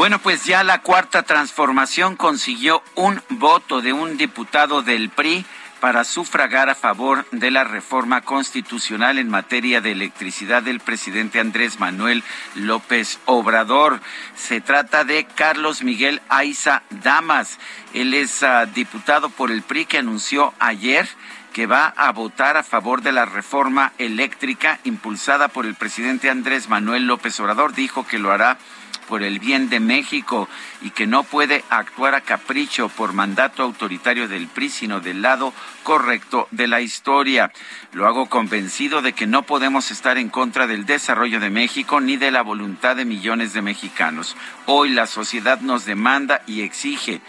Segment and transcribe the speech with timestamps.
[0.00, 5.44] Bueno, pues ya la cuarta transformación consiguió un voto de un diputado del PRI
[5.78, 11.80] para sufragar a favor de la reforma constitucional en materia de electricidad del presidente Andrés
[11.80, 14.00] Manuel López Obrador.
[14.34, 17.58] Se trata de Carlos Miguel Aiza Damas.
[17.92, 21.06] Él es uh, diputado por el PRI que anunció ayer
[21.52, 26.70] que va a votar a favor de la reforma eléctrica impulsada por el presidente Andrés
[26.70, 27.74] Manuel López Obrador.
[27.74, 28.56] Dijo que lo hará
[29.10, 30.48] por el bien de México
[30.82, 35.52] y que no puede actuar a capricho por mandato autoritario del PRI, sino del lado
[35.82, 37.50] correcto de la historia.
[37.92, 42.16] Lo hago convencido de que no podemos estar en contra del desarrollo de México ni
[42.16, 44.36] de la voluntad de millones de mexicanos.
[44.66, 47.20] Hoy la sociedad nos demanda y exige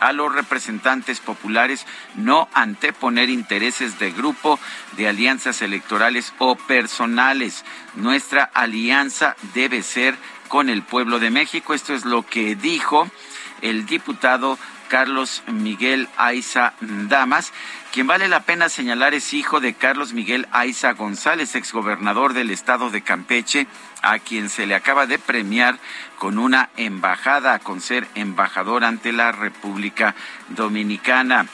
[0.00, 4.58] a los representantes populares no anteponer intereses de grupo,
[4.96, 7.64] de alianzas electorales o personales.
[7.94, 10.16] Nuestra alianza debe ser
[10.48, 11.74] con el pueblo de México.
[11.74, 13.08] Esto es lo que dijo
[13.62, 17.52] el diputado Carlos Miguel Aiza Damas,
[17.92, 22.90] quien vale la pena señalar es hijo de Carlos Miguel Aiza González, exgobernador del estado
[22.90, 23.66] de Campeche,
[24.02, 25.78] a quien se le acaba de premiar
[26.18, 30.14] con una embajada, con ser embajador ante la República
[30.48, 31.46] Dominicana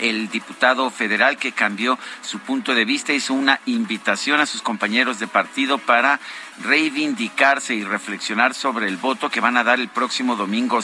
[0.00, 5.18] el diputado federal que cambió su punto de vista hizo una invitación a sus compañeros
[5.18, 6.20] de partido para
[6.62, 10.80] reivindicarse y reflexionar sobre el voto que van a dar el próximo domingo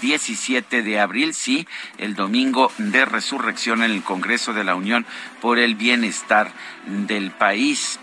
[0.00, 1.66] 17 de abril, sí,
[1.98, 5.06] el domingo de resurrección en el Congreso de la Unión
[5.40, 6.52] por el bienestar
[6.86, 7.98] del país.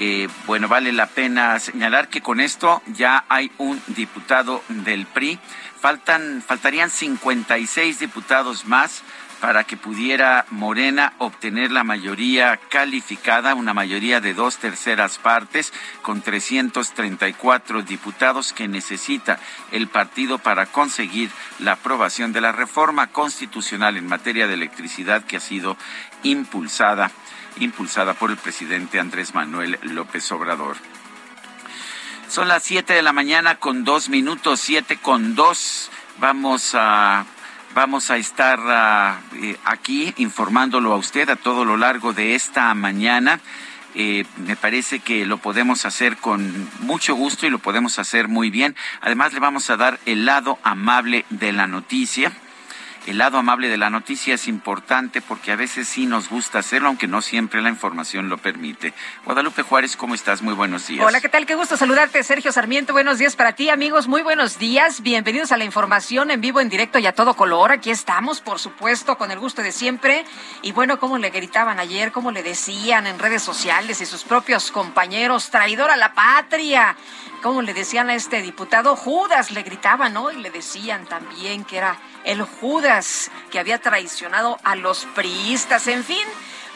[0.00, 5.38] Eh, bueno, vale la pena señalar que con esto ya hay un diputado del PRI.
[5.80, 9.02] Faltan, faltarían 56 diputados más
[9.40, 15.72] para que pudiera Morena obtener la mayoría calificada, una mayoría de dos terceras partes,
[16.02, 19.38] con 334 diputados que necesita
[19.70, 25.36] el partido para conseguir la aprobación de la reforma constitucional en materia de electricidad que
[25.36, 25.76] ha sido
[26.22, 27.10] impulsada,
[27.60, 30.76] impulsada por el presidente Andrés Manuel López Obrador.
[32.28, 35.90] Son las siete de la mañana con dos minutos, siete con dos.
[36.18, 37.24] Vamos a
[37.78, 42.74] Vamos a estar ah, eh, aquí informándolo a usted a todo lo largo de esta
[42.74, 43.38] mañana.
[43.94, 48.50] Eh, me parece que lo podemos hacer con mucho gusto y lo podemos hacer muy
[48.50, 48.74] bien.
[49.00, 52.32] Además, le vamos a dar el lado amable de la noticia
[53.08, 56.88] el lado amable de la noticia es importante porque a veces sí nos gusta hacerlo,
[56.88, 58.92] aunque no siempre la información lo permite.
[59.24, 60.42] Guadalupe Juárez, ¿cómo estás?
[60.42, 61.06] Muy buenos días.
[61.06, 61.46] Hola, ¿qué tal?
[61.46, 62.92] Qué gusto saludarte, Sergio Sarmiento.
[62.92, 64.08] Buenos días para ti, amigos.
[64.08, 65.00] Muy buenos días.
[65.00, 67.72] Bienvenidos a la información en vivo, en directo y a todo color.
[67.72, 70.26] Aquí estamos, por supuesto, con el gusto de siempre.
[70.60, 74.70] Y bueno, cómo le gritaban ayer, cómo le decían en redes sociales y sus propios
[74.70, 76.94] compañeros, traidor a la patria.
[77.42, 80.30] Cómo le decían a este diputado, Judas, le gritaban, ¿no?
[80.30, 81.96] Y le decían también que era
[82.28, 86.26] el Judas que había traicionado a los priistas, en fin.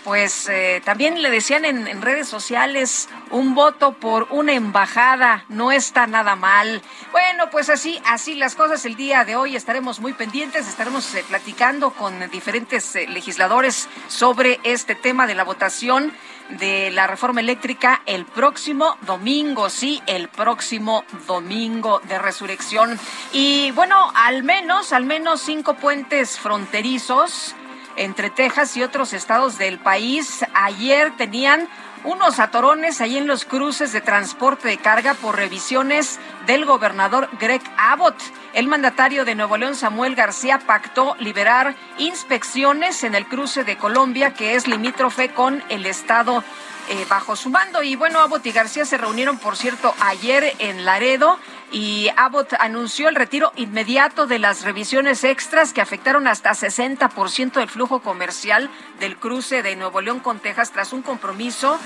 [0.03, 6.09] Pues eh, también le decían en, redes sociales un voto por una embajada no está
[6.09, 6.82] nada mal.
[7.12, 11.25] Bueno, pues así, así las cosas el día de hoy estaremos muy pendientes, estaremos eh,
[11.29, 16.12] platicando con diferentes eh, legisladores sobre este tema de la votación
[16.58, 22.99] de la reforma eléctrica el próximo domingo, sí, el próximo domingo de resurrección.
[23.32, 27.54] Y bueno, al menos, al menos cinco puentes fronterizos
[27.96, 31.69] entre Texas y otros estados del país ayer tenían
[32.04, 37.62] unos atorones ahí en los cruces de transporte de carga por revisiones del gobernador Greg
[37.76, 38.16] Abbott.
[38.52, 44.34] El mandatario de Nuevo León, Samuel García, pactó liberar inspecciones en el cruce de Colombia,
[44.34, 46.44] que es limítrofe con el estado
[46.90, 47.82] eh, bajo su mando.
[47.82, 51.38] Y bueno, Abbott y García se reunieron, por cierto, ayer en Laredo
[51.73, 57.69] y Abbott anunció el retiro inmediato de las revisiones extras que afectaron hasta 60% del
[57.69, 58.69] flujo comercial
[59.01, 61.79] del cruce de Nuevo León con Texas tras un compromiso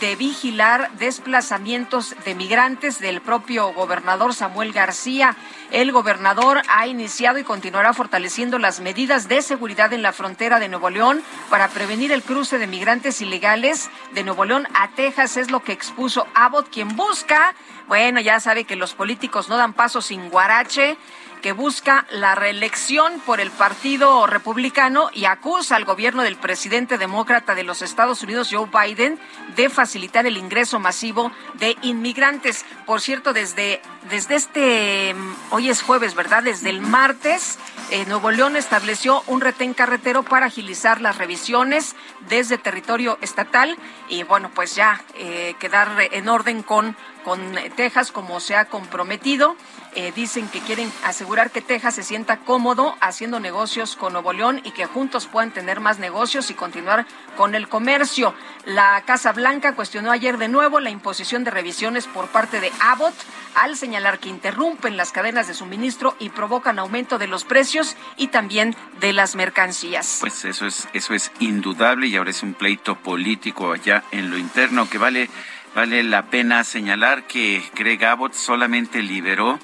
[0.00, 5.36] de vigilar desplazamientos de migrantes del propio gobernador Samuel García.
[5.72, 10.68] El gobernador ha iniciado y continuará fortaleciendo las medidas de seguridad en la frontera de
[10.68, 15.50] Nuevo León para prevenir el cruce de migrantes ilegales de Nuevo León a Texas, es
[15.50, 17.54] lo que expuso Abbott, quien busca
[17.88, 20.96] bueno, ya sabe que los políticos no dan paso sin guarache
[21.42, 27.54] que busca la reelección por el Partido Republicano y acusa al gobierno del presidente demócrata
[27.54, 29.18] de los Estados Unidos, Joe Biden,
[29.56, 32.64] de facilitar el ingreso masivo de inmigrantes.
[32.86, 36.44] Por cierto, desde, desde este, mm, hoy es jueves, ¿verdad?
[36.44, 37.58] Desde el martes,
[37.90, 41.96] eh, Nuevo León estableció un retén carretero para agilizar las revisiones
[42.28, 43.76] desde territorio estatal
[44.08, 49.56] y bueno, pues ya eh, quedar en orden con, con Texas como se ha comprometido.
[49.94, 54.60] Eh, dicen que quieren asegurar que Texas se sienta cómodo haciendo negocios con Nuevo León
[54.64, 58.34] y que juntos puedan tener más negocios y continuar con el comercio.
[58.64, 63.14] La Casa Blanca cuestionó ayer de nuevo la imposición de revisiones por parte de Abbott
[63.54, 68.28] al señalar que interrumpen las cadenas de suministro y provocan aumento de los precios y
[68.28, 70.18] también de las mercancías.
[70.20, 74.38] Pues eso es eso es indudable y ahora es un pleito político allá en lo
[74.38, 75.28] interno que vale
[75.74, 79.58] Vale la pena señalar que Greg Abbott solamente liberó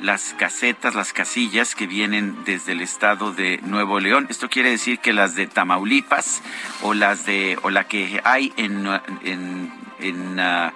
[0.00, 4.26] las casetas, las casillas que vienen desde el estado de Nuevo León.
[4.28, 6.42] Esto quiere decir que las de Tamaulipas
[6.82, 8.88] o las de o la que hay en
[9.22, 10.72] en, en ah,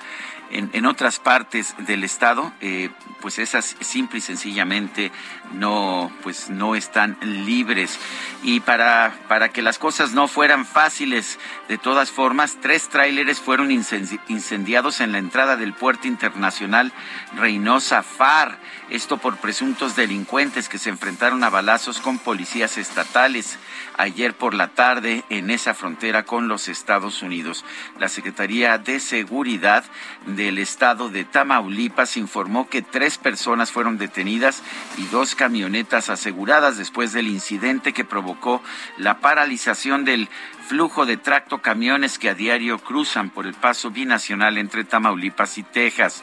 [0.50, 2.90] en, otras partes del estado, eh,
[3.20, 5.10] pues esas simple y sencillamente
[5.52, 7.98] no, pues no están libres.
[8.43, 11.38] Y para, para que las cosas no fueran fáciles,
[11.69, 16.93] de todas formas, tres tráileres fueron incendiados en la entrada del puerto internacional
[17.34, 18.58] Reynosa Far.
[18.88, 23.58] Esto por presuntos delincuentes que se enfrentaron a balazos con policías estatales
[23.96, 27.64] ayer por la tarde en esa frontera con los Estados Unidos.
[27.98, 29.84] La Secretaría de Seguridad
[30.26, 34.62] del Estado de Tamaulipas informó que tres personas fueron detenidas
[34.98, 38.62] y dos camionetas aseguradas después del incidente que provocó
[38.98, 40.28] la paralización del
[40.68, 45.64] flujo de tracto camiones que a diario cruzan por el paso binacional entre Tamaulipas y
[45.64, 46.22] Texas.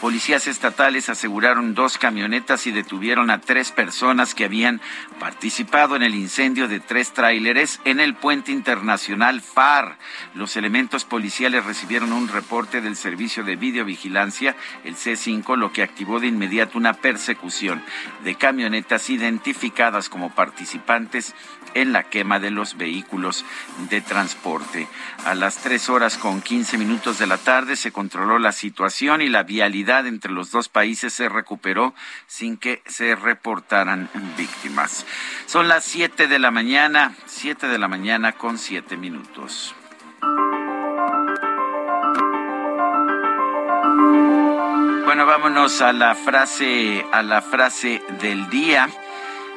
[0.00, 4.80] Policías estatales aseguraron dos camionetas y detuvieron a tres personas que habían
[5.18, 9.98] participado en el incendio de tres tráileres en el puente internacional FAR.
[10.34, 16.18] Los elementos policiales recibieron un reporte del Servicio de Videovigilancia, el C5, lo que activó
[16.18, 17.82] de inmediato una persecución
[18.24, 21.34] de camionetas identificadas como participantes
[21.74, 23.44] en la quema de los vehículos
[23.88, 24.88] de transporte.
[25.24, 29.28] A las tres horas con quince minutos de la tarde se controló la situación y
[29.28, 31.94] la vialidad entre los dos países se recuperó
[32.26, 35.06] sin que se reportaran víctimas.
[35.46, 39.74] Son las siete de la mañana, siete de la mañana con siete minutos.
[45.04, 48.88] Bueno, vámonos a la frase, a la frase del día.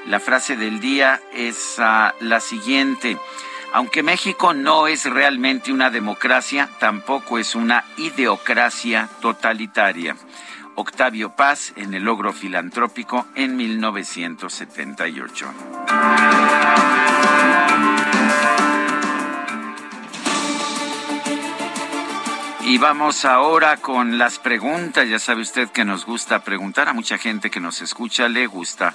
[0.07, 3.17] La frase del día es ah, la siguiente.
[3.73, 10.15] Aunque México no es realmente una democracia, tampoco es una ideocracia totalitaria.
[10.75, 15.53] Octavio Paz en el logro filantrópico en 1978.
[22.65, 25.09] Y vamos ahora con las preguntas.
[25.09, 26.87] Ya sabe usted que nos gusta preguntar.
[26.87, 28.93] A mucha gente que nos escucha le gusta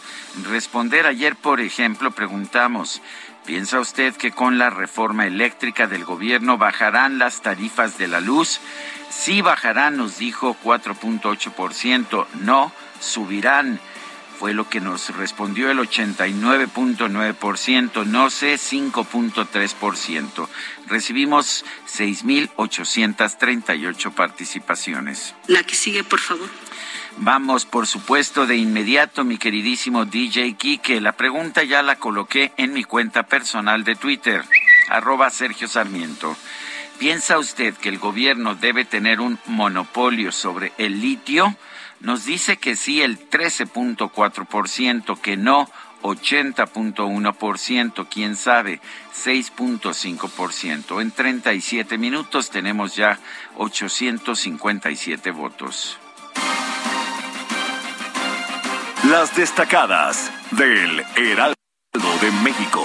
[0.48, 1.06] responder.
[1.06, 3.02] Ayer, por ejemplo, preguntamos,
[3.44, 8.58] ¿piensa usted que con la reforma eléctrica del gobierno bajarán las tarifas de la luz?
[9.10, 12.26] Sí bajarán, nos dijo 4.8%.
[12.40, 13.80] No, subirán
[14.38, 20.48] fue lo que nos respondió el 89.9%, no sé 5.3%.
[20.86, 25.34] Recibimos 6.838 participaciones.
[25.48, 26.48] La que sigue, por favor.
[27.16, 31.00] Vamos, por supuesto, de inmediato, mi queridísimo DJ Kike.
[31.00, 34.44] La pregunta ya la coloqué en mi cuenta personal de Twitter,
[34.88, 36.36] arroba Sergio Sarmiento.
[36.98, 41.56] ¿Piensa usted que el gobierno debe tener un monopolio sobre el litio?
[42.00, 45.68] nos dice que sí el 13.4%, que no
[46.02, 48.80] 80.1%, quién sabe,
[49.14, 51.02] 6.5%.
[51.02, 53.18] En 37 minutos tenemos ya
[53.56, 55.98] 857 votos.
[59.04, 61.54] las destacadas del Heraldo
[62.20, 62.84] de México.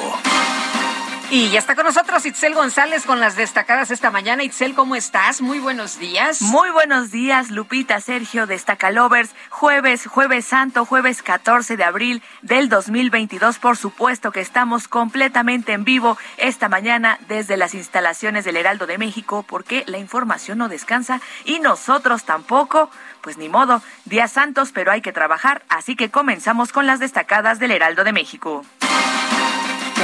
[1.36, 4.44] Y ya está con nosotros Itzel González con las destacadas esta mañana.
[4.44, 5.42] Itzel, ¿cómo estás?
[5.42, 6.44] Muy buenos días.
[6.44, 9.32] Muy buenos días, Lupita, Sergio, Destacalovers.
[9.50, 13.58] Jueves, jueves santo, jueves 14 de abril del 2022.
[13.58, 19.00] Por supuesto que estamos completamente en vivo esta mañana desde las instalaciones del Heraldo de
[19.00, 22.92] México porque la información no descansa y nosotros tampoco.
[23.22, 27.58] Pues ni modo, días santos, pero hay que trabajar, así que comenzamos con las destacadas
[27.58, 28.63] del Heraldo de México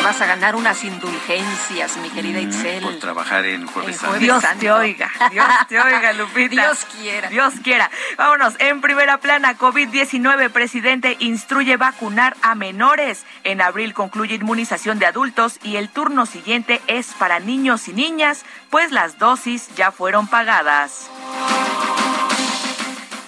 [0.02, 2.84] vas a ganar unas indulgencias, mi querida mm, Itzel.
[2.84, 4.20] por trabajar en Jueves Santo.
[4.20, 6.50] Dios te oiga, Dios te oiga, Lupita.
[6.50, 7.30] Dios quiera.
[7.30, 7.90] Dios quiera.
[8.18, 13.26] Vámonos, en primera plana, COVID-19, presidente instruye vacunar a menores.
[13.44, 18.46] En abril concluye inmunización de adultos y el turno siguiente es para niños y niñas,
[18.70, 21.10] pues las dosis ya fueron pagadas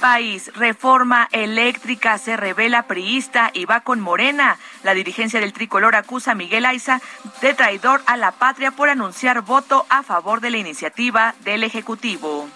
[0.01, 0.51] país.
[0.55, 4.58] Reforma eléctrica se revela priista y va con Morena.
[4.84, 7.00] La dirigencia del tricolor acusa a Miguel Aiza
[7.39, 12.50] de traidor a la patria por anunciar voto a favor de la iniciativa del Ejecutivo.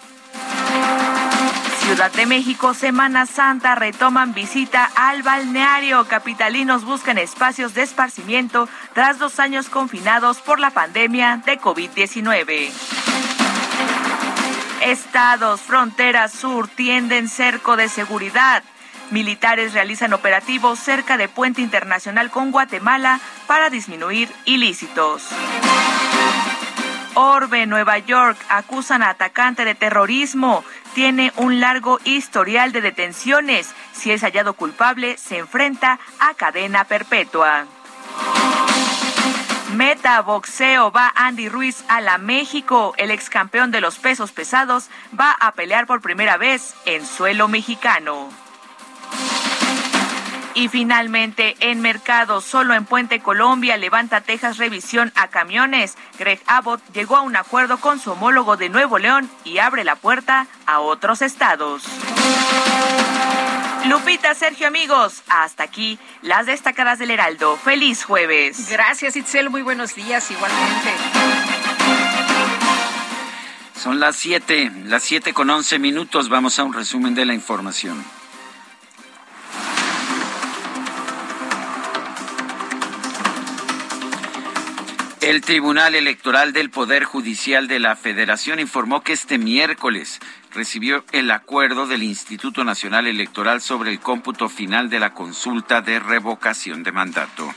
[1.78, 6.04] Ciudad de México, Semana Santa, retoman visita al balneario.
[6.08, 13.35] Capitalinos buscan espacios de esparcimiento tras dos años confinados por la pandemia de COVID-19.
[14.82, 18.62] Estados, frontera sur, tienden cerco de seguridad.
[19.10, 25.28] Militares realizan operativos cerca de Puente Internacional con Guatemala para disminuir ilícitos.
[27.14, 30.64] Orbe, Nueva York, acusan a atacante de terrorismo.
[30.94, 33.74] Tiene un largo historial de detenciones.
[33.92, 37.66] Si es hallado culpable, se enfrenta a cadena perpetua.
[39.76, 42.94] Meta boxeo va Andy Ruiz a la México.
[42.96, 47.46] El ex campeón de los pesos pesados va a pelear por primera vez en suelo
[47.46, 48.30] mexicano.
[50.54, 55.98] Y finalmente, en mercado, solo en Puente Colombia, levanta Texas revisión a camiones.
[56.18, 59.96] Greg Abbott llegó a un acuerdo con su homólogo de Nuevo León y abre la
[59.96, 61.84] puerta a otros estados.
[63.88, 67.56] Lupita, Sergio, amigos, hasta aquí las destacadas del Heraldo.
[67.56, 68.68] Feliz jueves.
[68.70, 69.48] Gracias, Itzel.
[69.48, 70.90] Muy buenos días, igualmente.
[73.74, 76.28] Son las 7, las 7 con 11 minutos.
[76.28, 78.04] Vamos a un resumen de la información.
[85.20, 90.20] El Tribunal Electoral del Poder Judicial de la Federación informó que este miércoles
[90.56, 96.00] recibió el acuerdo del Instituto Nacional Electoral sobre el cómputo final de la consulta de
[96.00, 97.54] revocación de mandato.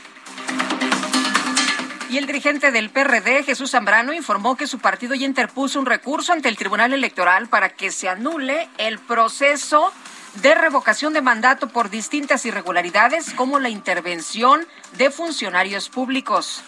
[2.10, 6.32] Y el dirigente del PRD, Jesús Zambrano, informó que su partido ya interpuso un recurso
[6.32, 9.90] ante el Tribunal Electoral para que se anule el proceso
[10.42, 14.66] de revocación de mandato por distintas irregularidades como la intervención
[14.98, 16.62] de funcionarios públicos.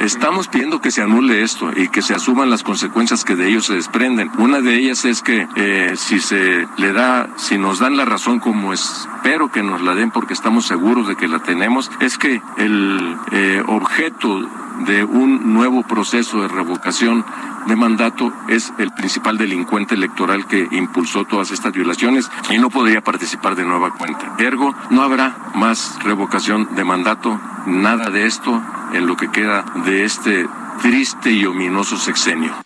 [0.00, 3.62] Estamos pidiendo que se anule esto y que se asuman las consecuencias que de ello
[3.62, 4.30] se desprenden.
[4.38, 8.38] Una de ellas es que eh, si se le da, si nos dan la razón
[8.38, 12.42] como espero que nos la den porque estamos seguros de que la tenemos, es que
[12.58, 14.46] el eh, objeto
[14.86, 17.24] de un nuevo proceso de revocación
[17.66, 23.02] de mandato es el principal delincuente electoral que impulsó todas estas violaciones y no podría
[23.02, 24.34] participar de nueva cuenta.
[24.38, 30.04] Ergo, no habrá más revocación de mandato, nada de esto en lo que queda de
[30.04, 30.46] este
[30.80, 32.65] triste y ominoso sexenio.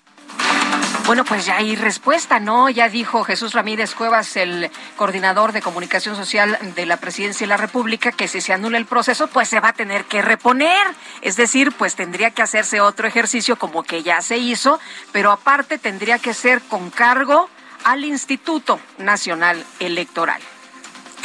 [1.11, 2.71] Bueno, pues ya hay respuesta, ¿no?
[2.71, 7.57] Ya dijo Jesús Ramírez Cuevas, el coordinador de comunicación social de la Presidencia de la
[7.57, 10.87] República, que si se anula el proceso, pues se va a tener que reponer.
[11.21, 14.79] Es decir, pues tendría que hacerse otro ejercicio como que ya se hizo,
[15.11, 17.50] pero aparte tendría que ser con cargo
[17.83, 20.40] al Instituto Nacional Electoral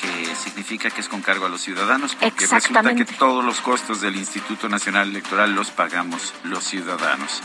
[0.01, 4.01] que significa que es con cargo a los ciudadanos, porque resulta que todos los costos
[4.01, 7.42] del Instituto Nacional Electoral los pagamos los ciudadanos.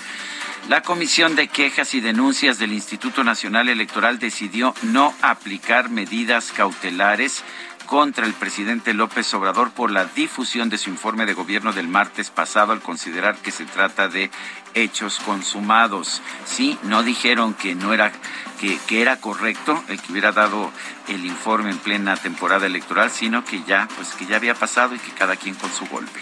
[0.68, 7.42] La Comisión de Quejas y Denuncias del Instituto Nacional Electoral decidió no aplicar medidas cautelares
[7.86, 12.30] contra el presidente López Obrador por la difusión de su informe de gobierno del martes
[12.30, 14.30] pasado al considerar que se trata de
[14.74, 16.22] hechos consumados.
[16.44, 18.12] Sí, no dijeron que no era
[18.60, 20.70] que, que, era correcto el que hubiera dado
[21.08, 24.98] el informe en plena temporada electoral, sino que ya pues que ya había pasado y
[25.00, 26.20] que cada quien con su golpe.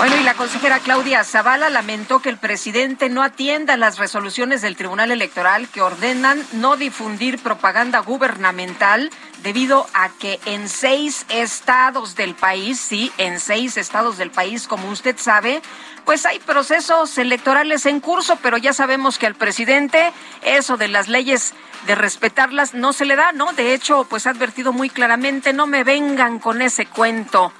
[0.00, 4.74] Bueno, y la consejera Claudia Zavala lamentó que el presidente no atienda las resoluciones del
[4.74, 9.10] Tribunal Electoral que ordenan no difundir propaganda gubernamental
[9.42, 14.88] debido a que en seis estados del país, sí, en seis estados del país, como
[14.88, 15.60] usted sabe,
[16.06, 21.08] pues hay procesos electorales en curso, pero ya sabemos que al presidente eso de las
[21.08, 21.52] leyes
[21.86, 23.52] de respetarlas no se le da, ¿no?
[23.52, 27.52] De hecho, pues ha advertido muy claramente, no me vengan con ese cuento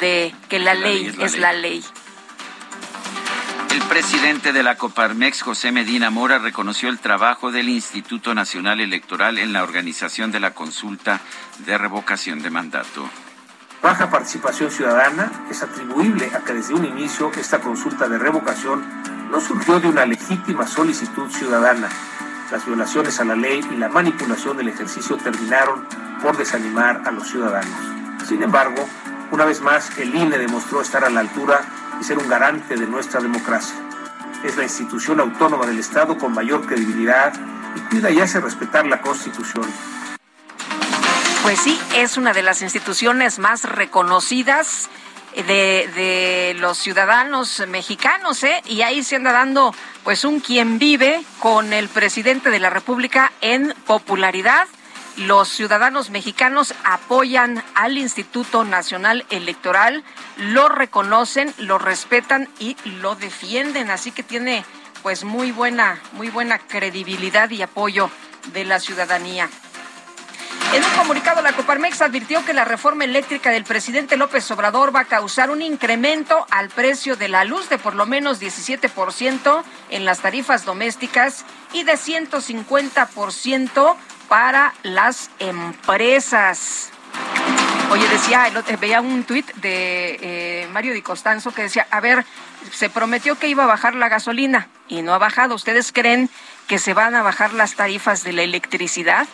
[0.00, 1.84] de que la, ley, es, la, ley.
[3.70, 9.38] El presidente de la Coparmex, José Medina Mora, reconoció el trabajo del Instituto Nacional Electoral
[9.38, 11.20] en la organización de la consulta
[11.58, 13.08] de revocación de mandato.
[13.82, 18.84] Baja participación ciudadana es atribuible a que desde un inicio esta consulta de revocación
[19.30, 21.88] no surgió de una legítima solicitud ciudadana.
[22.50, 25.86] Las violaciones a la ley y la manipulación del ejercicio terminaron
[26.22, 28.26] por desanimar a los ciudadanos.
[28.26, 28.88] Sin embargo,
[29.30, 31.60] una vez más, el INE demostró estar a la altura
[32.00, 33.74] y ser un garante de nuestra democracia.
[34.44, 37.32] Es la institución autónoma del Estado con mayor credibilidad
[37.74, 39.64] y cuida y hace respetar la Constitución.
[41.42, 44.88] Pues sí, es una de las instituciones más reconocidas
[45.34, 48.62] de, de, los ciudadanos mexicanos, ¿eh?
[48.64, 53.32] Y ahí se anda dando, pues, un quien vive con el presidente de la República
[53.42, 54.66] en popularidad
[55.16, 60.04] los ciudadanos mexicanos apoyan al Instituto Nacional Electoral,
[60.36, 64.64] lo reconocen, lo respetan y lo defienden, así que tiene
[65.02, 68.10] pues muy buena, muy buena credibilidad y apoyo
[68.52, 69.48] de la ciudadanía.
[70.74, 75.00] En un comunicado, la Coparmex advirtió que la reforma eléctrica del presidente López Obrador va
[75.00, 80.04] a causar un incremento al precio de la luz de por lo menos 17% en
[80.04, 83.96] las tarifas domésticas y de 150%
[84.28, 86.90] para las empresas.
[87.90, 92.24] Oye, decía, veía un tuit de eh, Mario Di Costanzo que decía, a ver,
[92.72, 95.54] se prometió que iba a bajar la gasolina y no ha bajado.
[95.54, 96.28] ¿Ustedes creen
[96.66, 99.26] que se van a bajar las tarifas de la electricidad?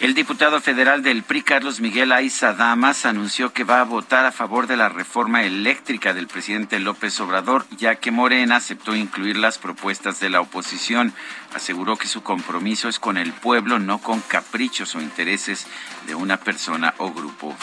[0.00, 4.32] El diputado federal del PRI, Carlos Miguel Aiza Damas, anunció que va a votar a
[4.32, 9.58] favor de la reforma eléctrica del presidente López Obrador, ya que Morena aceptó incluir las
[9.58, 11.14] propuestas de la oposición.
[11.54, 15.66] Aseguró que su compromiso es con el pueblo, no con caprichos o intereses
[16.06, 17.54] de una persona o grupo.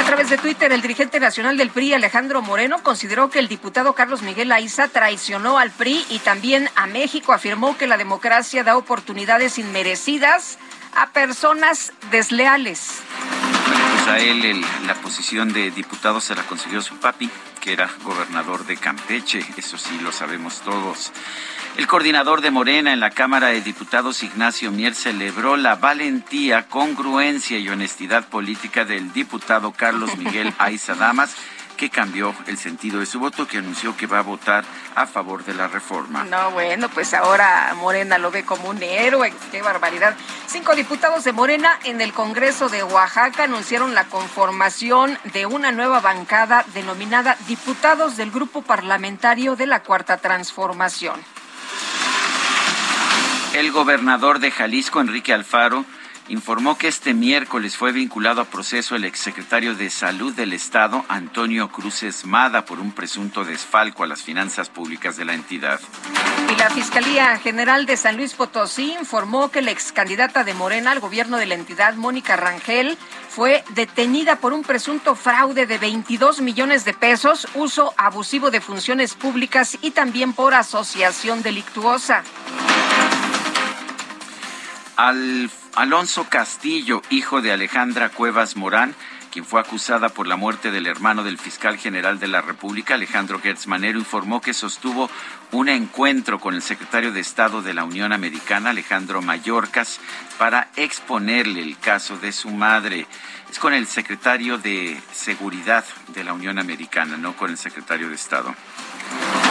[0.00, 3.94] A través de Twitter, el dirigente nacional del PRI, Alejandro Moreno, consideró que el diputado
[3.94, 7.32] Carlos Miguel Aiza traicionó al PRI y también a México.
[7.32, 10.58] Afirmó que la democracia da oportunidades inmerecidas
[10.94, 13.02] a personas desleales.
[13.92, 18.66] pues a él la posición de diputado se la consiguió su papi, que era gobernador
[18.66, 21.12] de Campeche, eso sí lo sabemos todos.
[21.76, 27.58] El coordinador de Morena en la Cámara de Diputados, Ignacio Mier, celebró la valentía, congruencia
[27.58, 31.34] y honestidad política del diputado Carlos Miguel Aiza Damas,
[31.80, 34.66] que cambió el sentido de su voto, que anunció que va a votar
[34.96, 36.24] a favor de la reforma.
[36.24, 39.32] No, bueno, pues ahora Morena lo ve como un héroe.
[39.50, 40.14] Qué barbaridad.
[40.46, 46.00] Cinco diputados de Morena en el Congreso de Oaxaca anunciaron la conformación de una nueva
[46.00, 51.18] bancada denominada Diputados del Grupo Parlamentario de la Cuarta Transformación.
[53.54, 55.86] El gobernador de Jalisco, Enrique Alfaro,
[56.30, 61.70] informó que este miércoles fue vinculado a proceso el exsecretario de Salud del Estado, Antonio
[61.70, 65.80] Cruz Esmada, por un presunto desfalco a las finanzas públicas de la entidad.
[66.48, 70.92] Y la Fiscalía General de San Luis Potosí informó que la ex candidata de Morena
[70.92, 72.96] al gobierno de la entidad, Mónica Rangel,
[73.28, 79.14] fue detenida por un presunto fraude de 22 millones de pesos, uso abusivo de funciones
[79.14, 82.22] públicas y también por asociación delictuosa.
[85.02, 88.94] Al Alonso Castillo, hijo de Alejandra Cuevas Morán,
[89.32, 93.40] quien fue acusada por la muerte del hermano del fiscal general de la República, Alejandro
[93.40, 95.08] Gertz Manero, informó que sostuvo
[95.52, 100.00] un encuentro con el secretario de Estado de la Unión Americana, Alejandro Mayorkas,
[100.36, 103.06] para exponerle el caso de su madre.
[103.50, 108.16] Es con el secretario de Seguridad de la Unión Americana, no con el secretario de
[108.16, 108.54] Estado.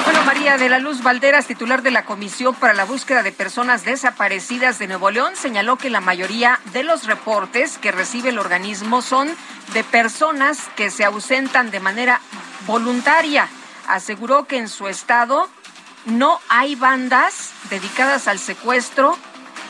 [0.04, 3.84] Bueno, María de la Luz Valderas, titular de la Comisión para la Búsqueda de Personas
[3.84, 9.02] Desaparecidas de Nuevo León, señaló que la mayoría de los reportes que recibe el organismo
[9.02, 9.30] son
[9.74, 12.22] de personas que se ausentan de manera
[12.66, 13.48] voluntaria.
[13.88, 15.48] Aseguró que en su estado
[16.06, 19.18] no hay bandas dedicadas al secuestro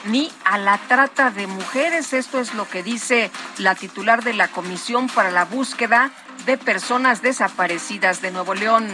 [0.05, 2.13] ni a la trata de mujeres.
[2.13, 6.11] Esto es lo que dice la titular de la Comisión para la Búsqueda
[6.45, 8.87] de Personas Desaparecidas de Nuevo León.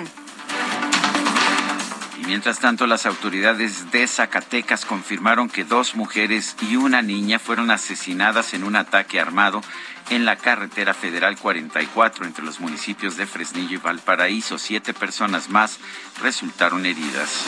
[2.25, 8.53] Mientras tanto, las autoridades de Zacatecas confirmaron que dos mujeres y una niña fueron asesinadas
[8.53, 9.61] en un ataque armado
[10.09, 14.57] en la carretera federal 44 entre los municipios de Fresnillo y Valparaíso.
[14.57, 15.79] Siete personas más
[16.21, 17.45] resultaron heridas.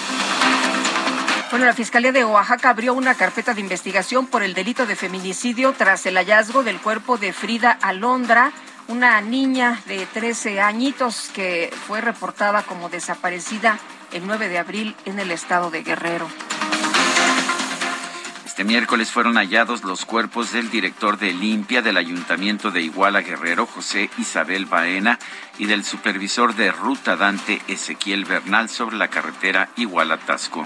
[1.50, 5.74] Bueno, la Fiscalía de Oaxaca abrió una carpeta de investigación por el delito de feminicidio
[5.78, 8.52] tras el hallazgo del cuerpo de Frida Alondra,
[8.90, 13.80] una niña de 13 añitos que fue reportada como desaparecida
[14.12, 16.28] el 9 de abril en el estado de Guerrero.
[18.58, 23.67] Este miércoles fueron hallados los cuerpos del director de Limpia del Ayuntamiento de Iguala Guerrero,
[23.67, 25.20] José Isabel Baena,
[25.60, 30.65] y del supervisor de ruta Dante Ezequiel Bernal sobre la carretera Iguala-Tasco.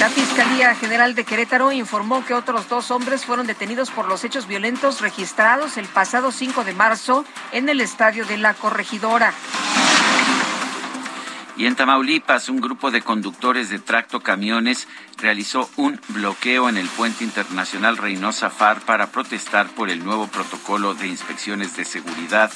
[0.00, 4.46] La Fiscalía General de Querétaro informó que otros dos hombres fueron detenidos por los hechos
[4.46, 9.32] violentos registrados el pasado 5 de marzo en el estadio de la Corregidora.
[11.56, 14.88] Y en Tamaulipas, un grupo de conductores de tracto camiones
[15.18, 20.94] realizó un bloqueo en el puente internacional Reynosa Far para protestar por el nuevo protocolo
[20.94, 22.50] de inspecciones de seguridad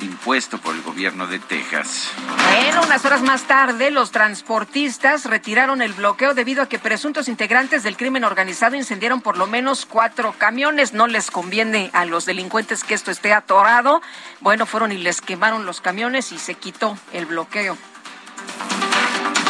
[0.00, 2.10] impuesto por el gobierno de Texas.
[2.52, 7.82] Bueno, unas horas más tarde, los transportistas retiraron el bloqueo debido a que presuntos integrantes
[7.82, 10.92] del crimen organizado incendiaron por lo menos cuatro camiones.
[10.92, 14.00] No les conviene a los delincuentes que esto esté atorado.
[14.40, 17.76] Bueno, fueron y les quemaron los camiones y se quitó el bloqueo.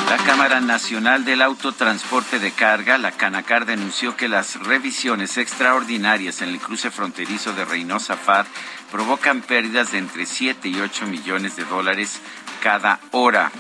[0.09, 6.49] La Cámara Nacional del Autotransporte de Carga, la Canacar, denunció que las revisiones extraordinarias en
[6.49, 8.47] el cruce fronterizo de Reynosa Far
[8.91, 12.21] provocan pérdidas de entre 7 y 8 millones de dólares
[12.63, 13.53] cada hora.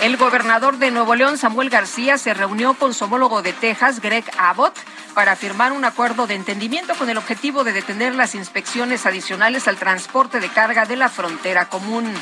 [0.00, 4.24] El gobernador de Nuevo León, Samuel García, se reunió con su homólogo de Texas, Greg
[4.38, 4.74] Abbott,
[5.14, 9.76] para firmar un acuerdo de entendimiento con el objetivo de detener las inspecciones adicionales al
[9.76, 12.12] transporte de carga de la frontera común.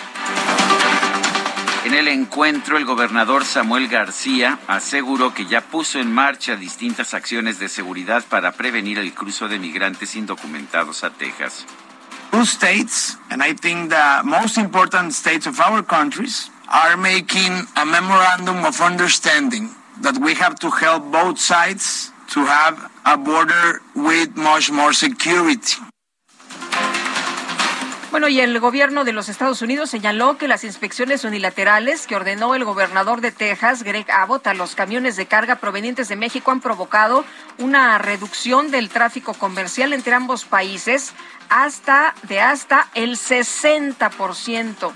[1.85, 7.59] En el encuentro, el gobernador Samuel García aseguró que ya puso en marcha distintas acciones
[7.59, 11.66] de seguridad para prevenir el cruzo de migrantes indocumentados a Texas.
[12.31, 17.85] Two states, and I think the most important states of our countries, are making a
[17.85, 19.68] memorandum of understanding
[20.03, 25.91] that we have to help both sides to have a border with much more security.
[28.12, 32.55] Bueno, y el gobierno de los Estados Unidos señaló que las inspecciones unilaterales que ordenó
[32.55, 36.61] el gobernador de Texas, Greg Abbott, a los camiones de carga provenientes de México han
[36.61, 37.25] provocado
[37.57, 41.14] una reducción del tráfico comercial entre ambos países
[41.48, 44.92] hasta de hasta el 60%.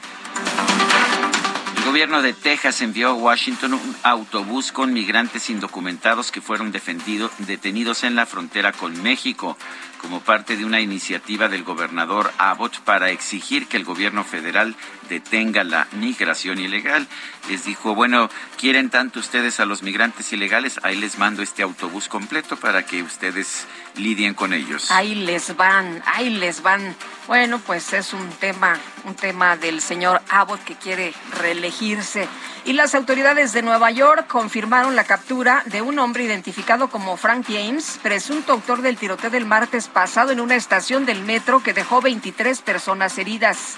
[1.78, 8.04] El gobierno de Texas envió a Washington un autobús con migrantes indocumentados que fueron detenidos
[8.04, 9.56] en la frontera con México
[10.00, 14.76] como parte de una iniciativa del gobernador Abbott para exigir que el gobierno federal
[15.08, 17.06] detenga la migración ilegal.
[17.48, 18.28] Les dijo, bueno,
[18.58, 20.80] ¿quieren tanto ustedes a los migrantes ilegales?
[20.82, 24.90] Ahí les mando este autobús completo para que ustedes lidien con ellos.
[24.90, 26.94] Ahí les van, ahí les van.
[27.26, 32.28] Bueno, pues es un tema, un tema del señor Abbott que quiere reelegirse.
[32.64, 37.46] Y las autoridades de Nueva York confirmaron la captura de un hombre identificado como Frank
[37.48, 42.00] James, presunto autor del tiroteo del martes pasado en una estación del metro que dejó
[42.00, 43.76] 23 personas heridas.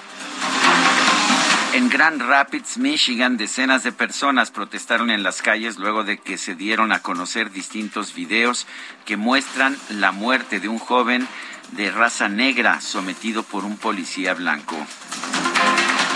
[1.73, 6.55] En Grand Rapids, Michigan, decenas de personas protestaron en las calles luego de que se
[6.55, 8.65] dieron a conocer distintos videos
[9.05, 11.27] que muestran la muerte de un joven
[11.73, 14.75] de raza negra sometido por un policía blanco.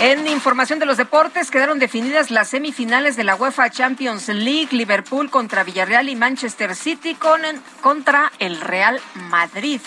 [0.06, 5.30] En información de los deportes, quedaron definidas las semifinales de la UEFA Champions League, Liverpool
[5.30, 7.40] contra Villarreal y Manchester City con,
[7.80, 9.80] contra el Real Madrid.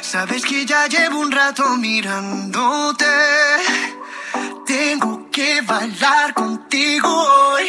[0.00, 3.04] Sabes que ya llevo un rato mirándote.
[4.64, 7.68] Tengo que bailar contigo hoy.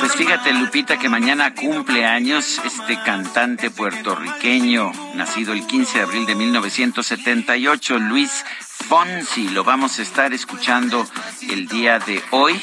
[0.00, 6.26] Pues fíjate, Lupita, que mañana cumple años este cantante puertorriqueño, nacido el 15 de abril
[6.26, 8.44] de 1978, Luis
[8.88, 9.48] Fonsi.
[9.48, 11.06] Lo vamos a estar escuchando
[11.48, 12.60] el día de hoy.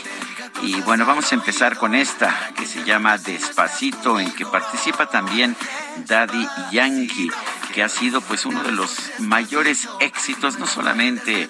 [0.62, 5.56] Y bueno, vamos a empezar con esta que se llama Despacito, en que participa también
[6.06, 7.32] Daddy Yankee.
[7.74, 11.48] Que ha sido pues uno de los mayores éxitos, no solamente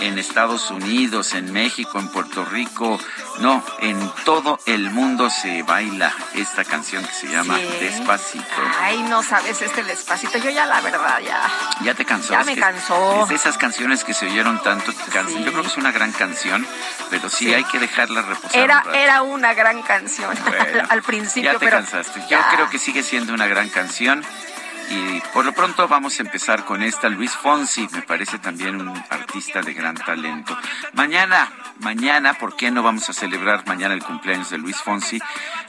[0.00, 2.98] en Estados Unidos, en México, en Puerto Rico,
[3.38, 8.44] no, en todo el mundo se baila esta canción que se llama Despacito.
[8.80, 11.42] Ay, no sabes este Despacito, yo ya la verdad ya.
[11.82, 12.32] Ya te cansó.
[12.32, 13.22] Ya me cansó.
[13.22, 16.66] Es de esas canciones que se oyeron tanto, Yo creo que es una gran canción,
[17.10, 18.60] pero sí, hay que dejarla reposar.
[18.60, 20.36] Era, era una gran canción
[20.88, 21.52] al, principio.
[21.52, 22.20] Ya te cansaste.
[22.28, 24.24] Yo creo que sigue siendo una gran canción.
[24.90, 27.08] Y por lo pronto vamos a empezar con esta.
[27.08, 30.56] Luis Fonsi me parece también un artista de gran talento.
[30.92, 35.20] Mañana, mañana, ¿por qué no vamos a celebrar mañana el cumpleaños de Luis Fonsi?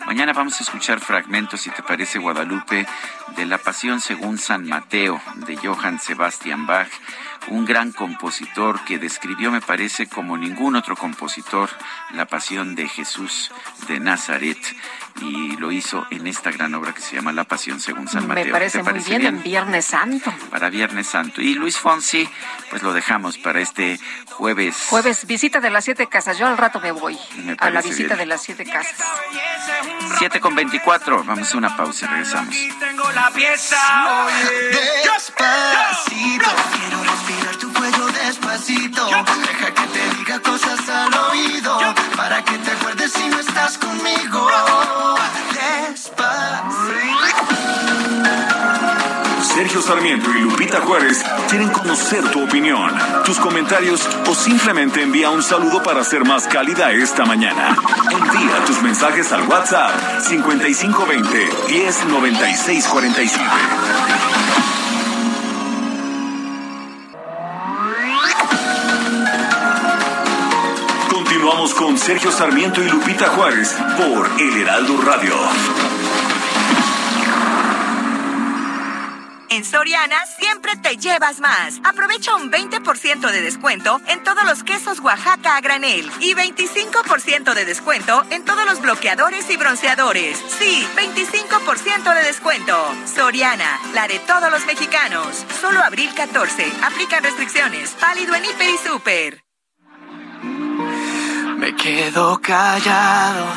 [0.05, 2.85] Mañana vamos a escuchar fragmentos, si te parece, Guadalupe,
[3.35, 6.89] de La Pasión según San Mateo, de Johann Sebastian Bach
[7.47, 11.69] un gran compositor que describió, me parece, como ningún otro compositor,
[12.13, 13.51] la pasión de Jesús
[13.87, 14.57] de Nazaret
[15.21, 18.45] y lo hizo en esta gran obra que se llama La Pasión según San Mateo.
[18.45, 20.33] Me parece, muy bien, en Viernes Santo.
[20.49, 21.41] Para Viernes Santo.
[21.41, 22.29] Y Luis Fonsi,
[22.69, 23.99] pues lo dejamos para este
[24.31, 24.75] jueves.
[24.89, 26.37] Jueves, visita de las siete casas.
[26.37, 27.17] Yo al rato me voy
[27.57, 28.95] a la visita de las siete casas.
[30.17, 31.23] Siete con veinticuatro.
[31.23, 32.55] Vamos a una pausa y regresamos.
[32.79, 33.77] Tengo la pieza.
[35.03, 36.49] Despacito.
[36.79, 39.05] Quiero respirar tu cuello despacito.
[39.05, 41.77] Deja que te diga cosas al oído.
[42.15, 44.47] Para que te acuerdes si no estás conmigo.
[49.55, 52.91] Sergio Sarmiento y Lupita Juárez quieren conocer tu opinión,
[53.23, 57.73] tus comentarios o simplemente envía un saludo para ser más cálida esta mañana.
[58.11, 59.91] Envía tus mensajes al WhatsApp
[60.23, 64.44] 5520 109647.
[71.45, 75.35] Continuamos con Sergio Sarmiento y Lupita Juárez por El Heraldo Radio.
[79.51, 81.79] En Soriana siempre te llevas más.
[81.83, 87.65] Aprovecha un 20% de descuento en todos los quesos Oaxaca a granel y 25% de
[87.65, 90.43] descuento en todos los bloqueadores y bronceadores.
[90.57, 92.75] Sí, 25% de descuento.
[93.05, 95.45] Soriana, la de todos los mexicanos.
[95.61, 96.73] Solo abril 14.
[96.83, 97.91] Aplican restricciones.
[98.01, 99.44] Pálido en Hiper y Super.
[101.57, 103.47] Me quedo callado.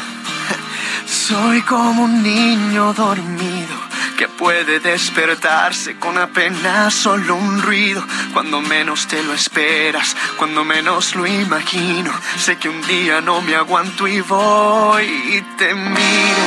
[1.07, 8.05] Soy como un niño dormido que puede despertarse con apenas solo un ruido.
[8.33, 12.13] Cuando menos te lo esperas, cuando menos lo imagino.
[12.37, 16.47] Sé que un día no me aguanto y voy y te miro.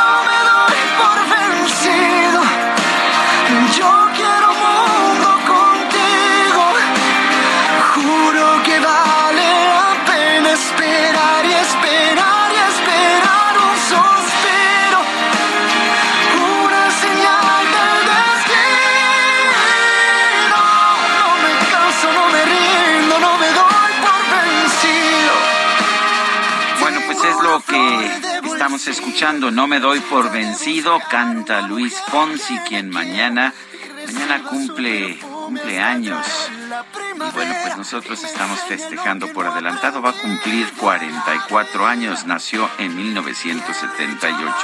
[28.75, 33.53] estamos escuchando No me doy por vencido, canta Luis Fonsi, quien mañana,
[34.05, 35.19] mañana cumple,
[35.77, 36.25] años.
[37.13, 42.95] Y bueno, pues nosotros estamos festejando por adelantado, va a cumplir 44 años, nació en
[42.95, 44.55] 1978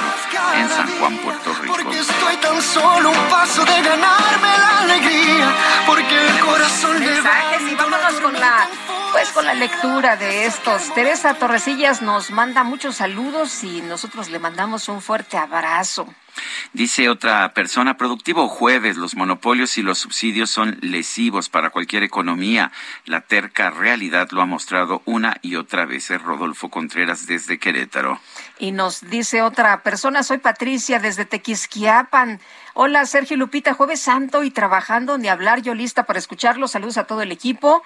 [0.56, 1.76] en San Juan, Puerto Rico.
[1.82, 5.54] Porque estoy tan solo un paso de ganarme la alegría,
[5.86, 8.68] porque el corazón Mensajes y vámonos con la
[9.12, 10.92] pues con la lectura de estos.
[10.94, 16.06] Teresa Torresillas nos manda muchos saludos y nosotros le mandamos un fuerte abrazo.
[16.72, 22.72] Dice otra persona, productivo jueves, los monopolios y los subsidios son lesivos para cualquier economía.
[23.04, 26.10] La terca realidad lo ha mostrado una y otra vez.
[26.10, 28.20] Es Rodolfo Contreras desde Querétaro.
[28.58, 32.40] Y nos dice otra persona, soy Patricia desde Tequisquiapan.
[32.74, 36.66] Hola Sergio Lupita, jueves santo y trabajando, ni hablar, yo lista para escucharlo.
[36.66, 37.82] Saludos a todo el equipo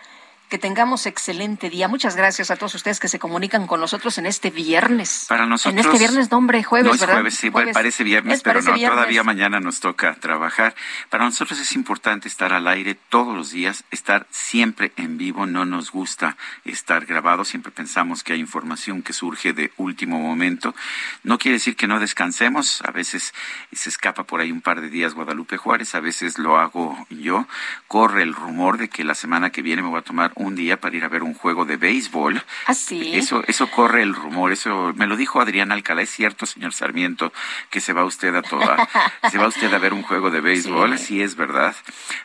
[0.52, 1.88] que tengamos excelente día.
[1.88, 5.24] Muchas gracias a todos ustedes que se comunican con nosotros en este viernes.
[5.26, 5.72] Para nosotros.
[5.72, 7.14] En este viernes, nombre, jueves, no es ¿verdad?
[7.14, 10.74] jueves, sí, parece viernes, pero no, todavía mañana nos toca trabajar.
[11.08, 15.46] Para nosotros es importante estar al aire todos los días, estar siempre en vivo.
[15.46, 16.36] No nos gusta
[16.66, 20.74] estar grabado, siempre pensamos que hay información que surge de último momento.
[21.22, 23.32] No quiere decir que no descansemos, a veces
[23.72, 27.46] se escapa por ahí un par de días Guadalupe Juárez, a veces lo hago yo.
[27.88, 30.81] Corre el rumor de que la semana que viene me voy a tomar un día
[30.81, 32.42] para ir a ver un juego de béisbol.
[32.66, 33.12] ¿Ah, sí?
[33.14, 36.02] Eso, eso corre el rumor, eso me lo dijo Adrián Alcalá.
[36.02, 37.33] Es cierto, señor Sarmiento,
[37.70, 38.88] que se va usted a toda,
[39.31, 41.22] se va usted a ver un juego de béisbol, sí.
[41.22, 41.74] es verdad.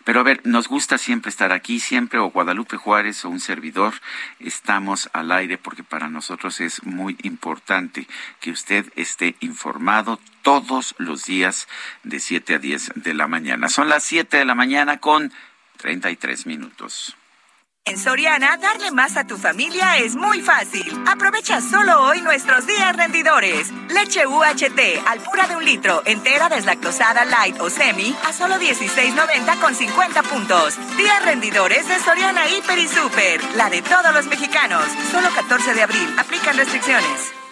[0.03, 3.93] Pero a ver, nos gusta siempre estar aquí, siempre, o Guadalupe Juárez o un servidor,
[4.39, 8.07] estamos al aire porque para nosotros es muy importante
[8.39, 11.67] que usted esté informado todos los días
[12.03, 13.69] de 7 a 10 de la mañana.
[13.69, 15.31] Son las 7 de la mañana con
[15.77, 17.15] 33 minutos.
[17.87, 20.83] En Soriana, darle más a tu familia es muy fácil.
[21.07, 23.71] Aprovecha solo hoy nuestros días rendidores.
[23.87, 29.59] Leche UHT al pura de un litro, entera deslactosada, light o semi, a solo 16.90
[29.61, 30.77] con 50 puntos.
[30.97, 34.83] Días rendidores de Soriana Hiper y Super, la de todos los mexicanos.
[35.09, 36.15] Solo 14 de abril.
[36.17, 37.46] Aplican restricciones.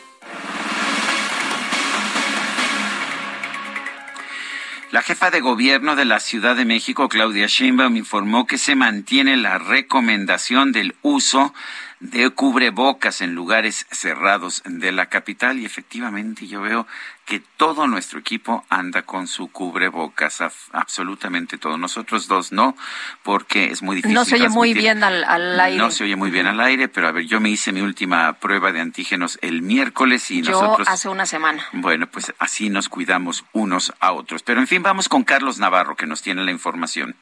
[4.92, 9.36] La jefa de gobierno de la Ciudad de México, Claudia Sheinbaum, informó que se mantiene
[9.36, 11.54] la recomendación del uso
[12.00, 16.86] de cubrebocas en lugares cerrados de la capital y efectivamente yo veo
[17.26, 21.78] que todo nuestro equipo anda con su cubrebocas, absolutamente todo.
[21.78, 22.76] Nosotros dos no,
[23.24, 24.14] porque es muy difícil.
[24.14, 25.78] No se oye muy bien al, aire.
[25.78, 28.34] No se oye muy bien al aire, pero a ver, yo me hice mi última
[28.34, 30.88] prueba de antígenos el miércoles y nosotros...
[30.88, 31.66] hace una semana.
[31.74, 34.44] Bueno, pues así nos cuidamos unos a otros.
[34.44, 37.16] Pero en fin, vamos con Carlos Navarro, que nos tiene la información.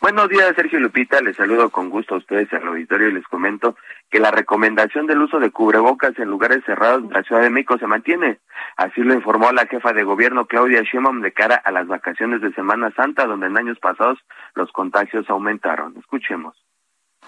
[0.00, 1.20] Buenos días, Sergio Lupita.
[1.20, 3.76] Les saludo con gusto a ustedes en el auditorio y les comento
[4.10, 7.76] que la recomendación del uso de cubrebocas en lugares cerrados de la Ciudad de México
[7.76, 8.40] se mantiene.
[8.78, 12.50] Así lo informó la jefa de gobierno Claudia Sheinbaum de cara a las vacaciones de
[12.54, 14.18] Semana Santa, donde en años pasados
[14.54, 15.94] los contagios aumentaron.
[15.98, 16.56] Escuchemos.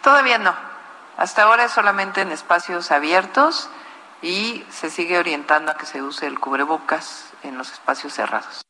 [0.03, 0.55] Todavía no.
[1.19, 3.71] Hasta ahora es solamente en espacios abiertos
[4.23, 8.63] y se sigue orientando a que se use el cubrebocas en los espacios cerrados.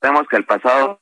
[0.00, 1.01] Sabemos que el pasado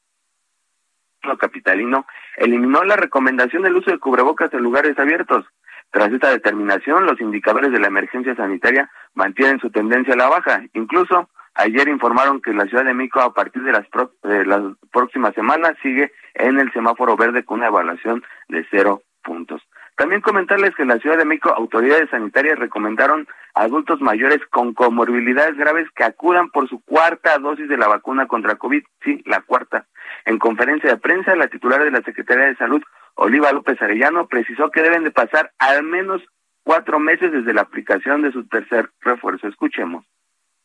[1.38, 2.06] capitalino
[2.36, 5.46] eliminó la recomendación del uso de cubrebocas en lugares abiertos.
[5.90, 10.62] Tras esta determinación, los indicadores de la emergencia sanitaria mantienen su tendencia a la baja.
[10.74, 13.86] Incluso ayer informaron que la Ciudad de México a partir de las,
[14.22, 19.62] de las próximas semanas sigue en el semáforo verde con una evaluación de cero puntos.
[20.00, 24.72] También comentarles que en la Ciudad de México autoridades sanitarias recomendaron a adultos mayores con
[24.72, 29.42] comorbilidades graves que acudan por su cuarta dosis de la vacuna contra COVID, sí, la
[29.42, 29.84] cuarta.
[30.24, 32.82] En conferencia de prensa, la titular de la Secretaría de Salud,
[33.14, 36.22] Oliva López Arellano, precisó que deben de pasar al menos
[36.62, 39.48] cuatro meses desde la aplicación de su tercer refuerzo.
[39.48, 40.06] Escuchemos.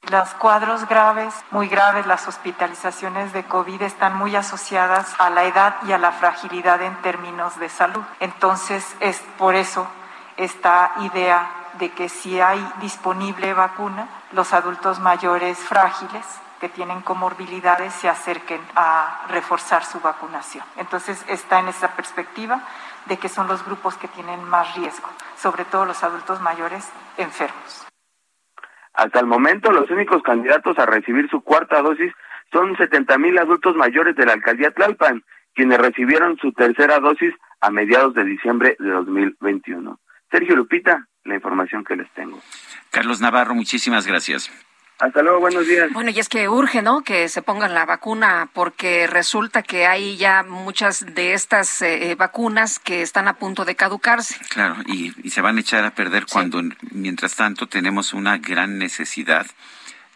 [0.10, 5.78] Los cuadros graves, muy graves, las hospitalizaciones de COVID están muy asociadas a la edad
[5.88, 8.04] y a la fragilidad en términos de salud.
[8.20, 9.88] Entonces, es por eso
[10.38, 16.24] esta idea de que si hay disponible vacuna, los adultos mayores frágiles
[16.60, 20.64] que tienen comorbilidades se acerquen a reforzar su vacunación.
[20.78, 22.62] Entonces, está en esa perspectiva
[23.06, 25.10] de que son los grupos que tienen más riesgo,
[25.42, 26.88] sobre todo los adultos mayores
[27.18, 27.85] enfermos.
[28.96, 32.14] Hasta el momento, los únicos candidatos a recibir su cuarta dosis
[32.52, 37.72] son 70 mil adultos mayores de la alcaldía Tlalpan, quienes recibieron su tercera dosis a
[37.72, 40.00] mediados de diciembre de 2021.
[40.32, 42.40] Sergio Lupita, la información que les tengo.
[42.92, 44.52] Carlos Navarro, muchísimas gracias.
[44.98, 45.92] Hasta luego, buenos días.
[45.92, 47.04] Bueno, y es que urge, ¿no?
[47.04, 52.16] Que se pongan la vacuna porque resulta que hay ya muchas de estas eh, eh,
[52.16, 54.38] vacunas que están a punto de caducarse.
[54.50, 59.46] Claro, y, se van a echar a perder cuando, mientras tanto, tenemos una gran necesidad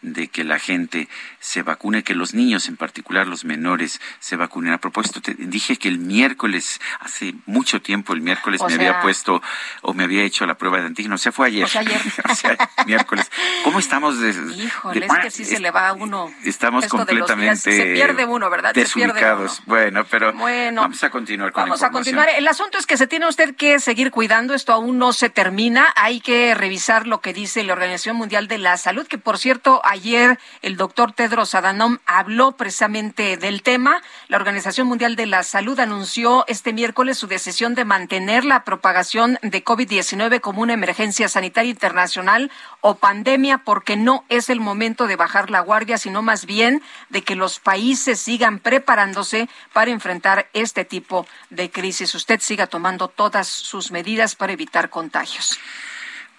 [0.01, 4.73] de que la gente se vacune, que los niños, en particular los menores, se vacunen.
[4.73, 9.41] A propósito, te dije que el miércoles, hace mucho tiempo, el miércoles me había puesto
[9.81, 11.15] o me había hecho la prueba de antígeno.
[11.15, 11.65] O sea, fue ayer.
[11.65, 12.57] O sea, ayer.
[12.85, 13.29] miércoles.
[13.63, 14.19] ¿Cómo estamos?
[14.19, 16.31] De, Híjole, es que sí se le va a uno.
[16.43, 17.71] Estamos completamente.
[17.71, 18.73] se pierde uno, ¿verdad?
[18.73, 19.61] Desubicados.
[19.65, 22.29] Bueno, pero vamos a continuar con Vamos a continuar.
[22.29, 24.53] El asunto es que se tiene usted que seguir cuidando.
[24.53, 25.93] Esto aún no se termina.
[25.95, 29.81] Hay que revisar lo que dice la Organización Mundial de la Salud, que por cierto,
[29.83, 34.01] Ayer el doctor Tedros Adhanom habló precisamente del tema.
[34.29, 39.37] La Organización Mundial de la Salud anunció este miércoles su decisión de mantener la propagación
[39.43, 42.49] de COVID-19 como una emergencia sanitaria internacional
[42.81, 47.23] o pandemia porque no es el momento de bajar la guardia, sino más bien de
[47.23, 52.15] que los países sigan preparándose para enfrentar este tipo de crisis.
[52.15, 55.59] Usted siga tomando todas sus medidas para evitar contagios.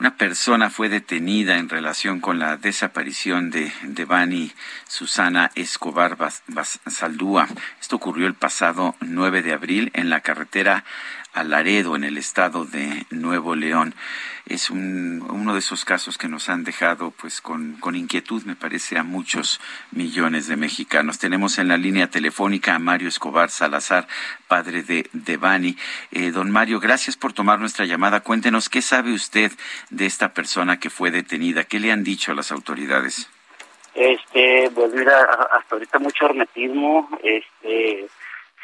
[0.00, 4.50] Una persona fue detenida en relación con la desaparición de, de Bani
[4.88, 6.16] Susana Escobar
[6.86, 7.46] Saldúa.
[7.78, 10.84] Esto ocurrió el pasado 9 de abril en la carretera
[11.32, 13.94] a Laredo, en el estado de Nuevo León.
[14.46, 18.56] Es un, uno de esos casos que nos han dejado pues con, con, inquietud, me
[18.56, 19.60] parece, a muchos
[19.92, 21.18] millones de mexicanos.
[21.18, 24.08] Tenemos en la línea telefónica a Mario Escobar Salazar,
[24.48, 25.76] padre de Devani.
[26.10, 28.20] Eh, don Mario, gracias por tomar nuestra llamada.
[28.20, 29.52] Cuéntenos qué sabe usted
[29.90, 31.64] de esta persona que fue detenida.
[31.64, 33.28] ¿Qué le han dicho a las autoridades?
[33.94, 35.22] Este, pues mira,
[35.52, 38.06] hasta ahorita mucho hermetismo, este,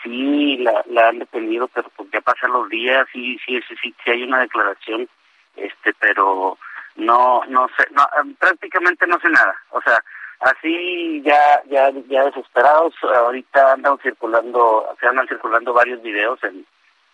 [0.02, 3.94] sí la, la han detenido, pero pues ya pasan los días, sí, sí, sí, sí,
[4.06, 5.08] hay una declaración,
[5.56, 6.58] este, pero
[6.96, 8.06] no, no sé, no,
[8.38, 9.98] prácticamente no sé nada, o sea,
[10.40, 16.64] así ya, ya, ya desesperados, ahorita andan circulando, se andan circulando varios videos en,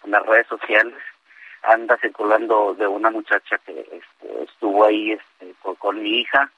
[0.04, 0.96] las redes sociales,
[1.62, 6.50] anda circulando de una muchacha que este, estuvo ahí este, con mi hija,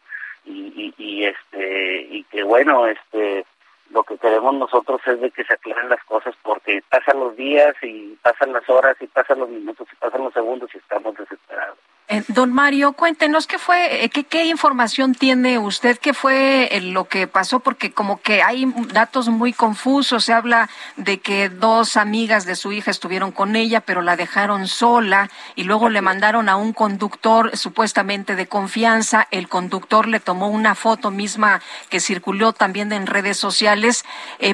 [0.47, 3.47] y, y, este y que bueno este
[3.91, 7.75] lo que queremos nosotros es de que se aclaren las cosas porque pasan los días
[7.83, 11.79] y pasan las horas y pasan los minutos y pasan los segundos y estamos desesperados.
[12.07, 16.83] Eh, don Mario, cuéntenos qué fue, eh, qué, qué información tiene usted, qué fue eh,
[16.83, 20.27] lo que pasó, porque como que hay datos muy confusos.
[20.27, 24.69] Se habla de que dos amigas de su hija estuvieron con ella, pero la dejaron
[24.69, 29.27] sola y luego le mandaron a un conductor supuestamente de confianza.
[29.31, 34.05] El conductor le tomó una foto misma que circuló también en redes sociales.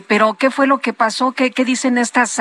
[0.07, 2.41] pero qué fue lo que pasó, qué, qué dicen estas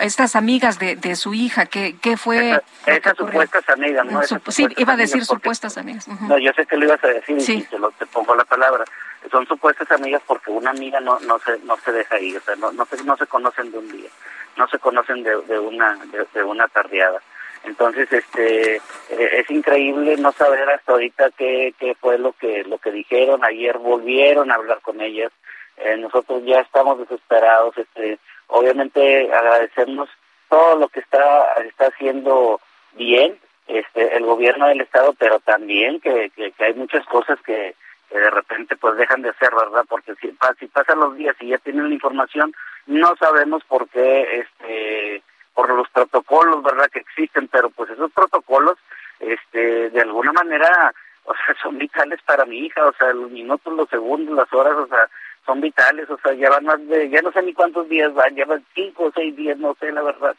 [0.00, 2.60] estas amigas de, de su hija, qué, qué fue.
[2.84, 4.23] Esas supuestas amigas, ¿no?
[4.48, 6.08] Sí, iba a decir supuestas amigas.
[6.22, 8.84] No, yo sé que lo ibas a decir y te, lo, te pongo la palabra.
[9.30, 12.56] Son supuestas amigas porque una amiga no no se no se deja ir, o sea,
[12.56, 14.10] no no se, no se conocen de un día,
[14.56, 15.98] no se conocen de, de una
[16.32, 17.20] de, una tardeada.
[17.64, 22.78] Entonces, este, eh, es increíble no saber hasta ahorita qué, qué fue lo que lo
[22.78, 23.44] que dijeron.
[23.44, 25.32] Ayer volvieron a hablar con ellas.
[25.78, 27.76] Eh, nosotros ya estamos desesperados.
[27.78, 28.18] Este,
[28.48, 30.10] obviamente agradecemos
[30.48, 32.60] todo lo que está está haciendo
[32.92, 37.74] bien este el gobierno del estado pero también que, que, hay muchas cosas que,
[38.10, 41.58] de repente pues dejan de hacer verdad porque si, si pasan los días y ya
[41.58, 42.54] tienen la información
[42.86, 45.22] no sabemos por qué este
[45.54, 48.78] por los protocolos verdad que existen pero pues esos protocolos
[49.18, 50.94] este de alguna manera
[51.24, 54.74] o sea son vitales para mi hija o sea los minutos los segundos las horas
[54.76, 55.08] o sea
[55.46, 58.34] son vitales o sea ya van más de ya no sé ni cuántos días van
[58.34, 60.36] ya van cinco o seis días no sé la verdad.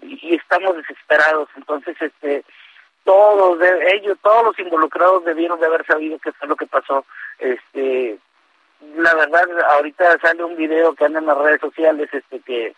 [0.00, 1.48] Y estamos desesperados.
[1.56, 2.44] Entonces este
[3.04, 7.04] todos de ellos, todos los involucrados debieron de haber sabido qué fue lo que pasó.
[7.38, 8.18] Este,
[8.96, 12.74] la verdad, ahorita sale un video que anda en las redes sociales, este, que,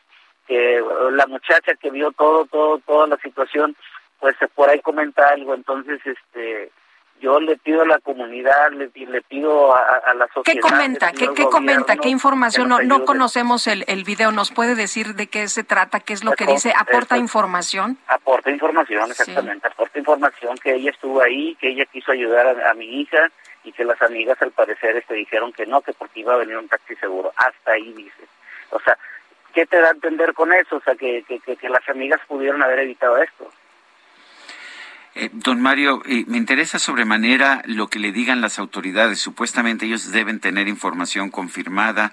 [0.46, 3.76] que la muchacha que vio todo, todo, toda la situación,
[4.18, 6.70] pues por ahí comenta algo, entonces, este,
[7.20, 10.44] yo le pido a la comunidad, le, le pido a, la sociedad.
[10.44, 11.12] ¿Qué comenta?
[11.12, 11.96] ¿Qué, qué comenta?
[11.96, 12.68] ¿Qué información?
[12.68, 14.32] No, no conocemos el, el video.
[14.32, 16.00] ¿Nos puede decir de qué se trata?
[16.00, 16.72] ¿Qué es lo que dice?
[16.76, 17.98] ¿Aporta información?
[18.08, 19.68] Aporta información, exactamente.
[19.68, 23.30] Aporta información que ella estuvo ahí, que ella quiso ayudar a, mi hija
[23.64, 26.56] y que las amigas al parecer este dijeron que no, que porque iba a venir
[26.56, 27.32] un taxi seguro.
[27.36, 28.24] Hasta ahí dice.
[28.70, 28.96] O sea,
[29.52, 30.76] ¿qué te da a entender con eso?
[30.76, 33.50] O sea, que, que, que las amigas pudieron haber evitado esto.
[35.16, 39.18] Eh, don Mario, eh, me interesa sobremanera lo que le digan las autoridades.
[39.18, 42.12] Supuestamente ellos deben tener información confirmada,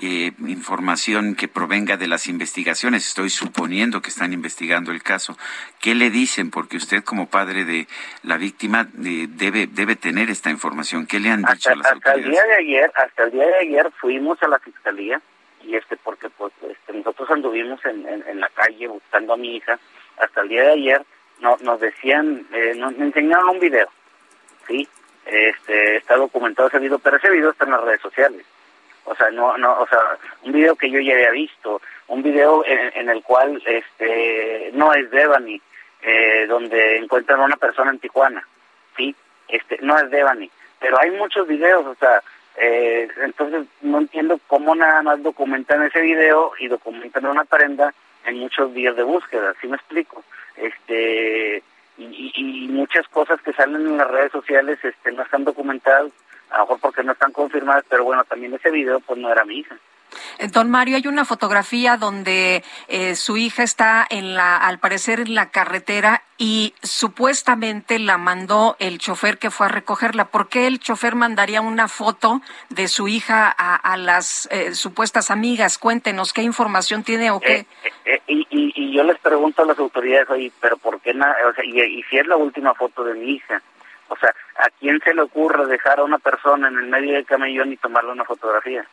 [0.00, 3.06] eh, información que provenga de las investigaciones.
[3.06, 5.36] Estoy suponiendo que están investigando el caso.
[5.78, 6.50] ¿Qué le dicen?
[6.50, 7.86] Porque usted como padre de
[8.22, 11.06] la víctima debe debe tener esta información.
[11.06, 12.24] ¿Qué le han dicho a las autoridades?
[12.24, 15.20] Hasta el día de ayer, hasta el día de ayer fuimos a la fiscalía
[15.62, 19.78] y este porque pues este, nosotros anduvimos en, en la calle buscando a mi hija.
[20.16, 21.06] Hasta el día de ayer
[21.40, 23.88] no, nos decían, eh, nos enseñaron un video,
[24.66, 24.88] ¿sí?
[25.26, 28.44] Este, está documentado ese video, pero ese video está en las redes sociales.
[29.04, 30.00] O sea, no, no, o sea,
[30.42, 35.10] un video que yo ya había visto, un video en, el cual, este, no es
[35.10, 35.60] Devani,
[36.02, 38.46] eh, donde encuentran a una persona en Tijuana,
[38.96, 39.14] ¿sí?
[39.48, 42.22] Este, no es Devani, pero hay muchos videos, o sea,
[42.56, 47.94] eh, entonces no entiendo cómo nada más documentan ese video y documentan una prenda
[48.26, 50.22] en muchos días de búsqueda, ¿sí me explico?
[50.60, 51.62] Este
[51.96, 56.12] y, y, muchas cosas que salen en las redes sociales este no están documentadas
[56.50, 59.44] a lo mejor porque no están confirmadas pero bueno también ese video pues no era
[59.44, 59.76] mi hija
[60.52, 65.34] Don Mario, hay una fotografía donde eh, su hija está en la, al parecer en
[65.34, 70.26] la carretera y supuestamente la mandó el chofer que fue a recogerla.
[70.26, 75.78] ¿Por qué el chofer mandaría una foto de su hija a, las eh, supuestas amigas?
[75.78, 77.66] Cuéntenos qué información tiene o qué.
[78.28, 81.10] y, y, yo les pregunto a las autoridades, oye, pero ¿por qué?
[81.10, 83.60] O sea, y, y si es la última foto de mi hija,
[84.08, 87.26] o sea, ¿a quién se le ocurre dejar a una persona en el medio del
[87.26, 88.86] camellón y tomarle una fotografía?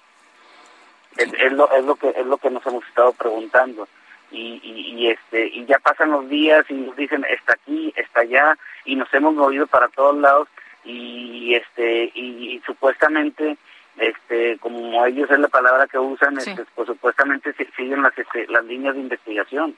[1.18, 3.88] Es, lo, es lo que es lo que nos hemos estado preguntando.
[4.32, 8.57] Y, y, este y ya pasan los días y nos dicen está aquí está allá
[8.84, 10.47] y nos hemos movido para todos lados.
[10.84, 13.57] Y este y, supuestamente
[13.97, 18.66] este como ellos es la palabra que usan este, pues supuestamente siguen las este, las
[18.66, 19.76] líneas de investigación.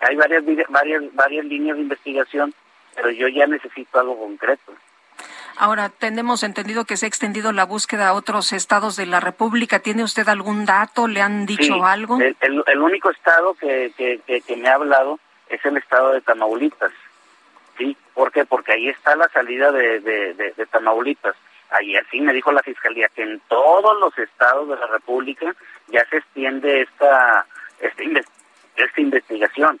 [0.00, 2.52] Hay varias varias varias líneas de investigación
[2.94, 4.72] pero yo ya necesito algo concreto
[5.58, 9.78] Ahora, tenemos entendido que se ha extendido la búsqueda a otros estados de la República.
[9.78, 11.08] ¿Tiene usted algún dato?
[11.08, 12.18] ¿Le han dicho algo?
[12.20, 16.92] El, el, único estado que, que, que, me ha hablado es el estado de Tamaulipas.
[17.78, 17.96] ¿Sí?
[18.12, 18.44] ¿Por qué?
[18.44, 21.34] Porque ahí está la salida de, de, de, Tamaulipas.
[21.70, 25.54] Ahí así me dijo la Fiscalía que en todos los estados de la República
[25.88, 27.46] ya se extiende esta,
[27.80, 28.02] esta,
[28.76, 29.80] esta investigación.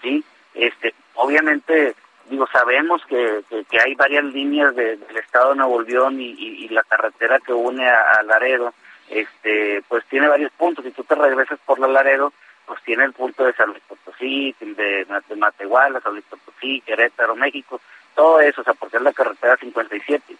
[0.00, 0.24] ¿Sí?
[0.54, 1.94] Este, obviamente
[2.28, 7.40] digo, sabemos que, que, hay varias líneas del estado de Nuevo León y, la carretera
[7.40, 8.74] que une a, Laredo,
[9.10, 10.84] este, pues tiene varios puntos.
[10.84, 12.32] Si tú te regresas por la Laredo,
[12.66, 17.34] pues tiene el punto de San Luis Potosí, de, de Matehuala, San Luis Potosí, Querétaro,
[17.34, 17.80] México,
[18.14, 20.36] todo eso, o sea, porque es la carretera 57,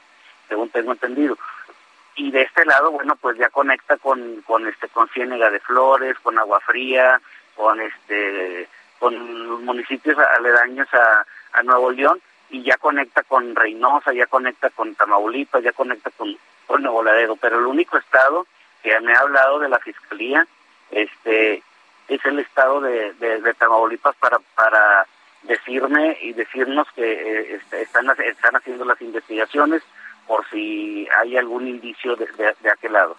[0.49, 1.39] según tengo entendido.
[2.17, 6.19] Y de este lado, bueno, pues ya conecta con, con este, con Ciénega de Flores,
[6.19, 7.21] con Agua Fría,
[7.55, 8.69] con este,
[8.99, 12.21] con municipios aledaños a, a Nuevo León
[12.51, 16.37] y ya conecta con Reynosa, ya conecta con Tamaulipas, ya conecta con,
[16.81, 18.47] Nuevo Laredo, pero el único estado
[18.83, 20.47] que me ha hablado de la fiscalía
[20.91, 21.63] este
[22.09, 25.07] es el estado de, de, Tamaulipas para para
[25.43, 29.83] decirme y decirnos que eh, este, están están haciendo las investigaciones
[30.29, 32.27] por si hay algún indicio de,
[32.61, 33.17] de, aquel lado.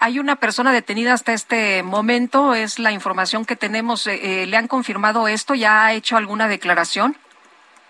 [0.00, 4.06] Hay una persona detenida hasta este momento, es la información que tenemos.
[4.06, 5.54] Eh, eh, ¿Le han confirmado esto?
[5.54, 7.16] ¿Ya ha hecho alguna declaración?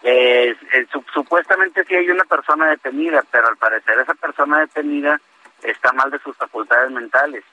[0.03, 5.21] Eh, eh supuestamente sí hay una persona detenida, pero al parecer esa persona detenida
[5.63, 7.45] está mal de sus facultades mentales.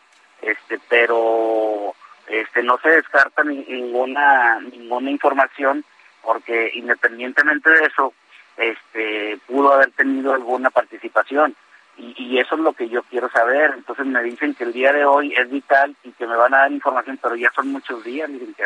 [0.42, 1.94] Este, pero
[2.28, 5.84] este no se descarta ninguna ninguna información
[6.22, 8.14] porque independientemente de eso,
[8.58, 11.56] este pudo haber tenido alguna participación.
[11.98, 13.74] Y, y, eso es lo que yo quiero saber.
[13.76, 16.60] Entonces me dicen que el día de hoy es vital y que me van a
[16.60, 18.66] dar información, pero ya son muchos días, que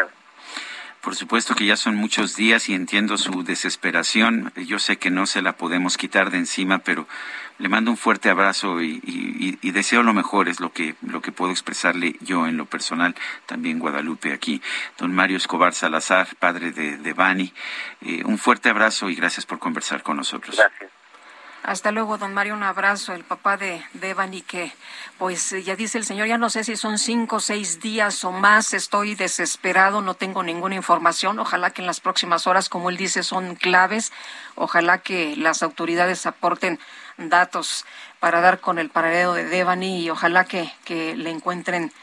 [1.02, 4.54] por supuesto que ya son muchos días y entiendo su desesperación.
[4.56, 7.08] Yo sé que no se la podemos quitar de encima, pero
[7.58, 11.52] le mando un fuerte abrazo y, deseo lo mejor, es lo que, lo que puedo
[11.52, 14.62] expresarle yo en lo personal, también Guadalupe aquí.
[14.98, 17.52] Don Mario Escobar Salazar, padre de, de Bani,
[18.02, 20.56] eh, un fuerte abrazo y gracias por conversar con nosotros.
[20.56, 21.01] Gracias.
[21.64, 24.74] Hasta luego, don Mario, un abrazo, el papá de, de que
[25.20, 28.32] pues ya dice el señor, ya no sé si son cinco o seis días o
[28.32, 32.98] más, estoy desesperado, no tengo ninguna información, ojalá que en las próximas horas, como él
[32.98, 34.12] dice, son claves,
[34.56, 36.80] ojalá que las autoridades aporten
[37.18, 37.86] datos
[38.20, 41.94] para dar con el paradero de Devani y ojalá que, que le encuentren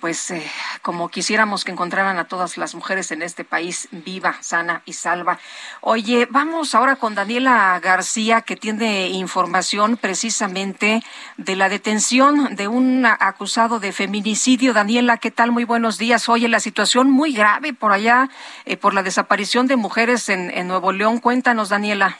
[0.00, 0.42] pues eh,
[0.82, 5.38] como quisiéramos que encontraran a todas las mujeres en este país viva, sana y salva.
[5.80, 11.02] Oye, vamos ahora con Daniela García, que tiene información precisamente
[11.36, 14.72] de la detención de un acusado de feminicidio.
[14.72, 15.52] Daniela, ¿qué tal?
[15.52, 16.28] Muy buenos días.
[16.28, 18.28] Oye, la situación muy grave por allá,
[18.64, 21.18] eh, por la desaparición de mujeres en, en Nuevo León.
[21.20, 22.18] Cuéntanos, Daniela.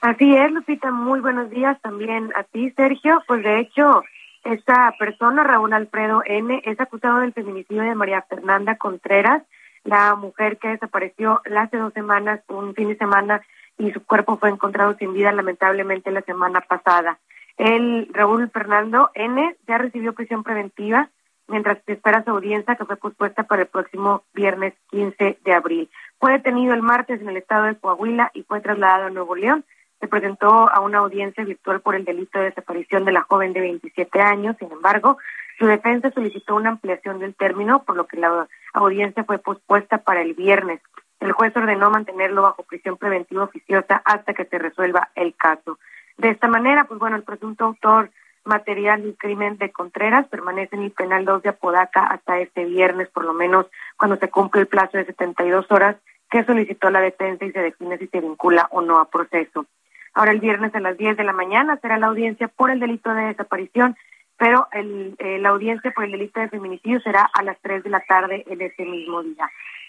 [0.00, 3.22] Así es, Lupita, muy buenos días también a ti, Sergio.
[3.26, 4.02] Pues de hecho,
[4.44, 9.42] esta persona, Raúl Alfredo N., es acusado del feminicidio de María Fernanda Contreras,
[9.84, 13.42] la mujer que desapareció hace dos semanas, un fin de semana,
[13.78, 17.18] y su cuerpo fue encontrado sin vida lamentablemente la semana pasada.
[17.56, 19.56] El Raúl Fernando N.
[19.66, 21.10] ya recibió prisión preventiva
[21.48, 25.90] mientras espera su audiencia que fue pospuesta para el próximo viernes 15 de abril.
[26.18, 29.64] Fue detenido el martes en el estado de Coahuila y fue trasladado a Nuevo León
[30.00, 33.60] se presentó a una audiencia virtual por el delito de desaparición de la joven de
[33.60, 34.56] 27 años.
[34.58, 35.18] Sin embargo,
[35.58, 40.22] su defensa solicitó una ampliación del término, por lo que la audiencia fue pospuesta para
[40.22, 40.80] el viernes.
[41.20, 45.78] El juez ordenó mantenerlo bajo prisión preventiva oficiosa hasta que se resuelva el caso.
[46.16, 48.10] De esta manera, pues bueno, el presunto autor
[48.44, 53.08] material del crimen de Contreras permanece en el penal 2 de Apodaca hasta este viernes,
[53.10, 53.66] por lo menos
[53.98, 55.96] cuando se cumple el plazo de 72 horas
[56.30, 59.66] que solicitó la defensa y se define si se vincula o no a proceso.
[60.14, 63.12] Ahora el viernes a las 10 de la mañana será la audiencia por el delito
[63.14, 63.96] de desaparición,
[64.36, 67.90] pero el, eh, la audiencia por el delito de feminicidio será a las 3 de
[67.90, 69.48] la tarde en ese mismo día.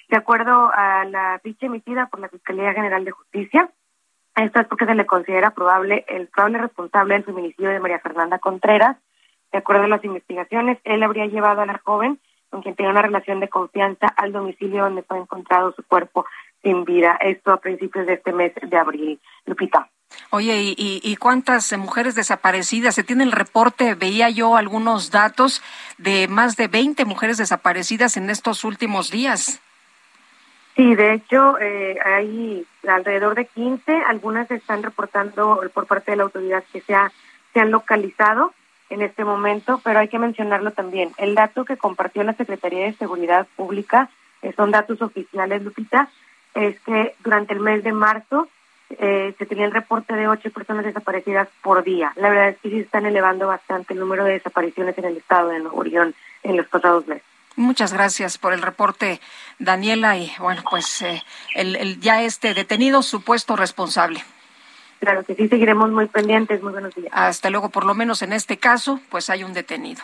[0.09, 3.69] De acuerdo a la ficha emitida por la Fiscalía General de Justicia,
[4.36, 8.39] esto es porque se le considera probable el probable responsable del feminicidio de María Fernanda
[8.39, 8.97] Contreras.
[9.51, 12.19] De acuerdo a las investigaciones, él habría llevado a la joven
[12.49, 16.26] con quien tenía una relación de confianza al domicilio donde fue encontrado su cuerpo
[16.64, 17.18] sin vida.
[17.22, 19.20] Esto a principios de este mes de abril.
[19.45, 19.89] Lupita.
[20.30, 22.95] Oye, ¿y, cuántas mujeres desaparecidas?
[22.95, 25.62] Se tiene el reporte, veía yo algunos datos
[25.97, 29.62] de más de 20 mujeres desaparecidas en estos últimos días.
[30.76, 36.24] Sí, de hecho, eh, hay alrededor de 15, algunas están reportando por parte de la
[36.24, 36.95] autoridad que se,
[37.53, 38.53] se han localizado
[38.89, 41.12] en este momento, pero hay que mencionarlo también.
[41.18, 44.09] El dato que compartió la Secretaría de Seguridad Pública,
[44.41, 46.09] eh, son datos oficiales, Lupita,
[46.56, 48.47] es que durante el mes de marzo
[48.99, 52.12] eh, se tenía el reporte de ocho personas desaparecidas por día.
[52.16, 55.49] La verdad es que sí están elevando bastante el número de desapariciones en el estado
[55.49, 57.24] de Nuevo León en los pasados meses.
[57.56, 59.20] Muchas gracias por el reporte,
[59.60, 60.18] Daniela.
[60.18, 61.22] Y bueno, pues eh,
[61.56, 64.24] el, ya este detenido, supuesto responsable.
[64.99, 66.62] Claro que sí, seguiremos muy pendientes.
[66.62, 67.12] Muy buenos días.
[67.12, 70.02] Hasta luego, por lo menos en este caso, pues hay un detenido.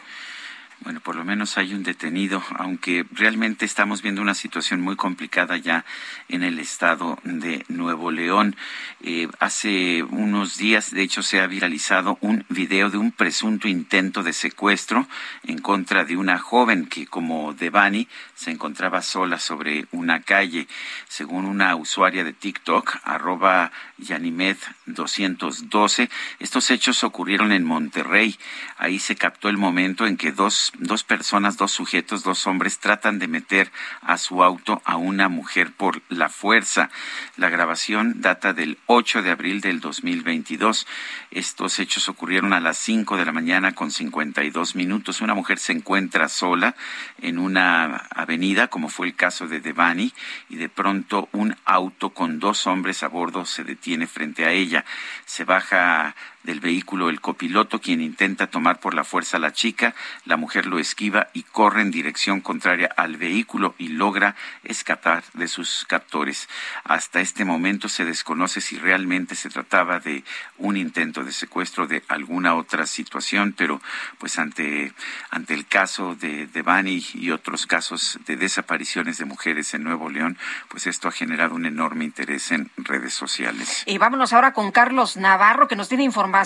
[0.82, 5.58] Bueno, por lo menos hay un detenido, aunque realmente estamos viendo una situación muy complicada
[5.58, 5.86] ya
[6.30, 8.56] en el estado de Nuevo León.
[9.02, 14.22] Eh, hace unos días, de hecho, se ha viralizado un video de un presunto intento
[14.22, 15.08] de secuestro
[15.44, 20.68] en contra de una joven que, como Devani, se encontraba sola sobre una calle.
[21.08, 26.08] Según una usuaria de TikTok, arroba Yanimed212,
[26.40, 28.38] estos hechos ocurrieron en Monterrey.
[28.78, 33.20] Ahí se captó el momento en que dos dos, personas, dos sujetos, dos hombres tratan
[33.20, 36.90] de meter a su auto a una mujer por la fuerza.
[37.36, 40.88] La grabación data del 8 de abril del 2022.
[41.32, 45.22] Estos hechos ocurrieron a las 5 de la mañana con 52 minutos.
[45.22, 46.76] Una mujer se encuentra sola
[47.22, 50.14] en una avenida, como fue el caso de Devani,
[50.50, 54.86] y de pronto un auto con dos hombres a bordo se detiene frente a ella.
[55.26, 56.16] Se baja
[56.48, 59.94] del vehículo el copiloto, quien intenta tomar por la fuerza a la chica.
[60.24, 64.34] La mujer lo esquiva y corre en dirección contraria al vehículo y logra
[64.64, 66.48] escapar de sus captores.
[66.86, 70.24] Hasta este momento se desconoce si realmente se trataba de
[70.58, 73.82] un intento de secuestro de alguna otra situación, pero
[74.18, 74.94] pues ante,
[75.30, 80.10] ante el caso de, de Bani y otros casos de desapariciones de mujeres en Nuevo
[80.10, 80.38] León,
[80.70, 83.84] pues esto ha generado un enorme interés en redes sociales.
[83.86, 86.37] Y vámonos ahora con Carlos Navarro, que nos tiene información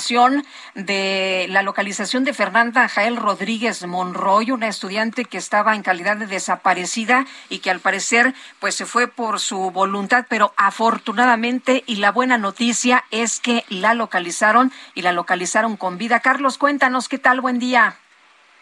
[0.75, 6.27] de la localización de Fernanda Jael Rodríguez Monroy, una estudiante que estaba en calidad de
[6.27, 12.11] desaparecida y que al parecer pues se fue por su voluntad, pero afortunadamente y la
[12.11, 16.19] buena noticia es que la localizaron y la localizaron con vida.
[16.19, 17.97] Carlos, cuéntanos qué tal, buen día.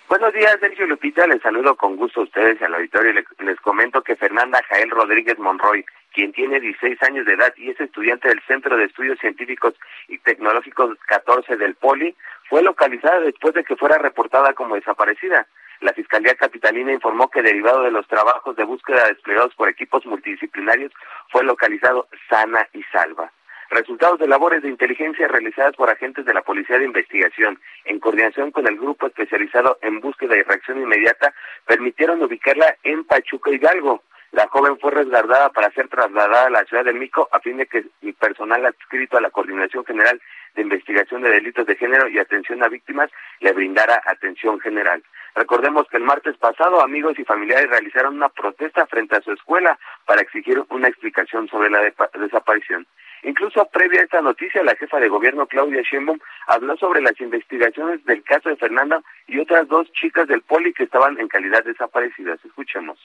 [0.10, 1.28] Buenos días, Sergio Lupita.
[1.28, 3.14] Les saludo con gusto a ustedes al auditorio.
[3.14, 7.70] Les, les comento que Fernanda Jael Rodríguez Monroy, quien tiene 16 años de edad y
[7.70, 9.76] es estudiante del Centro de Estudios Científicos
[10.08, 12.16] y Tecnológicos 14 del Poli,
[12.50, 15.46] fue localizada después de que fuera reportada como desaparecida.
[15.80, 20.92] La Fiscalía Capitalina informó que derivado de los trabajos de búsqueda desplegados por equipos multidisciplinarios,
[21.32, 23.32] fue localizado sana y salva.
[23.70, 28.50] Resultados de labores de inteligencia realizadas por agentes de la Policía de Investigación, en coordinación
[28.50, 31.36] con el grupo especializado en búsqueda y reacción inmediata,
[31.68, 34.02] permitieron ubicarla en Pachuca Hidalgo.
[34.32, 37.68] La joven fue resguardada para ser trasladada a la ciudad de Mico a fin de
[37.68, 40.20] que el personal adscrito a la Coordinación General
[40.56, 45.04] de Investigación de Delitos de Género y Atención a Víctimas le brindara atención general.
[45.36, 49.78] Recordemos que el martes pasado amigos y familiares realizaron una protesta frente a su escuela
[50.06, 51.82] para exigir una explicación sobre la
[52.14, 52.88] desaparición.
[53.24, 58.04] Incluso previa a esta noticia, la jefa de gobierno Claudia Sheinbaum habló sobre las investigaciones
[58.06, 62.40] del caso de Fernanda y otras dos chicas del poli que estaban en calidad desaparecidas.
[62.46, 62.98] Escuchemos.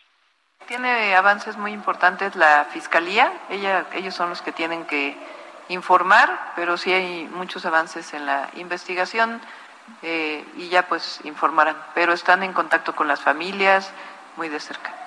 [0.66, 5.14] Tiene avances muy importantes la fiscalía, Ella, ellos son los que tienen que
[5.68, 9.40] informar, pero sí hay muchos avances en la investigación
[10.02, 13.92] eh, y ya pues informarán, pero están en contacto con las familias
[14.36, 15.03] muy de cerca.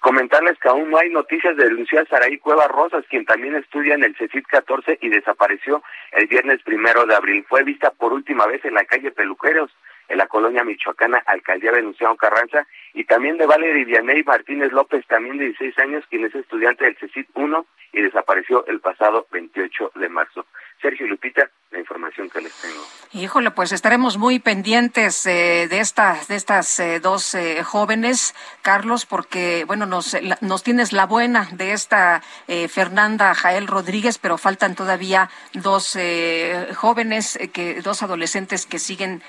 [0.00, 4.02] Comentarles que aún no hay noticias de Lucía Saraí Cueva Rosas, quien también estudia en
[4.02, 5.82] el CECIT 14 y desapareció
[6.12, 7.44] el viernes primero de abril.
[7.46, 9.70] Fue vista por última vez en la calle Peluqueros,
[10.08, 15.36] en la colonia michoacana, alcaldía Venustiano Carranza, y también de Valery Vianey Martínez López, también
[15.36, 20.08] de 16 años, quien es estudiante del CECIT 1 y desapareció el pasado 28 de
[20.08, 20.46] marzo.
[20.80, 22.82] Sergio Lupita, la información que les tengo.
[23.12, 29.04] Híjole, pues estaremos muy pendientes eh, de estas de estas eh, dos eh, jóvenes, Carlos,
[29.04, 32.22] porque bueno nos nos tienes la buena de esta
[32.68, 35.96] Fernanda Jael Rodríguez, pero faltan todavía dos
[36.76, 39.22] jóvenes que dos adolescentes que siguen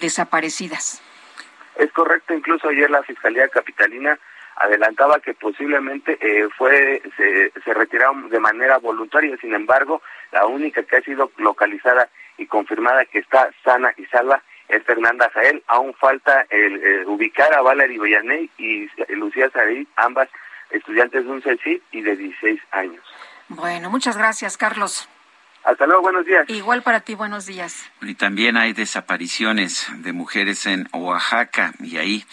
[0.00, 1.02] desaparecidas.
[1.76, 4.18] Es correcto, incluso ayer la Fiscalía Capitalina
[4.56, 10.82] adelantaba que posiblemente eh, fue se, se retiraron de manera voluntaria, sin embargo, la única
[10.82, 15.62] que ha sido localizada y confirmada que está sana y salva es Fernanda Jael.
[15.66, 20.28] Aún falta el, ubicar a Valerie Villaney y Lucía Sarí, ambas
[20.70, 23.04] estudiantes de un CECIT y de 16 años.
[23.48, 25.08] Bueno, muchas gracias, Carlos.
[25.64, 26.48] Hasta luego, buenos días.
[26.48, 27.88] Igual para ti, buenos días.
[28.00, 32.24] Y también hay desapariciones de mujeres en Oaxaca y ahí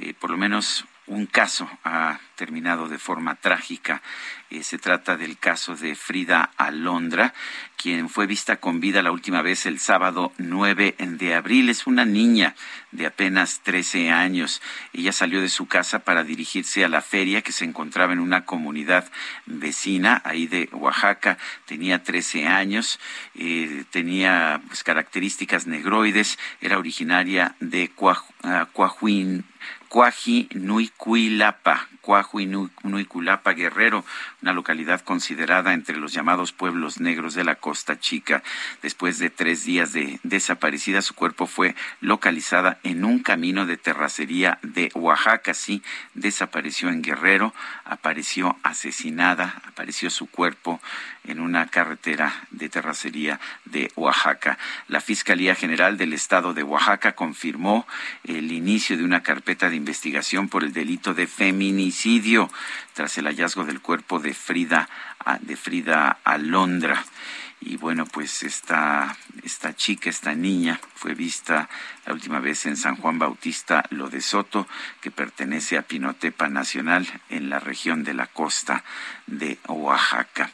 [0.00, 4.02] eh, por lo menos un caso ha terminado de forma trágica.
[4.50, 7.32] Eh, se trata del caso de Frida Alondra,
[7.76, 11.68] quien fue vista con vida la última vez el sábado 9 de abril.
[11.68, 12.54] Es una niña
[12.90, 14.60] de apenas 13 años.
[14.92, 18.44] Ella salió de su casa para dirigirse a la feria que se encontraba en una
[18.44, 19.10] comunidad
[19.46, 21.38] vecina ahí de Oaxaca.
[21.66, 23.00] Tenía 13 años,
[23.34, 27.90] eh, tenía pues, características negroides, era originaria de
[28.72, 29.44] Coahuín,
[29.92, 34.06] Cuaji Nuicuilapa, Cuaji Nuiculapa Guerrero,
[34.40, 38.42] una localidad considerada entre los llamados pueblos negros de la Costa Chica.
[38.80, 44.58] Después de tres días de desaparecida, su cuerpo fue localizada en un camino de terracería
[44.62, 45.52] de Oaxaca.
[45.52, 45.82] Sí,
[46.14, 47.52] desapareció en Guerrero,
[47.84, 50.80] apareció asesinada, apareció su cuerpo
[51.24, 54.58] en una carretera de terracería de Oaxaca.
[54.88, 57.86] La Fiscalía General del Estado de Oaxaca confirmó
[58.24, 62.50] el inicio de una carpeta de investigación por el delito de feminicidio
[62.94, 64.88] tras el hallazgo del cuerpo de Frida,
[65.40, 67.04] de Frida Alondra.
[67.64, 71.68] Y bueno, pues esta, esta chica, esta niña, fue vista
[72.04, 74.66] la última vez en San Juan Bautista Lo de Soto,
[75.00, 78.82] que pertenece a Pinotepa Nacional en la región de la costa
[79.28, 80.50] de Oaxaca.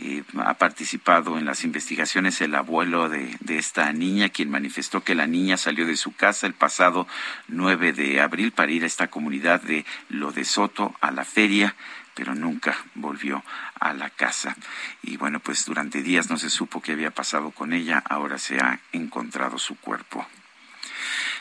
[0.00, 5.16] Eh, ha participado en las investigaciones el abuelo de, de, esta niña, quien manifestó que
[5.16, 7.08] la niña salió de su casa el pasado
[7.48, 11.74] 9 de abril para ir a esta comunidad de Lo de Soto a la feria
[12.18, 13.44] pero nunca volvió
[13.78, 14.56] a la casa.
[15.02, 18.58] Y bueno, pues durante días no se supo qué había pasado con ella, ahora se
[18.58, 20.26] ha encontrado su cuerpo.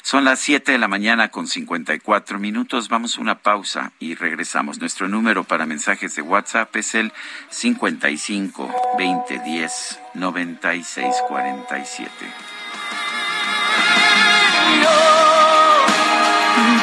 [0.08, 2.88] Son las 7 de la mañana con 54 minutos.
[2.88, 4.80] Vamos a una pausa y regresamos.
[4.80, 7.12] Nuestro número para mensajes de WhatsApp es el
[7.50, 12.10] 55 2010 9647.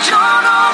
[0.06, 0.73] Yo no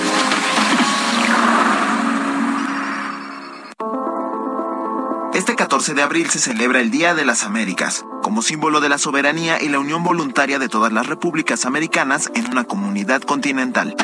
[5.33, 8.97] Este 14 de abril se celebra el Día de las Américas, como símbolo de la
[8.97, 13.95] soberanía y la unión voluntaria de todas las repúblicas americanas en una comunidad continental.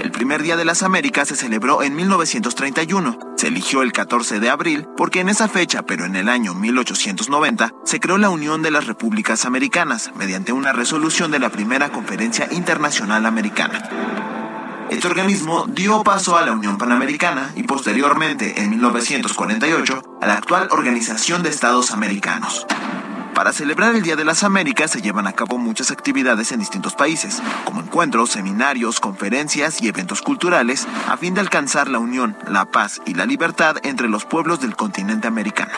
[0.00, 3.18] El primer Día de las Américas se celebró en 1931.
[3.36, 7.74] Se eligió el 14 de abril porque en esa fecha, pero en el año 1890,
[7.84, 12.48] se creó la Unión de las Repúblicas Americanas mediante una resolución de la primera Conferencia
[12.52, 14.49] Internacional Americana.
[14.90, 20.66] Este organismo dio paso a la Unión Panamericana y posteriormente, en 1948, a la actual
[20.72, 22.66] Organización de Estados Americanos.
[23.32, 26.96] Para celebrar el Día de las Américas se llevan a cabo muchas actividades en distintos
[26.96, 32.64] países, como encuentros, seminarios, conferencias y eventos culturales, a fin de alcanzar la unión, la
[32.64, 35.72] paz y la libertad entre los pueblos del continente americano.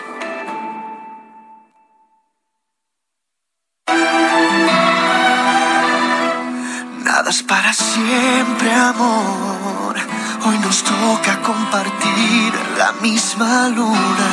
[7.40, 9.96] Para siempre, amor.
[10.44, 14.32] Hoy nos toca compartir la misma luna.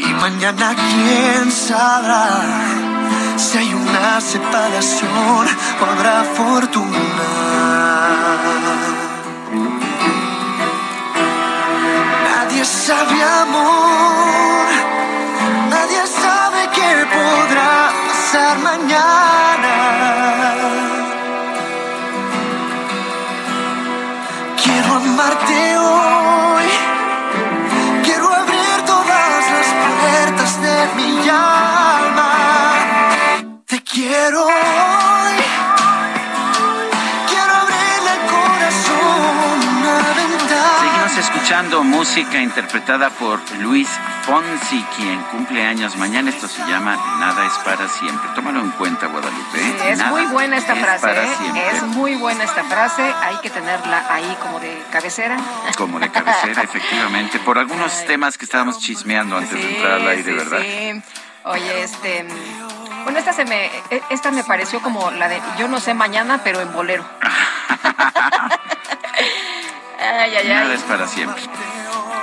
[0.00, 2.28] Y mañana quién sabrá
[3.36, 5.46] si hay una separación
[5.80, 7.28] o habrá fortuna.
[12.24, 14.66] Nadie sabe amor,
[18.38, 19.74] mañana.
[24.62, 26.64] Quiero amarte hoy,
[28.04, 32.32] quiero abrir todas las puertas de mi alma.
[33.66, 34.48] Te quiero
[41.52, 43.86] escuchando música interpretada por Luis
[44.22, 46.30] Fonsi, quien cumple años mañana.
[46.30, 48.26] Esto se llama Nada es para siempre.
[48.34, 49.60] Tómalo en cuenta, Guadalupe.
[49.60, 49.90] ¿eh?
[49.90, 51.70] Es Nada muy buena esta es frase, para ¿eh?
[51.74, 53.02] Es muy buena esta frase.
[53.02, 55.36] Hay que tenerla ahí como de cabecera.
[55.76, 57.38] Como de cabecera, efectivamente.
[57.40, 60.60] Por algunos temas que estábamos chismeando antes de entrar al aire, sí, ¿verdad?
[60.62, 61.02] sí.
[61.44, 62.26] Oye, este.
[63.04, 66.40] Bueno, esta se me, e, esta me pareció como la de Yo no sé mañana,
[66.42, 67.04] pero en bolero.
[70.02, 70.48] ay, ay, ay.
[70.48, 71.42] Nada es para siempre.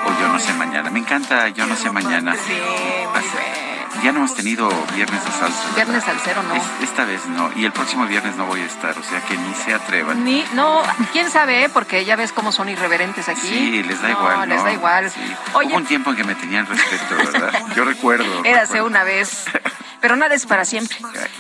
[0.06, 0.90] O yo no sé mañana.
[0.90, 2.36] Me encanta Yo no sé mañana.
[2.36, 3.70] Sí, muy
[4.04, 5.76] ya no hemos tenido viernes de salsa.
[5.76, 6.56] Viernes salsero no.
[6.82, 7.52] esta vez no.
[7.56, 10.24] Y el próximo viernes no voy a estar, o sea que ni se atrevan.
[10.24, 13.48] Ni, no, quién sabe, porque ya ves cómo son irreverentes aquí.
[13.48, 14.38] Sí, les da igual.
[14.38, 15.12] No, les da igual.
[15.54, 17.52] Hubo un tiempo en que me tenían respeto, ¿verdad?
[17.76, 18.26] Yo recuerdo.
[18.46, 19.46] Érase una vez.
[20.02, 20.98] Pero nada es para siempre.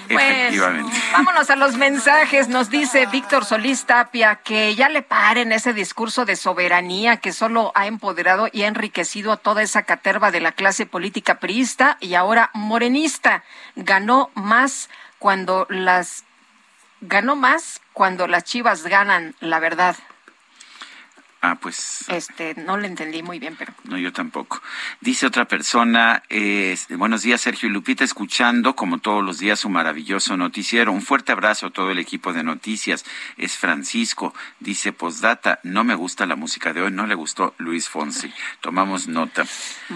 [0.09, 0.91] Efectivamente.
[0.91, 2.47] Pues, vámonos a los mensajes.
[2.47, 7.71] Nos dice Víctor Solís Tapia que ya le paren ese discurso de soberanía que solo
[7.75, 12.15] ha empoderado y ha enriquecido a toda esa caterva de la clase política priista y
[12.15, 13.43] ahora morenista.
[13.75, 14.89] Ganó más
[15.19, 16.23] cuando las
[17.01, 19.95] ganó más cuando las Chivas ganan, la verdad.
[21.41, 22.05] Ah, pues.
[22.09, 23.73] Este, no le entendí muy bien, pero.
[23.85, 24.61] No, yo tampoco.
[24.99, 29.69] Dice otra persona, eh, buenos días, Sergio y Lupita, escuchando como todos los días su
[29.69, 30.91] maravilloso noticiero.
[30.91, 33.05] Un fuerte abrazo a todo el equipo de noticias.
[33.37, 34.33] Es Francisco.
[34.59, 38.33] Dice, postdata, no me gusta la música de hoy, no le gustó Luis Fonsi.
[38.59, 39.45] Tomamos nota.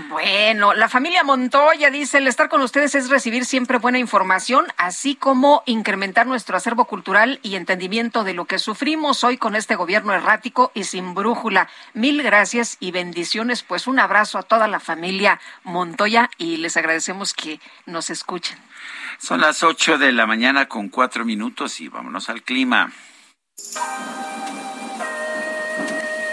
[0.09, 5.15] Bueno, la familia Montoya dice, el estar con ustedes es recibir siempre buena información, así
[5.15, 10.13] como incrementar nuestro acervo cultural y entendimiento de lo que sufrimos hoy con este gobierno
[10.13, 13.63] errático y sin brújula Mil gracias y bendiciones.
[13.63, 18.57] Pues un abrazo a toda la familia Montoya y les agradecemos que nos escuchen.
[19.19, 22.91] Son las ocho de la mañana con cuatro minutos y vámonos al clima.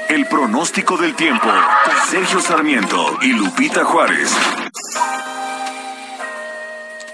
[0.08, 1.48] El pronóstico del tiempo.
[2.08, 4.36] Sergio Sarmiento y Lupita Juárez.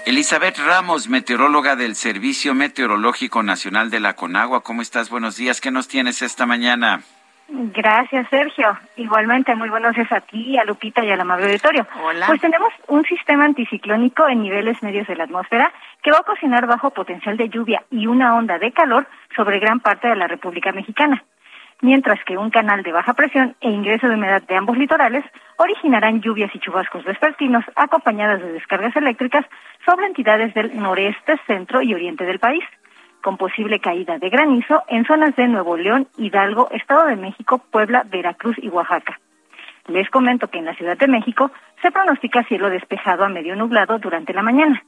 [0.05, 4.63] Elizabeth Ramos, meteoróloga del Servicio Meteorológico Nacional de la Conagua.
[4.63, 5.09] ¿Cómo estás?
[5.09, 5.59] Buenos días.
[5.61, 7.03] ¿Qué nos tienes esta mañana?
[7.49, 8.77] Gracias, Sergio.
[8.97, 11.87] Igualmente, muy buenos días a ti, a Lupita y al amable auditorio.
[12.03, 12.27] Hola.
[12.27, 15.71] Pues tenemos un sistema anticiclónico en niveles medios de la atmósfera
[16.03, 19.79] que va a cocinar bajo potencial de lluvia y una onda de calor sobre gran
[19.79, 21.23] parte de la República Mexicana.
[21.81, 25.23] Mientras que un canal de baja presión e ingreso de humedad de ambos litorales
[25.57, 29.45] originarán lluvias y chubascos vespertinos acompañadas de descargas eléctricas
[29.85, 32.63] sobre entidades del noreste, centro y oriente del país
[33.27, 38.05] con posible caída de granizo en zonas de Nuevo León, Hidalgo, Estado de México, Puebla,
[38.09, 39.19] Veracruz y Oaxaca.
[39.89, 41.51] Les comento que en la Ciudad de México
[41.81, 44.81] se pronostica cielo despejado a medio nublado durante la mañana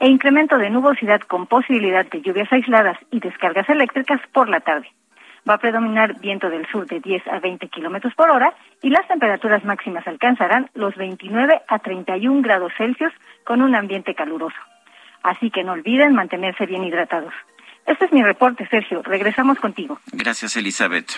[0.00, 4.88] e incremento de nubosidad con posibilidad de lluvias aisladas y descargas eléctricas por la tarde.
[5.48, 9.06] Va a predominar viento del sur de 10 a 20 kilómetros por hora y las
[9.06, 13.12] temperaturas máximas alcanzarán los 29 a 31 grados Celsius
[13.44, 14.58] con un ambiente caluroso.
[15.22, 17.32] Así que no olviden mantenerse bien hidratados.
[17.86, 19.02] Este es mi reporte, Sergio.
[19.02, 19.98] Regresamos contigo.
[20.12, 21.12] Gracias, Elizabeth.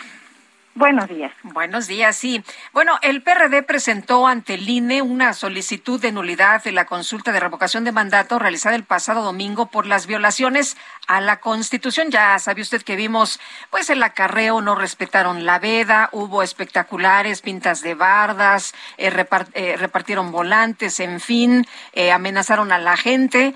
[0.76, 1.32] Buenos días.
[1.42, 2.44] Buenos días, sí.
[2.74, 7.40] Bueno, el PRD presentó ante el INE una solicitud de nulidad de la consulta de
[7.40, 10.76] revocación de mandato realizada el pasado domingo por las violaciones
[11.06, 12.10] a la Constitución.
[12.10, 13.40] Ya sabe usted que vimos,
[13.70, 19.12] pues el acarreo, no respetaron la veda, hubo espectaculares, pintas de bardas, eh,
[19.54, 23.54] eh, repartieron volantes, en fin, eh, amenazaron a la gente,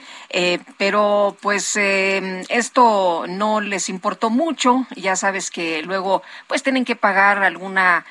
[0.78, 4.86] pero pues esto no les importó mucho.
[4.96, 8.04] Ya sabes que luego, pues tienen que pagar alguna,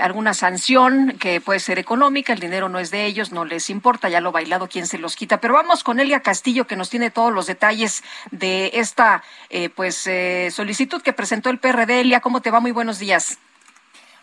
[0.00, 4.08] alguna sanción que puede ser económica, el dinero no es de ellos, no les importa,
[4.08, 5.40] ya lo bailado, quién se los quita.
[5.40, 10.06] Pero vamos con Elia Castillo, que nos tiene todos los detalles de esta eh, pues
[10.06, 12.00] eh, solicitud que presentó el PRD.
[12.00, 12.60] Elia, ¿cómo te va?
[12.60, 13.38] Muy buenos días.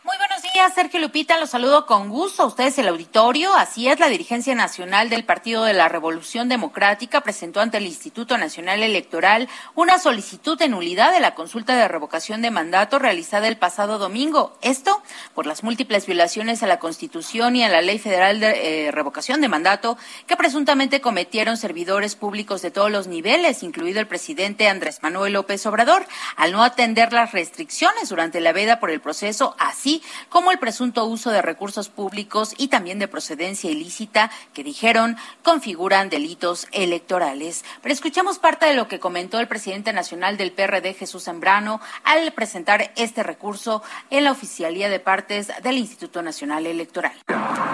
[0.06, 1.40] Muy buenos días, Sergio Lupita.
[1.40, 3.56] Los saludo con gusto a ustedes el auditorio.
[3.56, 8.38] Así es, la dirigencia nacional del Partido de la Revolución Democrática presentó ante el Instituto
[8.38, 13.58] Nacional Electoral una solicitud de nulidad de la consulta de revocación de mandato realizada el
[13.58, 14.56] pasado domingo.
[14.62, 15.02] Esto
[15.34, 19.42] por las múltiples violaciones a la Constitución y a la Ley Federal de eh, Revocación
[19.42, 19.98] de Mandato
[20.28, 25.66] que presuntamente cometieron servidores públicos de todos los niveles, incluido el presidente Andrés Manuel López
[25.66, 29.95] Obrador, al no atender las restricciones durante la veda por el proceso, así
[30.30, 36.10] como el presunto uso de recursos públicos y también de procedencia ilícita que dijeron configuran
[36.10, 37.66] delitos electorales.
[37.82, 42.32] Pero escuchamos parte de lo que comentó el presidente nacional del PRD, Jesús Zambrano, al
[42.34, 47.14] presentar este recurso en la oficialía de partes del Instituto Nacional Electoral.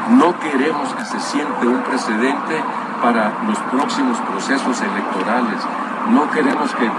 [0.09, 2.61] No queremos que se siente un precedente
[3.01, 5.61] para los próximos procesos electorales.
[6.09, 6.89] No queremos que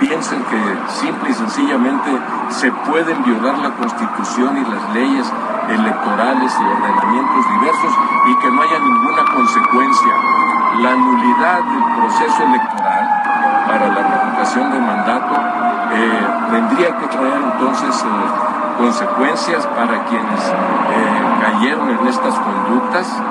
[0.00, 2.10] piensen que simple y sencillamente
[2.50, 5.32] se pueden violar la Constitución y las leyes
[5.68, 7.92] electorales y ordenamientos diversos
[8.28, 10.12] y que no haya ninguna consecuencia.
[10.80, 13.08] La nulidad del proceso electoral
[13.66, 15.34] para la revocación de mandato
[15.92, 23.22] eh, tendría que traer entonces eh, consecuencias para quienes eh, cayeron en estas conductas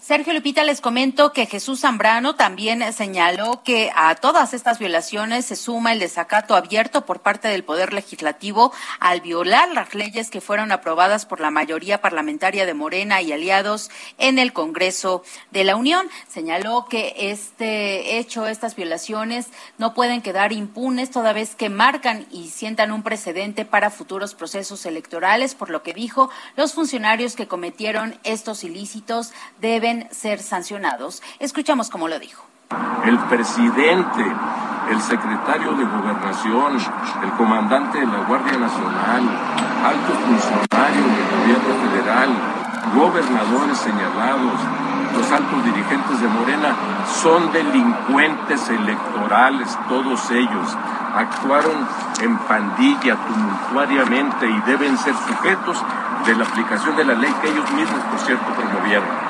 [0.00, 5.56] Sergio Lupita, les comento que Jesús Zambrano también señaló que a todas estas violaciones se
[5.56, 10.72] suma el desacato abierto por parte del Poder Legislativo al violar las leyes que fueron
[10.72, 16.08] aprobadas por la mayoría parlamentaria de Morena y aliados en el Congreso de la Unión.
[16.28, 22.48] Señaló que este hecho, estas violaciones, no pueden quedar impunes toda vez que marcan y
[22.48, 28.18] sientan un precedente para futuros procesos electorales, por lo que dijo, los funcionarios que cometieron
[28.24, 31.22] estos ilícitos deben ser sancionados.
[31.38, 32.44] Escuchamos cómo lo dijo.
[33.04, 34.24] El presidente,
[34.90, 36.78] el secretario de Gobernación,
[37.22, 39.22] el comandante de la Guardia Nacional,
[39.84, 42.28] altos funcionarios del gobierno federal,
[42.94, 44.60] gobernadores señalados,
[45.16, 46.76] los altos dirigentes de Morena
[47.22, 50.76] son delincuentes electorales, todos ellos.
[51.14, 51.88] Actuaron
[52.20, 55.82] en pandilla tumultuariamente y deben ser sujetos
[56.24, 59.29] de la aplicación de la ley que ellos mismos, por cierto, promovieron.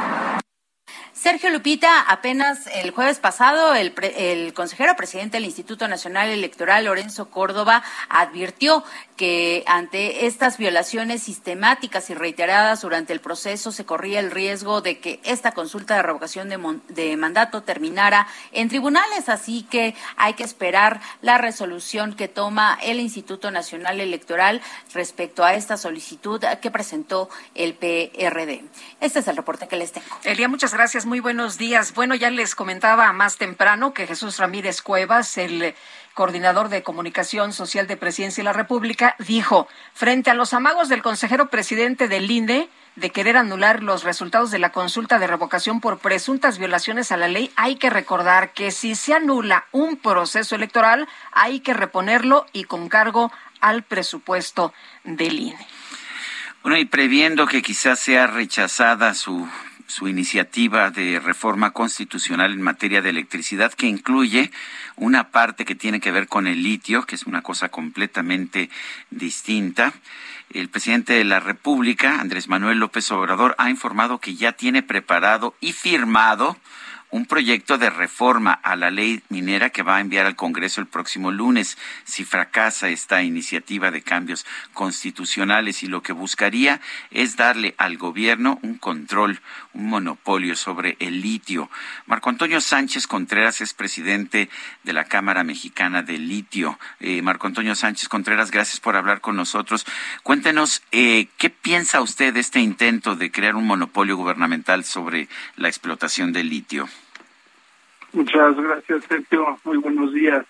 [1.21, 7.29] Sergio Lupita, apenas el jueves pasado, el, el, consejero presidente del Instituto Nacional Electoral, Lorenzo
[7.29, 8.83] Córdoba, advirtió
[9.21, 14.99] que ante estas violaciones sistemáticas y reiteradas durante el proceso se corría el riesgo de
[14.99, 16.59] que esta consulta de revocación de,
[16.89, 19.29] de mandato terminara en tribunales.
[19.29, 24.63] Así que hay que esperar la resolución que toma el Instituto Nacional Electoral
[24.95, 28.65] respecto a esta solicitud que presentó el PRD.
[29.03, 30.07] Este es el reporte que les tengo.
[30.25, 31.93] Elia, muchas gracias muy buenos días.
[31.93, 35.75] Bueno, ya les comentaba más temprano que Jesús Ramírez Cuevas, el
[36.21, 41.01] coordinador de comunicación social de Presidencia de la República, dijo, frente a los amagos del
[41.01, 45.99] consejero presidente del INE de querer anular los resultados de la consulta de revocación por
[45.99, 51.09] presuntas violaciones a la ley, hay que recordar que si se anula un proceso electoral,
[51.33, 55.67] hay que reponerlo y con cargo al presupuesto del INE.
[56.63, 59.49] Bueno, y previendo que quizás sea rechazada su
[59.91, 64.53] su iniciativa de reforma constitucional en materia de electricidad que incluye
[64.97, 68.71] una parte que tiene que ver con el litio, que es una cosa completamente
[69.11, 69.93] distinta.
[70.53, 75.55] El presidente de la República, Andrés Manuel López Obrador, ha informado que ya tiene preparado
[75.61, 76.57] y firmado
[77.11, 80.87] un proyecto de reforma a la ley minera que va a enviar al Congreso el
[80.87, 86.81] próximo lunes si fracasa esta iniciativa de cambios constitucionales y lo que buscaría
[87.11, 89.41] es darle al gobierno un control,
[89.73, 91.71] un monopolio sobre el litio.
[92.07, 94.49] Marco Antonio Sánchez Contreras es presidente
[94.85, 96.79] de la Cámara Mexicana del Litio.
[97.01, 99.85] Eh, Marco Antonio Sánchez Contreras, gracias por hablar con nosotros.
[100.23, 105.69] Cuéntenos, eh, ¿qué piensa usted de este intento de crear un monopolio gubernamental sobre la
[105.69, 106.89] explotación del litio?
[108.13, 109.59] Muchas gracias, Sergio.
[109.65, 110.45] Muy buenos días.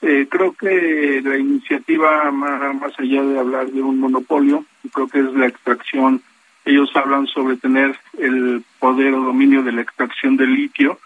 [0.00, 5.32] Eh, creo que la iniciativa, más, allá de hablar de un monopolio, creo que es
[5.34, 6.22] la extracción.
[6.64, 10.98] Ellos hablan sobre tener el poder o dominio de la extracción del litio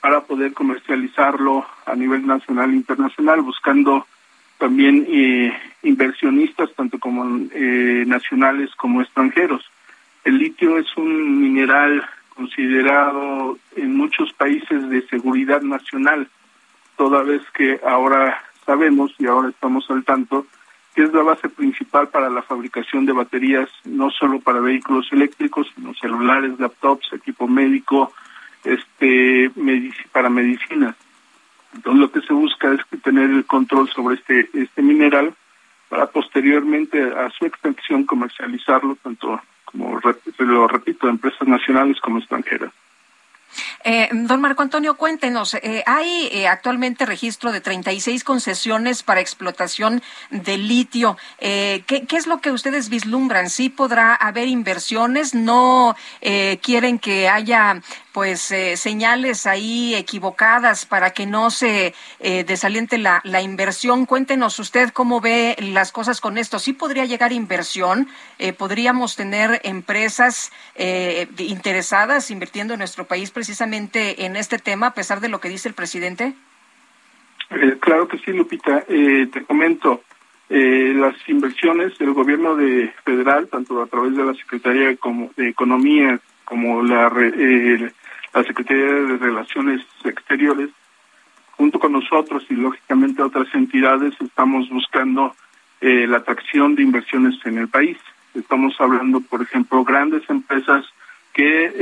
[0.00, 4.06] para poder comercializarlo a nivel nacional e internacional, buscando
[4.58, 5.52] también eh,
[5.82, 9.64] inversionistas, tanto como eh, nacionales como extranjeros.
[10.24, 12.04] El litio es un mineral
[12.34, 16.28] considerado en muchos países de seguridad nacional,
[16.96, 20.46] toda vez que ahora sabemos y ahora estamos al tanto
[20.94, 25.66] que es la base principal para la fabricación de baterías, no solo para vehículos eléctricos,
[25.74, 28.12] sino celulares, laptops, equipo médico,
[28.62, 29.50] este,
[30.12, 30.94] para medicinas.
[31.74, 35.34] Entonces lo que se busca es tener el control sobre este, este mineral
[35.88, 39.40] para posteriormente a su extracción comercializarlo tanto
[39.72, 42.72] lo repito, empresas nacionales como extranjeras.
[43.84, 50.02] Eh, don Marco Antonio, cuéntenos, eh, hay eh, actualmente registro de 36 concesiones para explotación
[50.30, 51.16] de litio.
[51.38, 53.50] ¿qué, ¿qué, es lo que ustedes vislumbran?
[53.50, 55.34] ¿Sí podrá haber inversiones?
[55.34, 55.96] ¿No
[56.62, 63.20] quieren que haya pues eh, señales ahí equivocadas para que no se eh, desaliente la,
[63.24, 64.06] la, inversión.
[64.06, 66.58] Cuéntenos usted cómo ve las cosas con esto.
[66.58, 68.08] ¿Sí podría llegar inversión?
[68.38, 74.94] Eh, ¿Podríamos tener empresas eh, interesadas invirtiendo en nuestro país precisamente en este tema, a
[74.94, 76.34] pesar de lo que dice el presidente?
[77.80, 78.82] claro que sí, Lupita.
[78.86, 80.02] te comento.
[80.48, 84.96] las inversiones del gobierno de federal, tanto a través de la Secretaría
[85.36, 87.10] de Economía como la,
[88.32, 90.70] la Secretaría de Relaciones Exteriores,
[91.52, 95.34] junto con nosotros y lógicamente otras entidades, estamos buscando
[95.80, 97.98] eh, la atracción de inversiones en el país.
[98.34, 100.84] Estamos hablando, por ejemplo, grandes empresas
[101.32, 101.72] que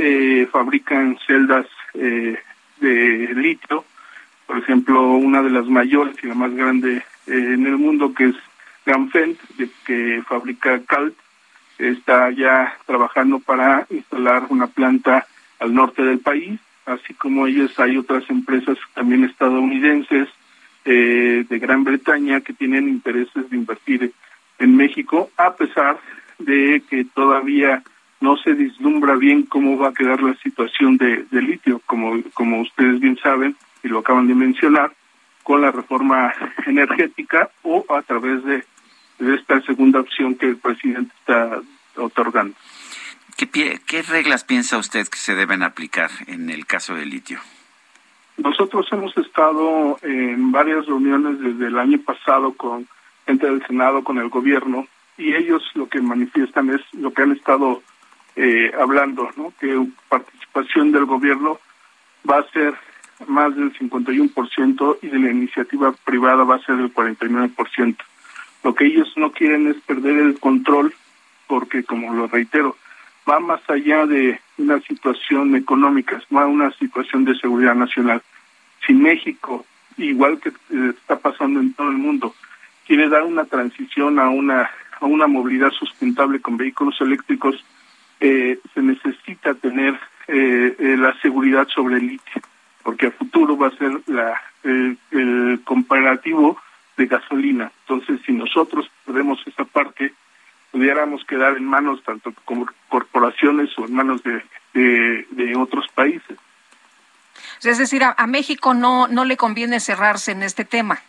[0.41, 2.37] eh, fabrican celdas eh,
[2.79, 3.85] de litio,
[4.45, 8.35] por ejemplo, una de las mayores y la más grande en el mundo, que es
[8.85, 9.37] Ganfeng,
[9.85, 11.13] que fabrica CALT,
[11.77, 15.25] está ya trabajando para instalar una planta
[15.61, 20.27] al norte del país, así como ellos hay otras empresas también estadounidenses
[20.85, 24.11] eh, de Gran Bretaña que tienen intereses de invertir
[24.57, 25.99] en México, a pesar
[26.39, 27.83] de que todavía
[28.19, 32.99] no se vislumbra bien cómo va a quedar la situación de, litio, como, como ustedes
[32.99, 34.91] bien saben y lo acaban de mencionar,
[35.43, 36.33] con la reforma
[36.65, 38.63] energética o a través de,
[39.19, 41.61] de esta segunda opción que el presidente está
[41.95, 42.55] otorgando.
[43.47, 47.39] ¿Qué, ¿Qué reglas piensa usted que se deben aplicar en el caso del litio?
[48.37, 52.87] Nosotros hemos estado en varias reuniones desde el año pasado con
[53.25, 54.87] gente del Senado, con el gobierno,
[55.17, 57.81] y ellos lo que manifiestan es lo que han estado
[58.35, 59.53] eh, hablando, ¿no?
[59.59, 61.59] que participación del gobierno
[62.29, 62.75] va a ser
[63.27, 67.97] más del 51% y de la iniciativa privada va a ser del 49%.
[68.63, 70.93] Lo que ellos no quieren es perder el control
[71.47, 72.77] porque, como lo reitero,
[73.31, 78.21] va más allá de una situación económica, va una situación de seguridad nacional.
[78.85, 79.65] Si México,
[79.97, 82.35] igual que eh, está pasando en todo el mundo,
[82.85, 84.69] quiere dar una transición a una
[84.99, 87.55] a una movilidad sustentable con vehículos eléctricos,
[88.19, 92.41] eh, se necesita tener eh, la seguridad sobre el litio,
[92.83, 96.61] porque a futuro va a ser la, el comparativo
[96.97, 97.71] de gasolina.
[97.87, 100.13] Entonces, si nosotros perdemos esa parte,
[100.71, 104.43] pudiéramos quedar en manos tanto como corporaciones o en manos de,
[104.73, 106.37] de, otros países.
[107.63, 110.99] Es decir, a, México no, no le conviene cerrarse en este tema.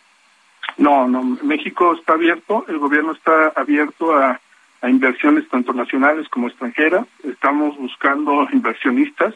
[0.76, 4.40] No, no, México está abierto, el gobierno está abierto a,
[4.82, 7.06] a inversiones tanto nacionales como extranjeras.
[7.24, 9.34] Estamos buscando inversionistas,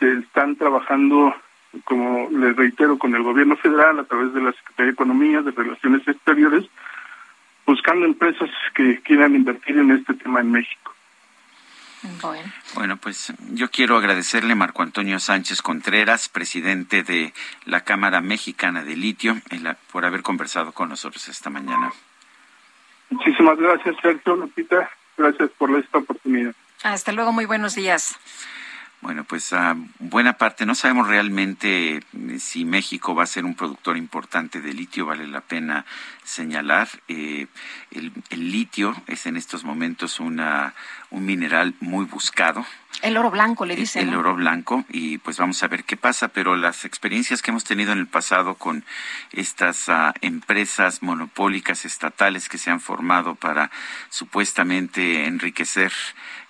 [0.00, 1.34] están trabajando,
[1.84, 5.50] como les reitero, con el gobierno federal a través de la Secretaría de Economía, de
[5.50, 6.64] Relaciones Exteriores,
[7.70, 10.92] buscando empresas que quieran invertir en este tema en México.
[12.74, 12.96] Bueno.
[12.96, 17.32] pues yo quiero agradecerle a Marco Antonio Sánchez Contreras, presidente de
[17.66, 19.36] la Cámara Mexicana de Litio,
[19.92, 21.92] por haber conversado con nosotros esta mañana.
[23.10, 24.90] Muchísimas gracias, Sergio Lupita.
[25.16, 26.54] Gracias por esta oportunidad.
[26.82, 28.18] Hasta luego, muy buenos días.
[29.02, 33.54] Bueno, pues a buena parte no sabemos realmente eh, si México va a ser un
[33.54, 35.86] productor importante de litio, vale la pena
[36.22, 36.86] señalar.
[37.08, 37.46] Eh,
[37.92, 40.74] el, litio es en estos momentos una,
[41.10, 42.66] un mineral muy buscado.
[43.00, 44.06] El oro blanco, le dicen.
[44.06, 47.64] El, oro blanco, y pues vamos a ver qué pasa, pero las experiencias que hemos
[47.64, 48.84] tenido en el pasado con
[49.32, 53.70] estas ah, empresas monopólicas estatales que se han formado para
[54.10, 55.92] supuestamente enriquecer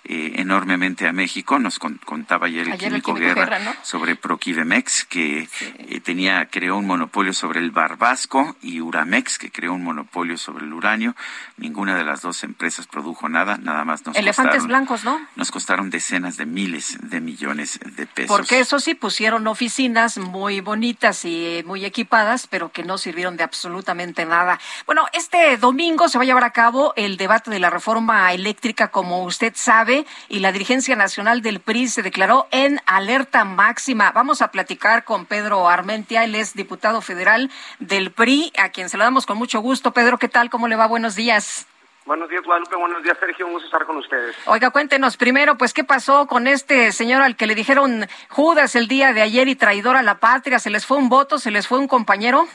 [0.03, 1.59] eh, enormemente a México.
[1.59, 5.47] Nos contaba ayer el químico, Guerra, sobre Proquivemex, que
[5.77, 10.65] eh, tenía, creó un monopolio sobre el barbasco, y Uramex, que creó un monopolio sobre
[10.65, 11.15] el uranio.
[11.57, 15.21] Ninguna de las dos empresas produjo nada, nada más nos Elefantes blancos, ¿no?
[15.35, 18.35] Nos costaron decenas de miles de millones de pesos.
[18.35, 23.43] Porque eso sí pusieron oficinas muy bonitas y muy equipadas, pero que no sirvieron de
[23.43, 24.59] absolutamente nada.
[24.87, 28.87] Bueno, este domingo se va a llevar a cabo el debate de la reforma eléctrica,
[28.89, 29.90] como usted sabe
[30.29, 34.11] y la dirigencia nacional del PRI se declaró en alerta máxima.
[34.11, 38.97] Vamos a platicar con Pedro Armentia, él es diputado federal del PRI, a quien se
[38.97, 39.91] lo damos con mucho gusto.
[39.91, 40.49] Pedro, ¿qué tal?
[40.49, 40.87] ¿Cómo le va?
[40.87, 41.67] Buenos días.
[42.05, 42.75] Buenos días, Guadalupe.
[42.75, 43.45] Buenos días, Sergio.
[43.45, 44.35] Un gusto estar con ustedes.
[44.45, 48.87] Oiga, cuéntenos primero, pues, ¿qué pasó con este señor al que le dijeron Judas el
[48.87, 50.57] día de ayer y traidor a la patria?
[50.59, 51.37] ¿Se les fue un voto?
[51.37, 52.47] ¿Se les fue un compañero?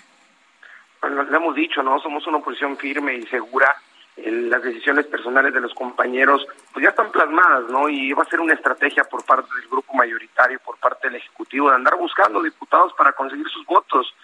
[1.01, 2.01] Bueno, le hemos dicho, ¿no?
[2.01, 3.73] Somos una oposición firme y segura
[4.17, 7.89] las decisiones personales de los compañeros pues ya están plasmadas, ¿no?
[7.89, 11.69] Y va a ser una estrategia por parte del grupo mayoritario, por parte del Ejecutivo,
[11.69, 14.15] de andar buscando diputados para conseguir sus votos.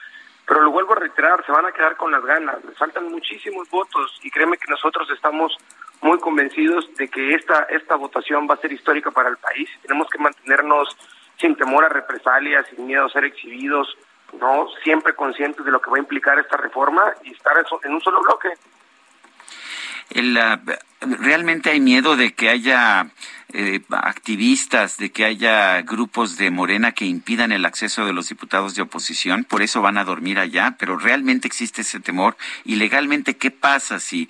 [0.47, 3.69] Pero lo vuelvo a reiterar, se van a quedar con las ganas, les faltan muchísimos
[3.71, 5.57] votos y créeme que nosotros estamos
[6.01, 9.69] muy convencidos de que esta, esta votación va a ser histórica para el país.
[9.83, 10.97] Tenemos que mantenernos
[11.39, 13.97] sin temor a represalias, sin miedo a ser exhibidos,
[14.41, 18.01] no siempre conscientes de lo que va a implicar esta reforma y estar en un
[18.01, 18.49] solo bloque
[21.01, 23.07] realmente hay miedo de que haya
[23.53, 28.75] eh, activistas, de que haya grupos de Morena que impidan el acceso de los diputados
[28.75, 33.37] de oposición, por eso van a dormir allá, pero realmente existe ese temor y legalmente
[33.37, 34.29] qué pasa si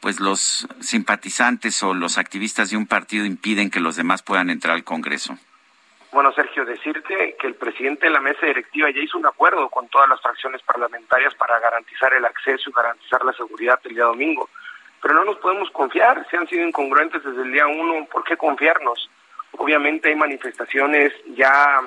[0.00, 4.74] pues los simpatizantes o los activistas de un partido impiden que los demás puedan entrar
[4.74, 5.38] al Congreso.
[6.12, 9.88] Bueno, Sergio, decirte que el presidente de la mesa directiva ya hizo un acuerdo con
[9.88, 14.48] todas las fracciones parlamentarias para garantizar el acceso y garantizar la seguridad el día domingo
[15.04, 18.38] pero no nos podemos confiar, si han sido incongruentes desde el día uno, ¿por qué
[18.38, 19.10] confiarnos?
[19.58, 21.82] Obviamente hay manifestaciones ya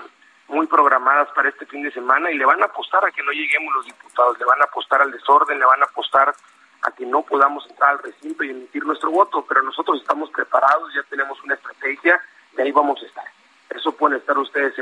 [0.47, 3.32] muy programadas para este fin de semana y le van a apostar a que no
[3.32, 6.32] lleguemos los diputados, le van a apostar al desorden, le van a apostar
[6.84, 10.93] a que no podamos entrar al recinto y emitir nuestro voto, pero nosotros estamos preparados,
[10.93, 12.21] ya tenemos una estrategia
[12.55, 13.25] y ahí vamos a estar.
[13.71, 14.75] Eso pueden estar ustedes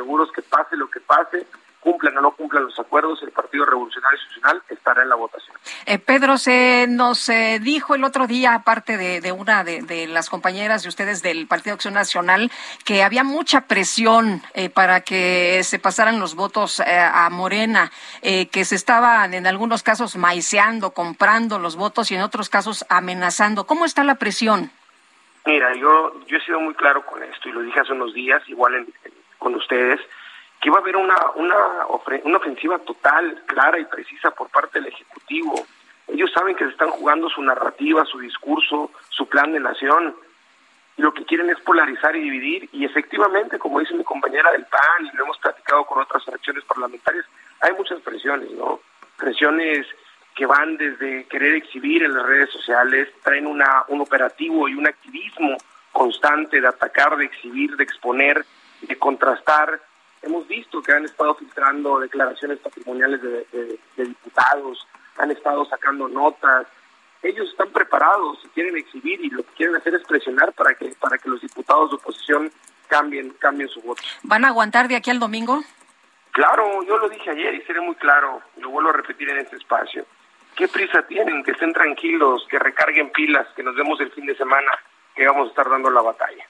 [1.86, 5.56] cumplan o no cumplan los acuerdos, el Partido Revolucionario Institucional estará en la votación.
[5.86, 10.08] Eh, Pedro, se nos eh, dijo el otro día, aparte de, de una de, de,
[10.08, 12.52] las compañeras de ustedes del Partido Acción Nacional,
[12.86, 17.92] que había mucha presión eh, para que se pasaran los votos eh, a Morena,
[18.24, 22.84] eh, que se estaban en algunos casos maiceando, comprando los votos y en otros casos
[22.90, 23.68] amenazando.
[23.68, 24.72] ¿Cómo está la presión?
[25.46, 28.42] Mira, yo, yo he sido muy claro con esto y lo dije hace unos días,
[28.48, 28.88] igual en,
[29.38, 30.00] con ustedes
[30.66, 31.56] que iba a haber una, una,
[32.24, 35.64] una ofensiva total, clara y precisa por parte del Ejecutivo.
[36.08, 40.16] Ellos saben que se están jugando su narrativa, su discurso, su plan de nación.
[40.98, 42.68] Y lo que quieren es polarizar y dividir.
[42.72, 46.64] Y efectivamente, como dice mi compañera del PAN, y lo hemos platicado con otras fracciones
[46.64, 47.28] parlamentarias,
[47.62, 48.80] hay muchas presiones, ¿no?
[49.18, 49.86] Presiones
[50.34, 54.88] que van desde querer exhibir en las redes sociales, traen una, un operativo y un
[54.88, 55.58] activismo
[55.92, 58.44] constante de atacar, de exhibir, de exponer,
[58.82, 59.80] de contrastar
[60.26, 64.88] Hemos visto que han estado filtrando declaraciones patrimoniales de, diputados,
[65.18, 66.66] han estado sacando notas.
[67.22, 70.96] Ellos están preparados y quieren exhibir y lo que quieren hacer es presionar para que
[71.00, 72.52] para que los diputados de oposición
[72.88, 74.02] cambien cambien su voto.
[74.24, 75.64] ¿Van a aguantar de aquí al domingo?
[76.32, 79.58] Claro, yo lo dije ayer y seré muy claro, lo vuelvo a repetir en este
[79.58, 80.08] espacio.
[80.56, 81.44] ¿Qué prisa tienen?
[81.44, 84.72] Que estén tranquilos, que recarguen pilas, que nos vemos el fin de semana,
[85.16, 86.46] que vamos a estar dando la batalla.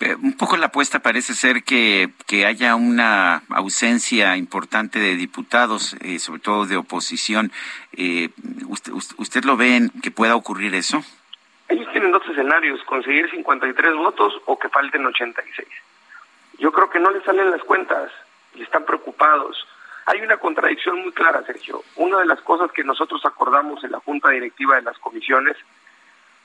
[0.00, 5.96] Eh, un poco la apuesta parece ser que, que haya una ausencia importante de diputados,
[6.00, 7.52] eh, sobre todo de oposición.
[7.96, 8.30] Eh,
[8.66, 11.02] ¿usted, ¿Usted lo ve que pueda ocurrir eso?
[11.68, 15.66] Ellos tienen dos escenarios, conseguir 53 votos o que falten 86.
[16.58, 18.10] Yo creo que no les salen las cuentas
[18.54, 19.66] y están preocupados.
[20.06, 21.82] Hay una contradicción muy clara, Sergio.
[21.96, 25.56] Una de las cosas que nosotros acordamos en la Junta Directiva de las comisiones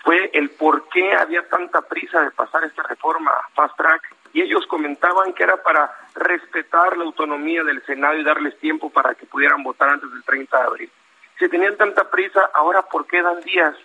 [0.03, 4.65] fue el por qué había tanta prisa de pasar esta reforma fast track y ellos
[4.67, 9.63] comentaban que era para respetar la autonomía del Senado y darles tiempo para que pudieran
[9.63, 10.91] votar antes del 30 de abril.
[11.37, 13.75] Si tenían tanta prisa, ahora ¿por qué dan días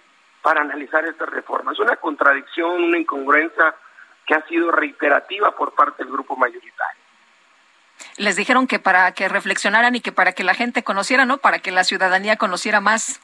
[0.43, 1.73] para analizar esta reforma?
[1.73, 3.75] Es una contradicción, una incongruencia
[4.27, 7.03] que ha sido reiterativa por parte del grupo mayoritario.
[8.17, 11.39] Les dijeron que para que reflexionaran y que para que la gente conociera, ¿no?
[11.39, 13.21] Para que la ciudadanía conociera más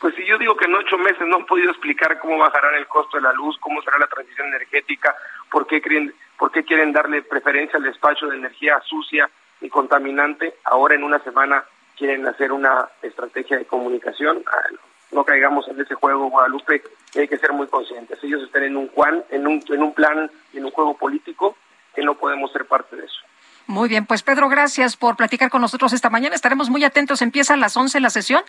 [0.00, 2.86] pues si yo digo que en ocho meses no han podido explicar cómo bajará el
[2.86, 5.14] costo de la luz, cómo será la transición energética,
[5.50, 10.54] por qué, quieren, por qué quieren darle preferencia al despacho de energía sucia y contaminante,
[10.64, 11.64] ahora en una semana
[11.96, 14.42] quieren hacer una estrategia de comunicación.
[14.46, 14.68] Ah,
[15.12, 16.82] no caigamos en ese juego, Guadalupe,
[17.14, 18.22] hay que ser muy conscientes.
[18.22, 18.90] Ellos están en un,
[19.30, 21.56] en un, en un plan, en un juego político,
[21.94, 23.20] que no podemos ser parte de eso.
[23.66, 26.34] Muy bien, pues Pedro, gracias por platicar con nosotros esta mañana.
[26.34, 27.22] Estaremos muy atentos.
[27.22, 28.42] Empieza a las 11 la sesión.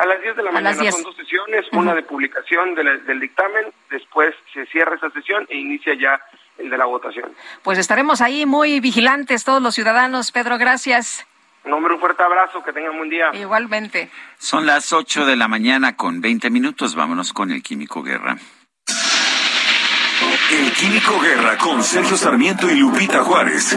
[0.00, 4.34] A las 10 de la mañana son dos sesiones, una de publicación del dictamen, después
[4.50, 6.18] se cierra esa sesión e inicia ya
[6.56, 7.30] el de la votación.
[7.62, 10.32] Pues estaremos ahí muy vigilantes todos los ciudadanos.
[10.32, 11.26] Pedro, gracias.
[11.64, 13.30] Un hombre, un fuerte abrazo, que tengan buen día.
[13.34, 14.10] Igualmente.
[14.38, 18.38] Son las 8 de la mañana con 20 minutos, vámonos con el Químico Guerra.
[20.50, 23.76] El Químico Guerra con Sergio Sarmiento y Lupita Juárez.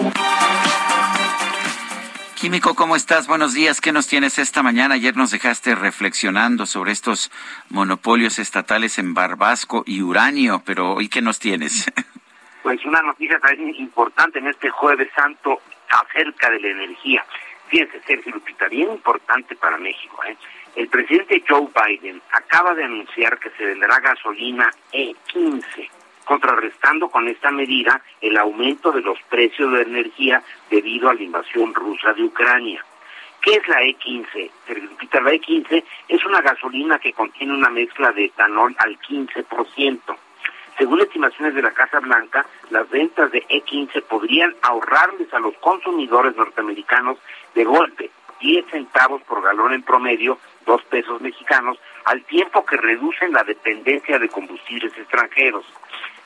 [2.44, 3.26] Químico, ¿cómo estás?
[3.26, 3.80] Buenos días.
[3.80, 4.96] ¿Qué nos tienes esta mañana?
[4.96, 7.32] Ayer nos dejaste reflexionando sobre estos
[7.70, 11.90] monopolios estatales en Barbasco y uranio, pero hoy ¿qué nos tienes?
[12.62, 17.26] Pues una noticia también importante en este jueves santo acerca de la energía.
[17.68, 20.22] Fíjense, Sergio Lupita, bien importante para México.
[20.26, 20.36] ¿eh?
[20.76, 25.90] El presidente Joe Biden acaba de anunciar que se venderá gasolina E15
[26.24, 31.74] contrarrestando con esta medida el aumento de los precios de energía debido a la invasión
[31.74, 32.84] rusa de Ucrania.
[33.42, 34.50] ¿Qué es la E15?
[35.12, 40.00] La E15 es una gasolina que contiene una mezcla de etanol al 15%.
[40.78, 46.36] Según estimaciones de la Casa Blanca, las ventas de E15 podrían ahorrarles a los consumidores
[46.36, 47.18] norteamericanos
[47.54, 48.10] de golpe
[48.44, 54.20] 10 centavos por galón en promedio, 2 pesos mexicanos, al tiempo que reducen la dependencia
[54.20, 55.66] de combustibles extranjeros.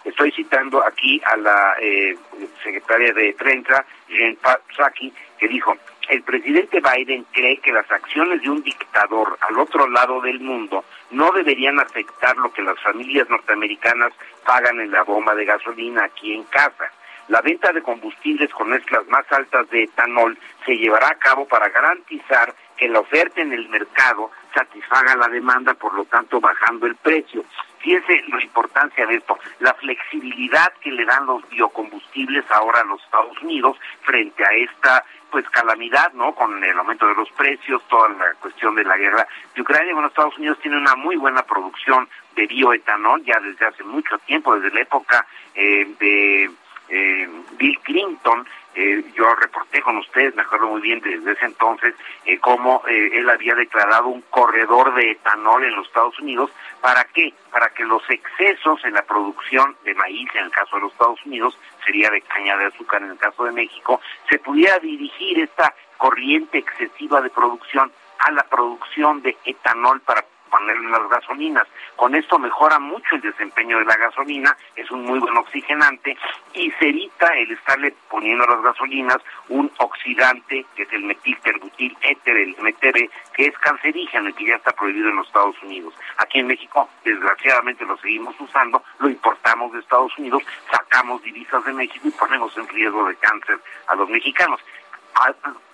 [0.08, 2.16] Estoy citando aquí a la eh,
[2.64, 4.38] secretaria de prensa, Jen
[4.74, 5.76] Psaki, que dijo,
[6.08, 10.86] el presidente Biden cree que las acciones de un dictador al otro lado del mundo
[11.12, 14.14] no deberían afectar lo que las familias norteamericanas
[14.46, 16.90] pagan en la bomba de gasolina aquí en casa.
[17.28, 21.68] La venta de combustibles con mezclas más altas de etanol se llevará a cabo para
[21.68, 26.96] garantizar que la oferta en el mercado satisfaga la demanda, por lo tanto bajando el
[26.96, 27.46] precio.
[27.80, 33.02] Fíjense la importancia de esto, la flexibilidad que le dan los biocombustibles ahora a los
[33.04, 36.34] Estados Unidos frente a esta pues calamidad, ¿no?
[36.34, 39.94] Con el aumento de los precios, toda la cuestión de la guerra de Ucrania.
[39.94, 44.56] Bueno, Estados Unidos tiene una muy buena producción de bioetanol ya desde hace mucho tiempo,
[44.56, 46.52] desde la época eh, de
[46.90, 48.48] eh, Bill Clinton,
[48.80, 51.95] eh, yo reporté con ustedes, me acuerdo muy bien desde ese entonces,
[52.26, 56.52] eh, cómo eh, él había declarado un corredor de etanol en los Estados Unidos.
[56.80, 57.34] ¿Para qué?
[57.52, 61.26] Para que los excesos en la producción de maíz, en el caso de los Estados
[61.26, 63.99] Unidos, sería de caña de azúcar en el caso de México,
[64.30, 70.90] se pudiera dirigir esta corriente excesiva de producción a la producción de etanol para ponerle
[70.90, 71.68] las gasolinas.
[71.95, 76.18] Con esto mejora mucho el desempeño de la gasolina, es un muy buen oxigenante
[76.53, 79.18] y se evita el estarle poniendo a las gasolinas
[79.49, 84.56] un oxidante que es el metilterbutil éter, el MTB, que es cancerígeno y que ya
[84.56, 85.94] está prohibido en los Estados Unidos.
[86.18, 91.74] Aquí en México, desgraciadamente lo seguimos usando, lo importamos de Estados Unidos, sacamos divisas de
[91.74, 94.60] México y ponemos en riesgo de cáncer a los mexicanos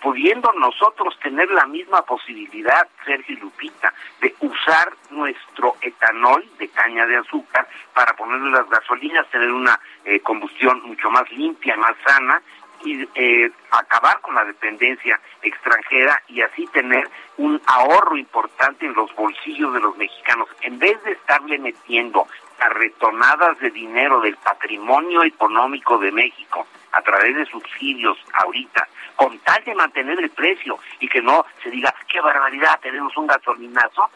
[0.01, 7.05] pudiendo nosotros tener la misma posibilidad, Sergio y Lupita, de usar nuestro etanol de caña
[7.05, 12.41] de azúcar para ponerle las gasolinas, tener una eh, combustión mucho más limpia, más sana
[12.83, 19.13] y eh, acabar con la dependencia extranjera y así tener un ahorro importante en los
[19.15, 20.49] bolsillos de los mexicanos.
[20.61, 27.35] En vez de estarle metiendo carretonadas de dinero del patrimonio económico de México a través
[27.35, 32.19] de subsidios ahorita con tal de mantener el precio y que no se diga, qué
[32.21, 34.09] barbaridad, tenemos un gasolinazo,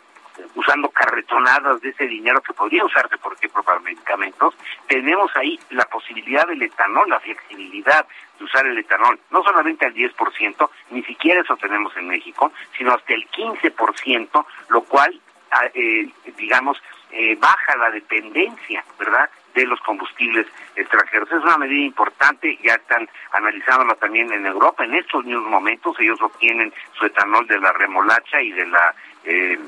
[0.55, 4.55] usando carretonadas de ese dinero que podría usarse, por ejemplo, para medicamentos,
[4.87, 8.05] tenemos ahí la posibilidad del etanol, la flexibilidad
[8.37, 12.93] de usar el etanol, no solamente al 10%, ni siquiera eso tenemos en México, sino
[12.93, 15.19] hasta el 15%, lo cual,
[15.51, 16.81] ah, eh, digamos,
[17.11, 19.29] eh, baja la dependencia, ¿verdad?,
[19.61, 21.31] de los combustibles extranjeros.
[21.31, 24.85] Es una medida importante, ya están analizándola también en Europa.
[24.85, 28.95] En estos mismos momentos ellos obtienen su etanol de la remolacha y de la...
[29.23, 29.59] Eh,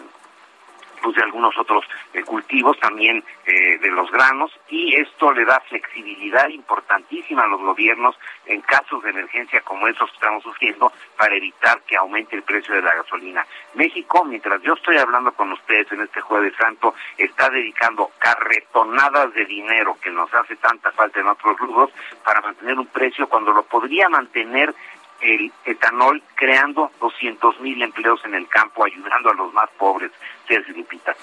[1.01, 5.59] pues de algunos otros eh, cultivos también eh, de los granos y esto le da
[5.61, 8.15] flexibilidad importantísima a los gobiernos
[8.45, 12.75] en casos de emergencia como esos que estamos sufriendo para evitar que aumente el precio
[12.75, 13.45] de la gasolina.
[13.75, 19.45] México, mientras yo estoy hablando con ustedes en este jueves santo, está dedicando carretonadas de
[19.45, 21.91] dinero que nos hace tanta falta en otros rubros
[22.23, 24.73] para mantener un precio cuando lo podría mantener
[25.21, 30.11] el etanol creando 200 mil empleos en el campo, ayudando a los más pobres.
[30.47, 31.15] Sergio Lupita.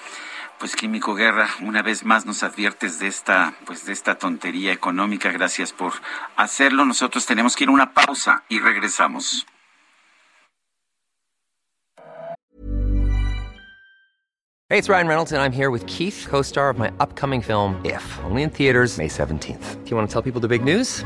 [0.59, 5.31] Pues Químico Guerra, una vez más nos adviertes de esta, pues de esta tontería económica.
[5.31, 5.93] Gracias por
[6.35, 6.85] hacerlo.
[6.85, 9.45] Nosotros tenemos que ir a una pausa y regresamos.
[14.69, 18.03] Hey, it's Ryan Reynolds and I'm here with Keith, co-star of my upcoming film If,
[18.25, 19.85] only in theaters May 17th.
[19.85, 21.05] Do you want to tell people the big news?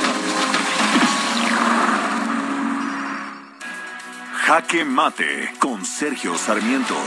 [4.51, 6.97] Jaque Mate con Sergio Sarmiento.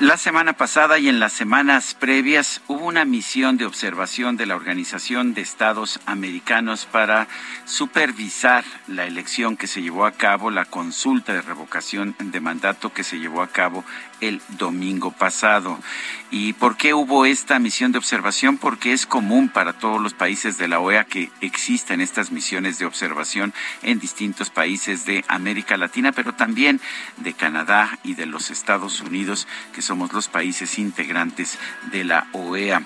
[0.00, 4.56] La semana pasada y en las semanas previas hubo una misión de observación de la
[4.56, 7.28] Organización de Estados Americanos para
[7.64, 13.04] supervisar la elección que se llevó a cabo, la consulta de revocación de mandato que
[13.04, 13.84] se llevó a cabo
[14.20, 15.78] el domingo pasado.
[16.30, 18.58] ¿Y por qué hubo esta misión de observación?
[18.58, 22.86] Porque es común para todos los países de la OEA que existan estas misiones de
[22.86, 26.80] observación en distintos países de América Latina, pero también
[27.18, 31.58] de Canadá y de los Estados Unidos, que somos los países integrantes
[31.92, 32.82] de la OEA.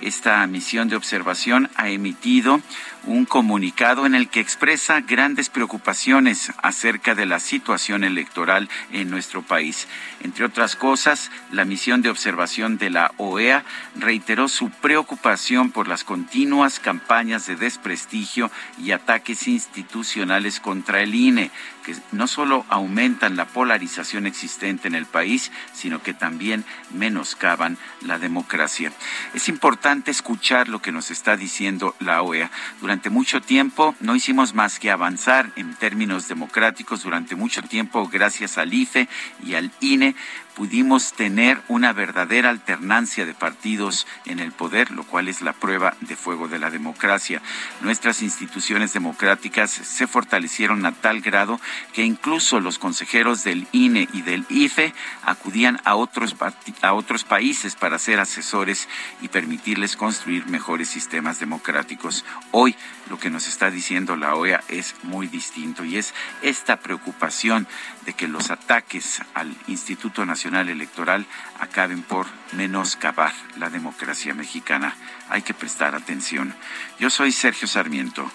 [0.00, 2.60] Esta misión de observación ha emitido
[3.06, 9.42] un comunicado en el que expresa grandes preocupaciones acerca de la situación electoral en nuestro
[9.42, 9.88] país.
[10.22, 13.64] Entre otras cosas, la misión de observación de la OEA
[13.96, 21.50] reiteró su preocupación por las continuas campañas de desprestigio y ataques institucionales contra el INE,
[21.84, 28.18] que no solo aumentan la polarización existente en el país, sino que también menoscaban la
[28.18, 28.92] democracia.
[29.34, 32.50] Es importante escuchar lo que nos está diciendo la OEA.
[32.80, 37.02] Durante mucho tiempo no hicimos más que avanzar en términos democráticos.
[37.02, 39.08] Durante mucho tiempo, gracias al IFE
[39.44, 40.14] y al INE,
[40.54, 45.96] pudimos tener una verdadera alternancia de partidos en el poder, lo cual es la prueba
[46.00, 47.42] de fuego de la democracia.
[47.80, 51.60] Nuestras instituciones democráticas se fortalecieron a tal grado
[51.92, 56.36] que incluso los consejeros del INE y del IFE acudían a otros,
[56.82, 58.88] a otros países para ser asesores
[59.20, 62.24] y permitirles construir mejores sistemas democráticos.
[62.50, 62.76] Hoy
[63.10, 67.66] lo que nos está diciendo la OEA es muy distinto y es esta preocupación
[68.04, 71.26] de que los ataques al Instituto Nacional Electoral
[71.60, 74.94] acaben por menoscabar la democracia mexicana.
[75.28, 76.54] Hay que prestar atención.
[76.98, 78.30] Yo soy Sergio Sarmiento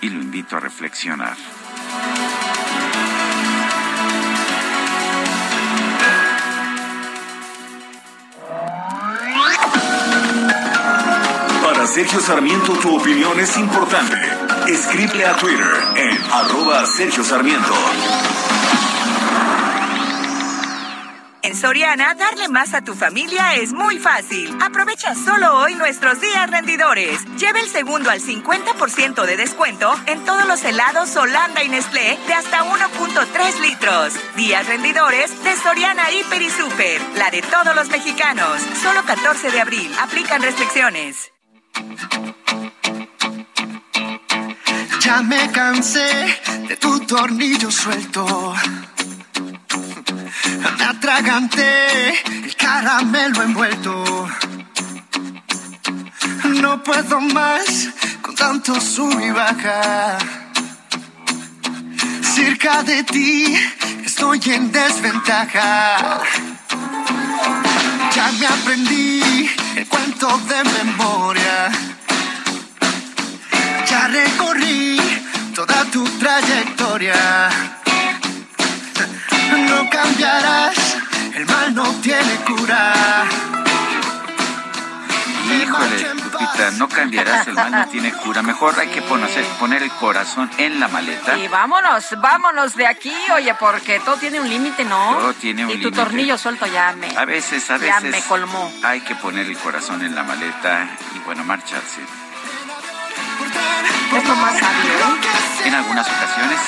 [0.00, 1.36] y lo invito a reflexionar.
[11.64, 14.16] Para Sergio Sarmiento tu opinión es importante.
[14.68, 15.66] Escribe a Twitter
[15.96, 17.74] en arroba Sergio Sarmiento.
[21.42, 24.56] En Soriana, darle más a tu familia es muy fácil.
[24.60, 27.24] Aprovecha solo hoy nuestros días rendidores.
[27.36, 32.34] Lleva el segundo al 50% de descuento en todos los helados Holanda y Nestlé de
[32.34, 34.14] hasta 1.3 litros.
[34.34, 37.00] Días rendidores de Soriana Hiper y Super.
[37.16, 38.60] La de todos los mexicanos.
[38.82, 39.92] Solo 14 de abril.
[40.00, 41.30] Aplican restricciones.
[45.00, 46.36] Ya me cansé
[46.68, 48.54] de tu tornillo suelto.
[50.78, 52.10] Me atraganté
[52.44, 54.28] el caramelo envuelto.
[56.44, 57.88] No puedo más
[58.22, 60.18] con tanto sub y baja.
[62.22, 63.56] Cerca de ti
[64.04, 66.20] estoy en desventaja.
[68.14, 71.70] Ya me aprendí el cuento de memoria.
[73.88, 75.00] Ya recorrí
[75.54, 77.77] toda tu trayectoria.
[79.56, 80.96] No cambiarás,
[81.34, 82.92] el mal no tiene cura.
[85.50, 88.42] Híjole, Lupita, no cambiarás, el mal no tiene cura.
[88.42, 91.38] Mejor hay que poner, poner el corazón en la maleta.
[91.38, 95.16] Y vámonos, vámonos de aquí, oye, porque todo tiene un límite, ¿no?
[95.18, 95.96] Todo tiene un Y tu límite.
[95.96, 97.16] tornillo suelto ya me...
[97.16, 98.10] A veces, a Ya veces.
[98.10, 98.70] me colmó.
[98.84, 102.02] Hay que poner el corazón en la maleta y bueno, marcharse.
[104.16, 105.66] Es lo más sabio, ¿eh?
[105.66, 106.58] En algunas ocasiones,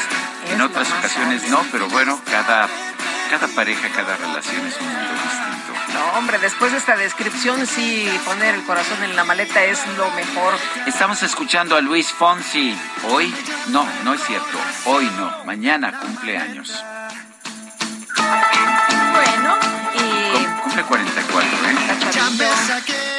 [0.52, 2.68] en otras ocasiones no, pero bueno, cada,
[3.30, 5.50] cada pareja, cada relación es un mundo distinto.
[5.94, 10.10] No, hombre, después de esta descripción, sí, poner el corazón en la maleta es lo
[10.12, 10.54] mejor.
[10.86, 12.76] Estamos escuchando a Luis Fonsi.
[13.08, 13.34] Hoy,
[13.68, 14.58] no, no es cierto.
[14.86, 15.44] Hoy no.
[15.44, 16.84] Mañana cumpleaños.
[18.16, 19.56] Bueno,
[19.94, 20.60] y...
[20.62, 23.09] Cumple 44, ¿eh?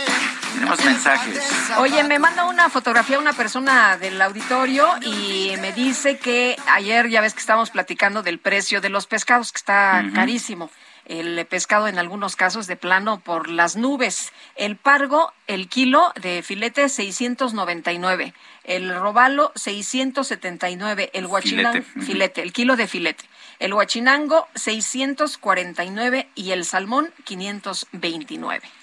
[0.61, 1.39] Tenemos mensajes.
[1.79, 7.19] Oye, me manda una fotografía una persona del auditorio y me dice que ayer ya
[7.19, 10.69] ves que estábamos platicando del precio de los pescados, que está carísimo.
[11.05, 14.31] El pescado en algunos casos de plano por las nubes.
[14.55, 18.35] El pargo, el kilo de filete 699.
[18.63, 21.09] El robalo 679.
[21.13, 23.25] El guachinango, Filete, filete, el kilo de filete.
[23.57, 28.80] El guachinango 649 y el salmón 529.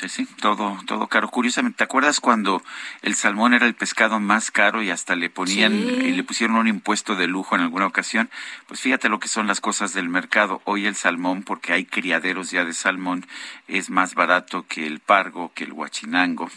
[0.00, 1.28] Sí, sí, todo, todo caro.
[1.28, 2.62] Curiosamente, ¿te acuerdas cuando
[3.02, 5.78] el salmón era el pescado más caro y hasta le ponían, Sí.
[6.06, 8.30] y le pusieron un impuesto de lujo en alguna ocasión?
[8.68, 10.62] Pues fíjate lo que son las cosas del mercado.
[10.66, 13.26] Hoy el salmón, porque hay criaderos ya de salmón,
[13.66, 16.48] es más barato que el pargo, que el huachinango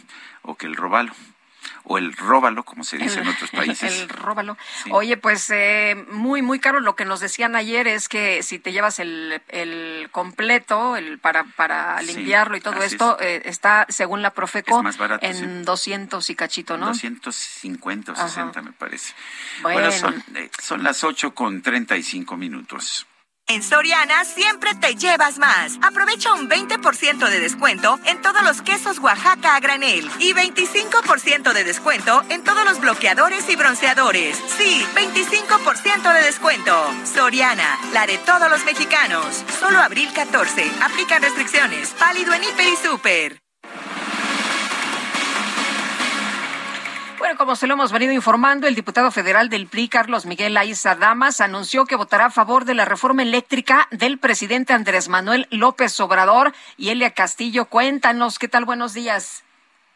[0.44, 1.14] o que el robalo.
[1.84, 4.02] O el róbalo, como se dice en otros países.
[4.02, 4.58] El, róbalo.
[4.92, 6.80] Oye, pues eh, muy, muy caro.
[6.80, 11.44] Lo que nos decían ayer es que si te llevas el, el completo, el para,
[11.44, 15.36] para Sí, limpiarlo y todo esto, eh, está, según la Profeco, Es más barato, en
[15.36, 15.46] sí.
[15.66, 16.88] 200 y cachito, ¿no?
[16.88, 18.28] 250 o Ajá.
[18.28, 19.14] 60 me parece.
[19.62, 19.80] Bueno.
[19.80, 23.08] Bueno, son, eh, son las 8 con 35 minutos.
[23.52, 25.78] En Soriana siempre te llevas más.
[25.82, 31.66] Aprovecha un 20% de descuento en todos los quesos Oaxaca a granel y 25% de
[31.66, 34.38] descuento en todos los bloqueadores y bronceadores.
[34.58, 36.74] Sí, 25% de descuento.
[37.04, 39.44] Soriana, la de todos los mexicanos.
[39.60, 40.72] Solo abril 14.
[40.82, 41.94] Aplican restricciones.
[42.00, 43.42] Válido en Hiper y Super.
[47.22, 50.96] Bueno, como se lo hemos venido informando, el diputado federal del PRI, Carlos Miguel Aiza
[50.96, 56.00] Damas, anunció que votará a favor de la reforma eléctrica del presidente Andrés Manuel López
[56.00, 56.52] Obrador.
[56.78, 58.66] Y Elia Castillo, cuéntanos, ¿qué tal?
[58.66, 59.44] Buenos días.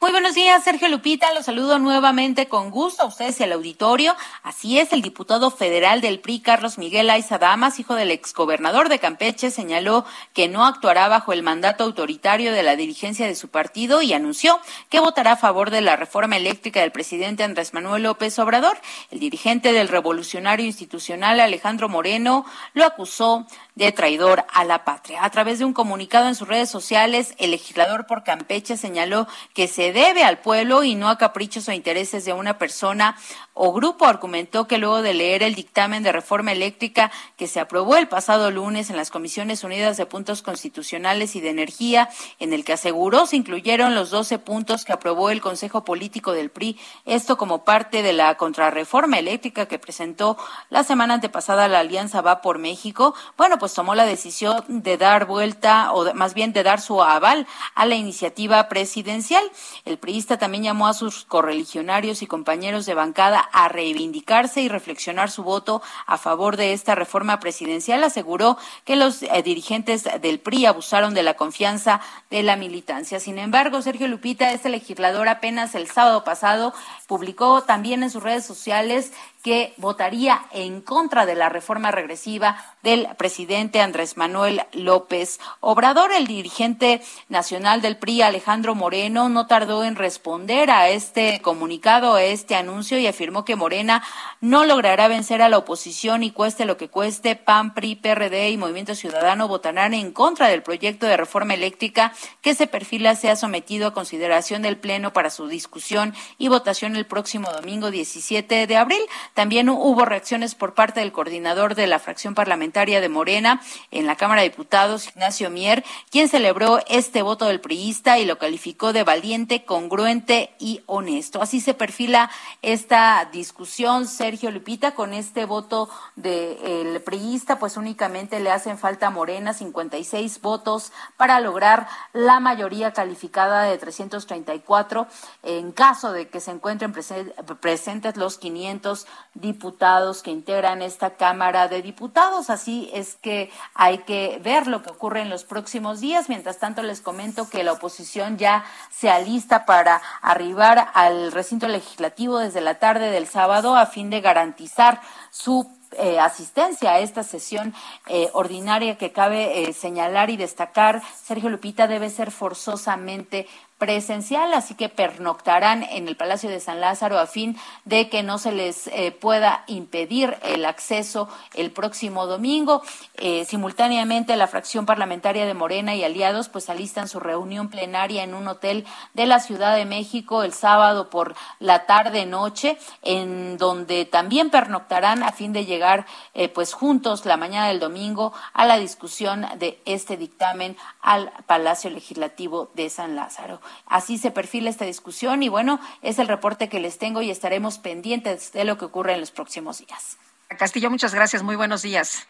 [0.05, 1.33] Muy buenos días, Sergio Lupita.
[1.33, 4.15] Los saludo nuevamente con gusto a ustedes y al auditorio.
[4.43, 8.99] Así es, el diputado federal del PRI, Carlos Miguel Aiza Damas, hijo del exgobernador de
[8.99, 14.03] Campeche, señaló que no actuará bajo el mandato autoritario de la dirigencia de su partido
[14.03, 14.59] y anunció
[14.89, 18.77] que votará a favor de la reforma eléctrica del presidente Andrés Manuel López Obrador.
[19.09, 22.45] El dirigente del Revolucionario Institucional, Alejandro Moreno,
[22.75, 25.25] lo acusó de traidor a la patria.
[25.25, 29.67] A través de un comunicado en sus redes sociales, el legislador por Campeche señaló que
[29.67, 33.15] se debe al pueblo y no a caprichos o intereses de una persona
[33.53, 34.05] o grupo.
[34.05, 38.51] Argumentó que luego de leer el dictamen de reforma eléctrica que se aprobó el pasado
[38.51, 42.09] lunes en las Comisiones Unidas de Puntos Constitucionales y de Energía,
[42.39, 46.49] en el que aseguró se incluyeron los 12 puntos que aprobó el Consejo Político del
[46.49, 50.37] PRI, esto como parte de la contrarreforma eléctrica que presentó
[50.69, 53.15] la semana antepasada la Alianza Va por México.
[53.37, 57.47] Bueno, pues tomó la decisión de dar vuelta o más bien de dar su aval
[57.75, 59.43] a la iniciativa presidencial.
[59.85, 65.29] El priista también llamó a sus correligionarios y compañeros de bancada a reivindicarse y reflexionar
[65.29, 68.03] su voto a favor de esta reforma presidencial.
[68.03, 72.01] Aseguró que los eh, dirigentes del PRI abusaron de la confianza
[72.31, 73.19] de la militancia.
[73.19, 76.73] Sin embargo, Sergio Lupita, este legislador apenas el sábado pasado
[77.07, 79.11] publicó también en sus redes sociales
[79.45, 86.11] que votaría en contra de la reforma regresiva del presidente Andrés Manuel López Obrador.
[86.11, 92.23] El dirigente nacional del PRI, Alejandro Moreno, no tardó en responder a este comunicado, a
[92.23, 94.01] este anuncio y afirmó que Morena
[94.41, 98.57] no logrará vencer a la oposición y cueste lo que cueste, PAN, PRI, PRD y
[98.57, 103.87] Movimiento Ciudadano votarán en contra del proyecto de reforma eléctrica que se perfila sea sometido
[103.87, 109.01] a consideración del Pleno para su discusión y votación el próximo domingo 17 de abril.
[109.33, 113.61] También hubo reacciones por parte del coordinador de la fracción parlamentaria de Morena
[113.91, 118.37] en la Cámara de Diputados, Ignacio Mier, quien celebró este voto del priista y lo
[118.37, 121.41] calificó de valiente, congruente y honesto.
[121.41, 122.29] Así se perfila
[122.61, 129.11] esta discusión, Sergio Lupita, con este voto del priista, pues únicamente le hacen falta a
[129.11, 135.07] Morena 56 votos para lograr la mayoría calificada de 334
[135.43, 136.51] en caso de que se
[136.89, 142.49] presentes los 500 diputados que integran esta Cámara de Diputados.
[142.49, 146.29] Así es que hay que ver lo que ocurre en los próximos días.
[146.29, 152.39] Mientras tanto, les comento que la oposición ya se alista para arribar al recinto legislativo
[152.39, 155.01] desde la tarde del sábado a fin de garantizar
[155.31, 157.73] su eh, asistencia a esta sesión
[158.07, 163.47] eh, ordinaria que cabe eh, señalar y destacar, Sergio Lupita, debe ser forzosamente
[163.77, 168.37] presencial, así que pernoctarán en el Palacio de San Lázaro a fin de que no
[168.37, 172.81] se les eh, pueda impedir el acceso el próximo domingo.
[173.15, 178.33] Eh, simultáneamente, la fracción parlamentaria de Morena y aliados pues alistan su reunión plenaria en
[178.33, 184.05] un hotel de la Ciudad de México el sábado por la tarde noche, en donde
[184.05, 188.77] también pernoctarán a fin de llegar eh, pues juntos la mañana del domingo a la
[188.77, 193.59] discusión de este dictamen al Palacio Legislativo de San Lázaro.
[193.85, 197.77] Así se perfila esta discusión y bueno, es el reporte que les tengo y estaremos
[197.77, 200.17] pendientes de lo que ocurre en los próximos días.
[200.57, 201.43] Castillo, muchas gracias.
[201.43, 202.27] Muy buenos días.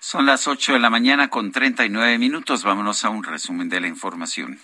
[0.00, 2.62] Son las ocho de la mañana con treinta y nueve minutos.
[2.62, 4.60] Vámonos a un resumen de la información.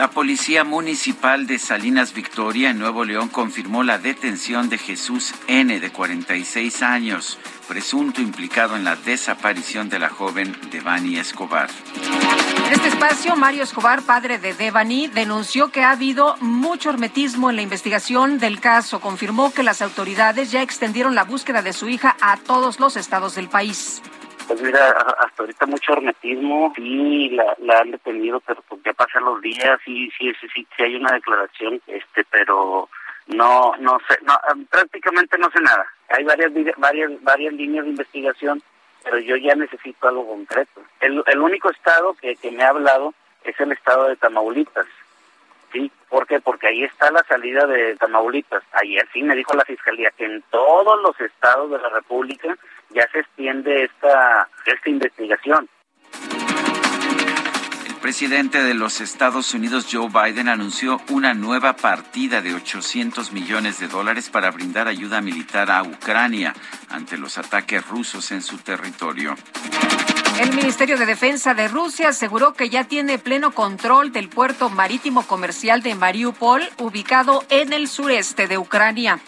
[0.00, 5.78] La Policía Municipal de Salinas Victoria en Nuevo León confirmó la detención de Jesús N.
[5.78, 7.38] de 46 años,
[7.70, 11.68] presunto implicado en la desaparición de la joven Devani Escobar.
[12.66, 17.54] En este espacio, Mario Escobar, padre de Devani, denunció que ha habido mucho hermetismo en
[17.54, 19.00] la investigación del caso.
[19.00, 23.36] Confirmó que las autoridades ya extendieron la búsqueda de su hija a todos los estados
[23.36, 24.02] del país.
[24.48, 24.88] Pues mira,
[25.20, 30.10] hasta ahorita mucho hermetismo, y la, han detenido, pero pues ya pasan los días, y
[30.18, 32.88] sí, sí, sí, sí hay una declaración, este, pero
[33.34, 34.38] no, no sé, no,
[34.70, 35.86] prácticamente no sé nada.
[36.08, 38.62] Hay varias, varias, varias líneas de investigación,
[39.04, 40.82] pero yo ya necesito algo concreto.
[41.00, 44.86] El, el único estado que, que me ha hablado es el estado de Tamaulipas.
[45.72, 45.90] ¿Sí?
[46.08, 46.40] ¿Por qué?
[46.40, 48.64] Porque ahí está la salida de Tamaulipas.
[48.72, 52.56] Ayer sí me dijo la Fiscalía que en todos los estados de la República
[52.88, 55.68] ya se extiende esta, esta investigación.
[58.00, 63.78] El presidente de los Estados Unidos, Joe Biden, anunció una nueva partida de 800 millones
[63.78, 66.54] de dólares para brindar ayuda militar a Ucrania
[66.88, 69.36] ante los ataques rusos en su territorio.
[70.40, 75.26] El Ministerio de Defensa de Rusia aseguró que ya tiene pleno control del puerto marítimo
[75.26, 79.20] comercial de Mariupol, ubicado en el sureste de Ucrania.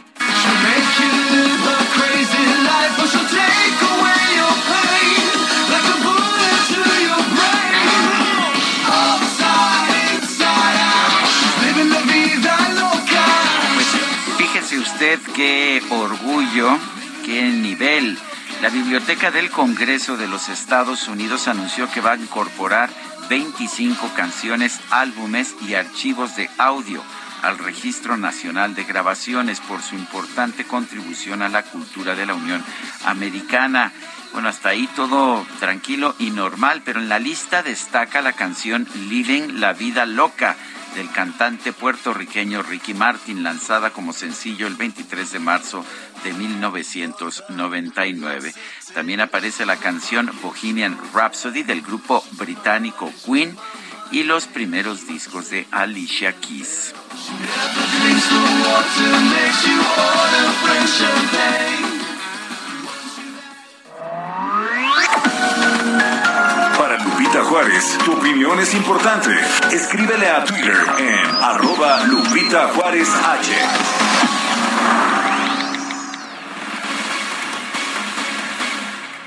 [15.02, 16.78] Usted qué orgullo,
[17.24, 18.16] qué nivel.
[18.60, 22.88] La Biblioteca del Congreso de los Estados Unidos anunció que va a incorporar
[23.28, 27.02] 25 canciones, álbumes y archivos de audio
[27.42, 32.62] al Registro Nacional de Grabaciones por su importante contribución a la cultura de la Unión
[33.04, 33.90] Americana.
[34.32, 39.58] Bueno, hasta ahí todo tranquilo y normal, pero en la lista destaca la canción Living
[39.58, 40.54] la Vida Loca
[40.94, 45.84] del cantante puertorriqueño Ricky Martin, lanzada como sencillo el 23 de marzo
[46.24, 48.54] de 1999.
[48.94, 53.56] También aparece la canción Bohemian Rhapsody del grupo británico Queen
[54.10, 56.94] y los primeros discos de Alicia Keys.
[67.32, 69.30] Lupita Juárez, tu opinión es importante.
[69.72, 73.52] Escríbele a Twitter en arroba Lupita Juárez H.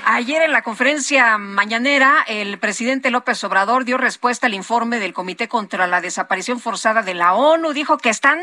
[0.04, 5.48] Ayer en la conferencia mañanera, el presidente López Obrador dio respuesta al informe del Comité
[5.48, 7.72] contra la Desaparición Forzada de la ONU.
[7.72, 8.38] Dijo que están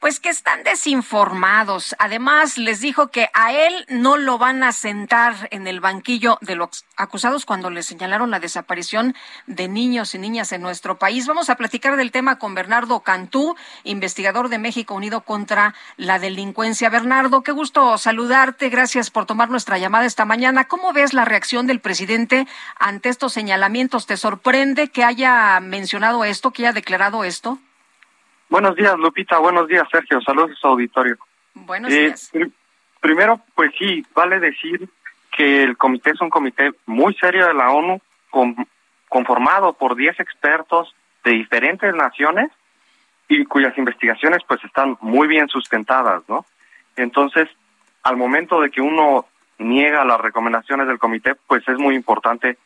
[0.00, 1.94] pues que están desinformados.
[1.98, 6.56] Además, les dijo que a él no lo van a sentar en el banquillo de
[6.56, 9.14] los acusados cuando le señalaron la desaparición
[9.46, 11.26] de niños y niñas en nuestro país.
[11.26, 16.90] Vamos a platicar del tema con Bernardo Cantú, investigador de México Unido contra la Delincuencia.
[16.90, 18.68] Bernardo, qué gusto saludarte.
[18.68, 20.64] Gracias por tomar nuestra llamada esta mañana.
[20.64, 22.46] ¿Cómo ves la reacción del presidente
[22.78, 24.06] ante estos señalamientos?
[24.06, 27.58] ¿Te sorprende que haya mencionado esto, que haya declarado esto?
[28.54, 29.38] Buenos días, Lupita.
[29.38, 30.20] Buenos días, Sergio.
[30.20, 31.16] Saludos a su auditorio.
[31.54, 32.30] Buenos eh, días.
[33.00, 34.88] primero, pues sí, vale decir
[35.36, 38.00] que el comité es un comité muy serio de la ONU,
[39.08, 40.94] conformado por 10 expertos
[41.24, 42.52] de diferentes naciones
[43.26, 46.46] y cuyas investigaciones pues están muy bien sustentadas, ¿no?
[46.94, 47.48] Entonces,
[48.04, 49.26] al momento de que uno
[49.58, 52.56] niega las recomendaciones del comité, pues es muy importante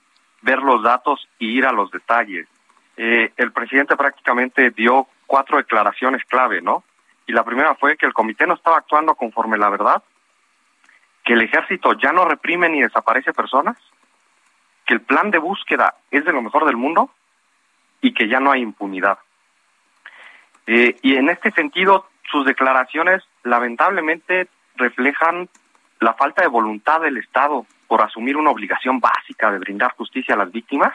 [0.42, 2.46] ver los datos y ir a los detalles.
[2.98, 6.82] Eh, el presidente prácticamente dio cuatro declaraciones clave, ¿no?
[7.26, 10.02] Y la primera fue que el comité no estaba actuando conforme la verdad,
[11.24, 13.76] que el ejército ya no reprime ni desaparece personas,
[14.86, 17.10] que el plan de búsqueda es de lo mejor del mundo
[18.00, 19.18] y que ya no hay impunidad.
[20.66, 25.48] Eh, y en este sentido, sus declaraciones lamentablemente reflejan
[26.00, 30.38] la falta de voluntad del Estado por asumir una obligación básica de brindar justicia a
[30.38, 30.94] las víctimas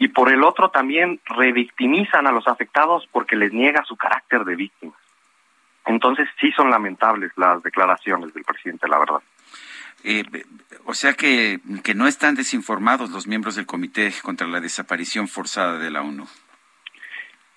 [0.00, 4.56] y por el otro también revictimizan a los afectados porque les niega su carácter de
[4.56, 4.96] víctimas.
[5.84, 9.20] Entonces sí son lamentables las declaraciones del presidente, la verdad.
[10.02, 10.24] Eh,
[10.86, 15.78] o sea que, que no están desinformados los miembros del Comité contra la Desaparición Forzada
[15.78, 16.26] de la ONU.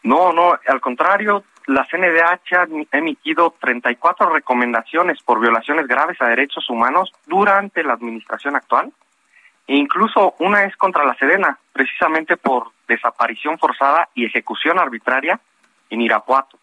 [0.04, 2.56] No, no, al contrario, la CNDH
[2.92, 8.92] ha emitido 34 recomendaciones por violaciones graves a derechos humanos durante la administración actual
[9.68, 15.40] e incluso una es contra la Sedena, precisamente por desaparición forzada y ejecución arbitraria
[15.90, 16.58] en Irapuato.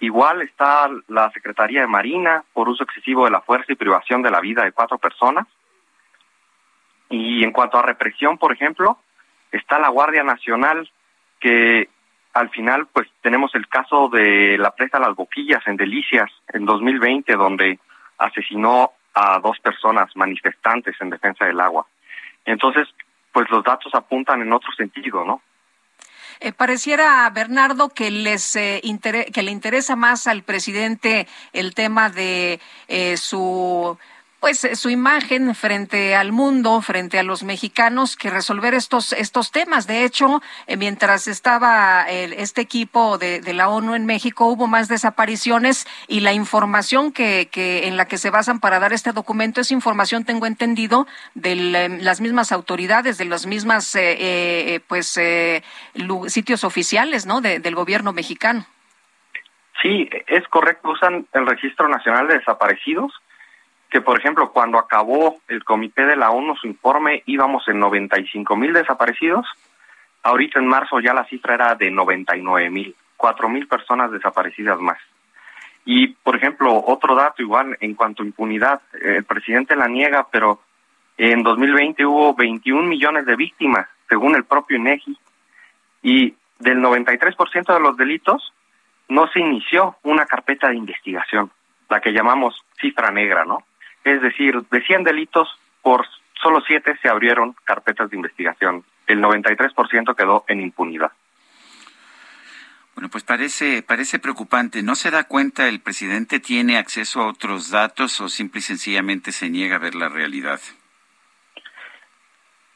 [0.00, 4.30] Igual está la Secretaría de Marina por uso excesivo de la fuerza y privación de
[4.30, 5.46] la vida de cuatro personas.
[7.10, 8.98] Y en cuanto a represión, por ejemplo,
[9.50, 10.88] está la Guardia Nacional
[11.40, 11.88] que
[12.34, 17.34] al final pues tenemos el caso de la presa Las Boquillas en Delicias en 2020
[17.34, 17.78] donde
[18.18, 21.86] asesinó a dos personas manifestantes en defensa del agua.
[22.44, 22.88] Entonces,
[23.32, 25.42] pues los datos apuntan en otro sentido, ¿no?
[26.40, 28.80] Eh, pareciera, Bernardo, que, les, eh,
[29.32, 33.98] que le interesa más al presidente el tema de eh, su
[34.40, 39.50] pues eh, su imagen frente al mundo, frente a los mexicanos, que resolver estos estos
[39.50, 39.86] temas.
[39.86, 45.86] De hecho, eh, mientras estaba este equipo de, la ONU en México, hubo más desapariciones
[46.06, 49.70] y la información que, que en la que se basan para dar este documento es
[49.70, 51.56] información, tengo entendido, de
[52.00, 55.18] las mismas autoridades, de las mismas eh, pues
[56.28, 57.40] sitios oficiales, ¿no?
[57.40, 58.66] del gobierno mexicano.
[59.82, 60.90] Sí, es correcto.
[60.90, 63.12] Usan el Registro Nacional de Desaparecidos
[63.90, 68.56] que, por ejemplo, cuando acabó el comité de la ONU su informe íbamos en 95
[68.56, 69.46] mil desaparecidos.
[70.22, 74.98] Ahorita en marzo ya la cifra era de 99 mil, cuatro mil personas desaparecidas más.
[75.84, 80.60] Y, por ejemplo, otro dato igual en cuanto a impunidad, el presidente la niega, pero
[81.16, 85.16] en 2020 hubo 21 millones de víctimas, según el propio INEGI,
[86.02, 88.52] y del 93% de los delitos
[89.08, 91.50] no se inició una carpeta de investigación,
[91.88, 93.64] la que llamamos cifra negra, ¿no?
[94.08, 95.46] Es decir, de 100 delitos,
[95.82, 96.06] por
[96.42, 98.82] solo 7 se abrieron carpetas de investigación.
[99.06, 101.12] El 93% quedó en impunidad.
[102.94, 104.82] Bueno, pues parece, parece preocupante.
[104.82, 109.30] ¿No se da cuenta el presidente tiene acceso a otros datos o simple y sencillamente
[109.30, 110.58] se niega a ver la realidad?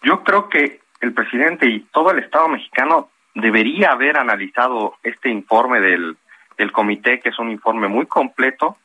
[0.02, 5.80] Yo creo que el presidente y todo el Estado mexicano debería haber analizado este informe
[5.80, 6.18] del,
[6.58, 8.76] del comité, que es un informe muy completo,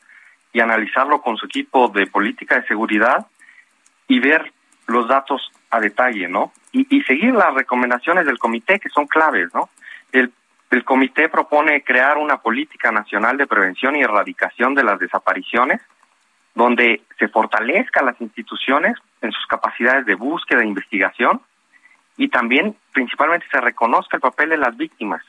[0.58, 3.26] y analizarlo con su equipo de política de seguridad
[4.08, 4.52] y ver
[4.88, 6.52] los datos a detalle, ¿no?
[6.72, 9.68] Y, seguir las recomendaciones del comité que son claves, ¿no?
[10.10, 10.32] El
[10.70, 15.80] el comité propone crear una política nacional de prevención y erradicación de las desapariciones,
[16.54, 21.40] donde se fortalezca las instituciones en sus capacidades de búsqueda e investigación
[22.18, 25.22] y también principalmente se reconozca el papel de las víctimas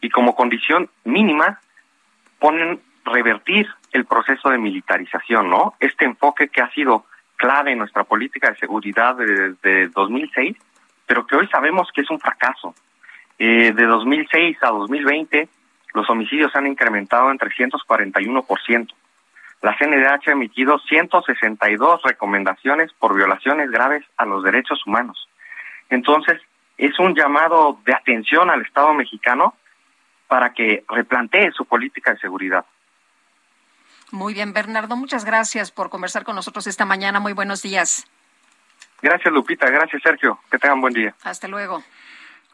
[0.00, 1.60] y como condición mínima
[2.40, 5.74] ponen revertir el proceso de militarización, ¿no?
[5.80, 7.04] Este enfoque que ha sido
[7.36, 10.56] clave en nuestra política de seguridad desde 2006,
[11.06, 12.74] pero que hoy sabemos que es un fracaso.
[13.38, 15.48] Eh, de 2006 a 2020,
[15.94, 18.94] los homicidios han incrementado en 341%.
[19.62, 25.28] La CNDH ha emitido 162 recomendaciones por violaciones graves a los derechos humanos.
[25.90, 26.40] Entonces,
[26.78, 29.54] es un llamado de atención al Estado mexicano
[30.28, 32.64] para que replantee su política de seguridad.
[34.12, 37.20] Muy bien, Bernardo, muchas gracias por conversar con nosotros esta mañana.
[37.20, 38.06] Muy buenos días.
[39.02, 39.70] Gracias, Lupita.
[39.70, 40.38] Gracias, Sergio.
[40.50, 41.14] Que tengan buen día.
[41.22, 41.82] Hasta luego.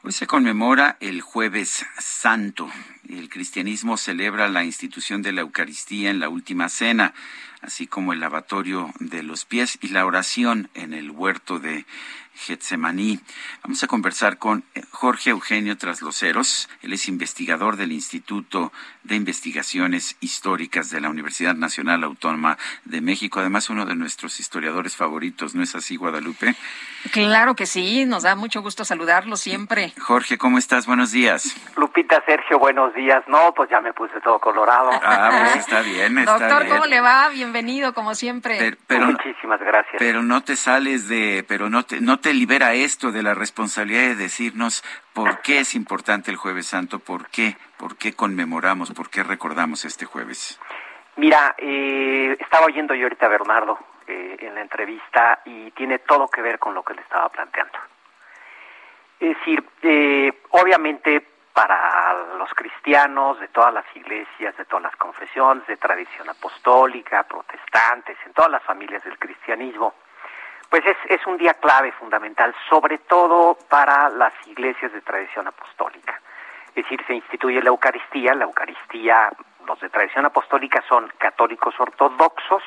[0.03, 2.69] Hoy se conmemora el jueves santo.
[3.09, 7.15] El cristianismo celebra la institución de la Eucaristía en la última cena,
[7.61, 11.87] así como el lavatorio de los pies y la oración en el huerto de
[12.37, 13.19] Getsemaní.
[13.63, 16.69] Vamos a conversar con Jorge Eugenio Trasloceros.
[16.83, 18.73] Él es investigador del Instituto
[19.05, 23.41] de Investigaciones Históricas de la Universidad Nacional Autónoma de México.
[23.41, 26.55] Además, uno de nuestros historiadores favoritos, ¿no es así, Guadalupe?
[27.13, 29.93] Claro que sí, nos da mucho gusto saludarlo siempre.
[29.99, 30.87] Jorge, ¿cómo estás?
[30.87, 31.57] Buenos días.
[31.77, 33.23] Lupita, Sergio, buenos días.
[33.29, 34.91] No, pues ya me puse todo colorado.
[35.03, 37.29] Ah, pues está bien, está Doctor, ¿cómo le va?
[37.29, 38.77] Bienvenido, como siempre.
[38.89, 39.97] Pero, Muchísimas gracias.
[39.99, 44.03] Pero no te sales de, pero no te, no te libera esto de la responsabilidad
[44.03, 44.83] de decirnos
[45.13, 49.85] por qué es importante el Jueves Santo, por qué, por qué conmemoramos, por qué recordamos
[49.85, 50.59] este jueves.
[51.17, 56.29] Mira, eh, estaba oyendo yo ahorita a Bernardo eh, en la entrevista y tiene todo
[56.29, 57.79] que ver con lo que le estaba planteando.
[59.19, 65.67] Es decir, eh, obviamente para los cristianos de todas las iglesias, de todas las confesiones,
[65.67, 69.95] de tradición apostólica, protestantes, en todas las familias del cristianismo,
[70.69, 76.21] pues es, es un día clave, fundamental, sobre todo para las iglesias de tradición apostólica.
[76.69, 79.33] Es decir, se instituye la Eucaristía, la Eucaristía,
[79.67, 82.65] los de tradición apostólica son católicos ortodoxos,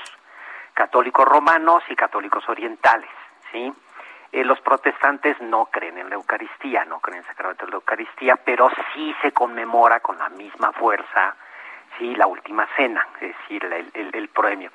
[0.73, 3.11] católicos romanos y católicos orientales,
[3.51, 3.71] ¿sí?
[4.31, 7.77] Eh, los protestantes no creen en la Eucaristía, no creen en el sacramento de la
[7.77, 11.35] Eucaristía, pero sí se conmemora con la misma fuerza,
[11.97, 14.71] sí, la última cena, es decir, el, el, el premio.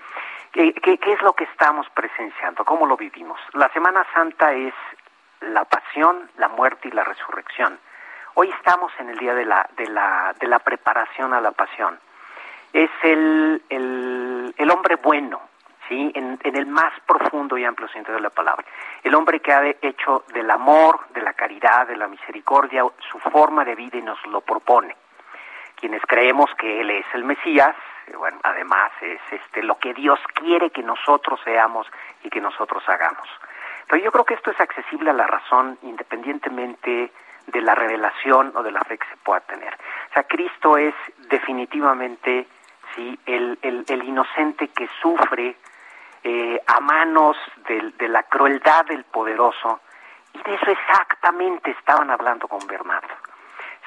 [0.52, 2.64] ¿Qué, ¿Qué, qué, es lo que estamos presenciando?
[2.64, 3.40] ¿Cómo lo vivimos?
[3.52, 4.74] La Semana Santa es
[5.40, 7.78] la pasión, la muerte y la resurrección.
[8.35, 11.98] Hoy estamos en el día de la, de la, de la preparación a la pasión.
[12.72, 15.40] Es el, el, el hombre bueno,
[15.89, 16.12] ¿sí?
[16.15, 18.65] En, el más profundo y amplio sentido de la palabra.
[19.02, 23.65] El hombre que ha hecho del amor, de la caridad, de la misericordia, su forma
[23.65, 24.97] de vida y nos lo propone.
[25.77, 27.74] Quienes creemos que Él es el Mesías,
[28.16, 31.86] bueno, además es este lo que Dios quiere que nosotros seamos
[32.23, 33.28] y que nosotros hagamos.
[33.89, 37.11] Pero yo creo que esto es accesible a la razón independientemente
[37.47, 39.74] de la revelación o de la fe que se pueda tener.
[39.74, 40.94] O sea, Cristo es
[41.28, 42.47] definitivamente
[42.94, 45.56] sí el, el, el inocente que sufre
[46.26, 47.36] eh, a manos
[47.68, 49.80] de, de, la crueldad del poderoso,
[50.32, 53.14] y de eso exactamente estaban hablando con Bernardo.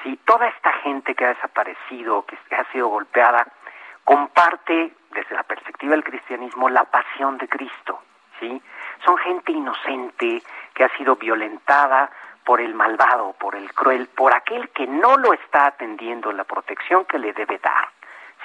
[0.04, 0.18] ¿Sí?
[0.24, 3.44] Toda esta gente que ha desaparecido, que ha sido golpeada,
[4.04, 8.00] comparte, desde la perspectiva del cristianismo, la pasión de Cristo.
[8.38, 8.62] ¿sí?
[9.04, 10.40] Son gente inocente
[10.74, 12.08] que ha sido violentada
[12.44, 16.44] por el malvado, por el cruel, por aquel que no lo está atendiendo en la
[16.44, 17.97] protección que le debe dar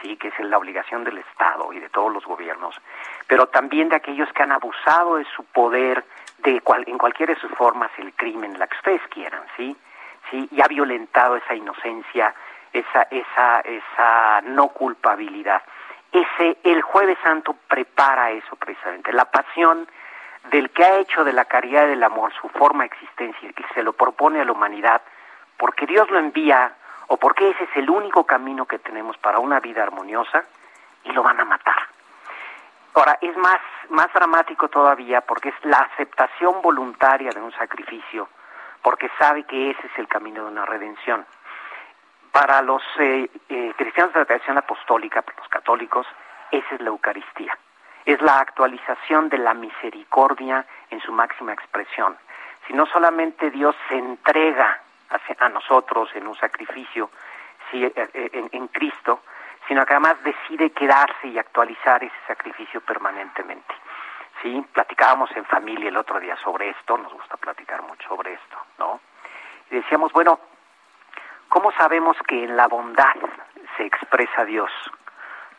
[0.04, 2.80] sí, que es la obligación del Estado y de todos los gobiernos,
[3.26, 6.04] pero también de aquellos que han abusado de su poder
[6.40, 9.76] de cual, en cualquiera de sus formas, el crimen, la que ustedes quieran, sí,
[10.30, 12.36] sí, y ha violentado esa inocencia,
[12.74, 15.64] esa, esa, esa no culpabilidad.
[16.12, 19.88] Ese, el Jueves Santo prepara eso precisamente, la pasión
[20.52, 23.74] del que ha hecho de la caridad y del amor su forma de existencia y
[23.74, 25.02] se lo propone a la humanidad,
[25.58, 26.76] porque Dios lo envía
[27.08, 30.44] o porque ese es el único camino que tenemos para una vida armoniosa
[31.04, 31.88] y lo van a matar.
[32.94, 33.60] Ahora, es más,
[33.90, 38.30] más dramático todavía porque es la aceptación voluntaria de un sacrificio,
[38.82, 41.26] porque sabe que ese es el camino de una redención.
[42.32, 46.06] Para los eh, eh, cristianos de la tradición apostólica, para los católicos,
[46.52, 47.58] esa es la Eucaristía.
[48.06, 52.18] Es la actualización de la misericordia en su máxima expresión.
[52.68, 54.83] Si no solamente Dios se entrega
[55.40, 57.10] a, nosotros en un sacrificio
[57.72, 59.24] en, en Cristo,
[59.68, 63.74] sino que además decide quedarse y actualizar ese sacrificio permanentemente.
[64.42, 68.58] Sí, platicábamos en familia el otro día sobre esto, nos gusta platicar mucho sobre esto,
[68.78, 69.00] ¿no?
[69.72, 70.40] Y decíamos, bueno,
[71.48, 73.16] ¿cómo sabemos que en la bondad
[73.78, 74.72] se expresa Dios?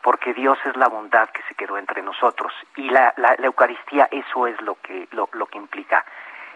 [0.03, 4.45] Porque Dios es la bondad que se quedó entre nosotros y la, la, Eucaristía eso
[4.45, 6.05] es lo que, lo, lo que implica.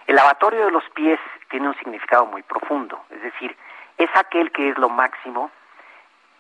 [0.10, 1.20] El lavatorio de los pies
[1.52, 3.56] tiene un significado muy profundo, es decir,
[3.96, 5.52] es aquel que es lo máximo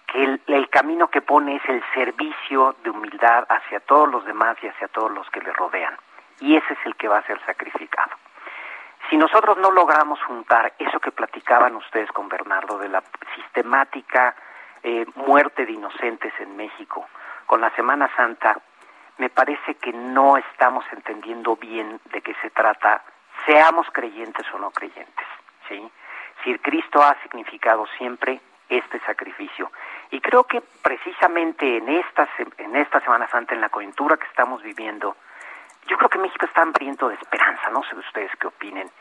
[0.08, 4.68] que el, camino que pone es el servicio de humildad hacia todos los demás y
[4.70, 5.96] hacia todos los que le rodean.
[6.40, 8.10] Y ese es el que va a ser sacrificado.
[9.08, 13.04] Si nosotros no logramos juntar eso que platicaban ustedes con Bernardo de la
[13.36, 14.36] sistemática
[14.82, 17.08] eh, muerte de inocentes en México
[17.46, 18.60] con la Semana Santa,
[19.20, 23.04] me parece que no estamos entendiendo bien de qué se trata,
[23.50, 25.26] seamos creyentes o no creyentes.
[25.68, 25.92] ¿sí?
[26.44, 28.40] Si Cristo ha significado siempre
[28.70, 29.72] este sacrificio.
[30.12, 34.62] Y creo que precisamente en esta, en esta Semana Santa, en la coyuntura que estamos
[34.62, 35.18] viviendo,
[35.88, 38.92] yo creo que México está hambriento de esperanza, no sé ustedes qué opinen,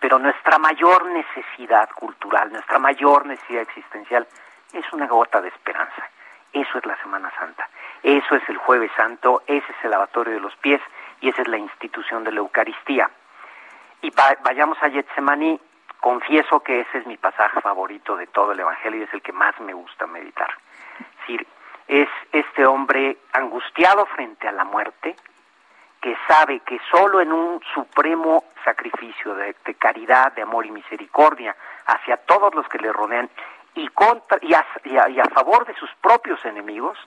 [0.00, 4.26] pero nuestra mayor necesidad cultural, nuestra mayor necesidad existencial
[4.72, 6.10] es una gota de esperanza.
[6.52, 7.68] Eso es la Semana Santa,
[8.02, 10.80] eso es el Jueves Santo, ese es el lavatorio de los pies
[11.20, 13.08] y esa es la institución de la Eucaristía.
[14.02, 14.10] Y
[14.42, 15.60] vayamos a Getsemaní,
[16.00, 19.32] confieso que ese es mi pasaje favorito de todo el Evangelio y es el que
[19.32, 20.50] más me gusta meditar.
[20.98, 21.46] Es decir,
[21.86, 25.14] es este hombre angustiado frente a la muerte,
[26.00, 31.54] que sabe que solo en un supremo sacrificio de, caridad, de amor y misericordia
[31.86, 33.30] hacia todos los que le rodean
[33.74, 34.66] y, contra, y, a,
[35.08, 36.98] y a favor de sus propios enemigos,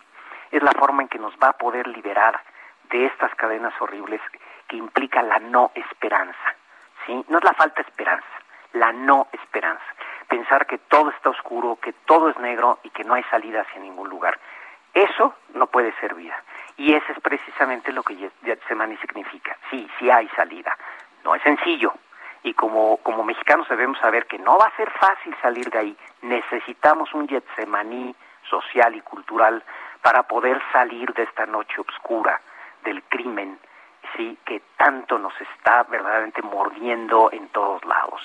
[0.50, 2.42] es la forma en que nos va a poder liberar
[2.90, 4.22] de estas cadenas horribles
[4.70, 6.56] que implica la no esperanza.
[7.06, 7.26] ¿Sí?
[7.28, 8.28] No es la falta de esperanza,
[8.74, 9.84] la no esperanza.
[10.28, 13.82] Pensar que todo está oscuro, que todo es negro y que no hay salida hacia
[13.82, 14.40] ningún lugar.
[14.94, 16.36] Eso no puede ser vida.
[16.78, 19.58] Y eso es precisamente lo que Getsemani significa.
[19.70, 20.76] Sí, sí hay salida.
[21.24, 21.94] No es sencillo.
[22.44, 25.98] Y como, como mexicanos debemos saber que no va a ser fácil salir de ahí.
[26.22, 28.16] Necesitamos un Getsemaní
[28.50, 29.64] social y cultural
[30.02, 32.40] para poder salir de esta noche oscura
[32.84, 33.60] del crimen,
[34.16, 38.22] sí, que tanto nos está verdaderamente mordiendo en todos lados.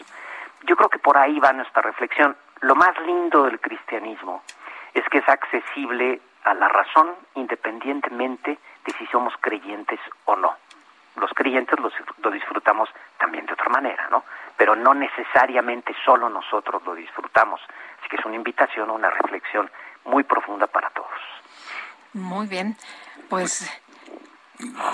[0.63, 2.37] Yo creo que por ahí va nuestra reflexión.
[2.61, 4.43] Lo más lindo del cristianismo
[4.95, 10.55] es que es accesible a la razón independientemente de si somos creyentes o no.
[11.17, 12.89] Los creyentes lo, disfrutamos
[13.19, 14.25] también de otra manera, ¿no?
[14.57, 17.61] Pero no necesariamente solo nosotros lo disfrutamos.
[17.99, 19.71] Así que es una invitación, una reflexión
[20.05, 21.09] muy profunda para todos.
[22.13, 22.77] Muy bien,
[23.29, 23.69] pues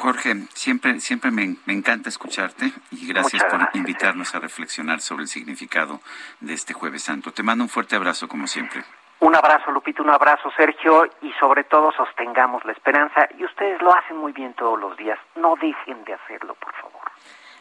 [0.03, 6.01] Jorge, siempre, siempre me, encanta escucharte y gracias, por invitarnos a reflexionar sobre el significado
[6.41, 7.33] de este Jueves Santo.
[7.33, 8.85] Te mando un fuerte abrazo, como siempre.
[9.21, 13.29] Un abrazo, Lupito, un abrazo, Sergio, y sobre todo sostengamos la esperanza.
[13.39, 15.19] Y ustedes lo hacen muy bien todos los días.
[15.37, 17.11] No dejen de hacerlo, por favor.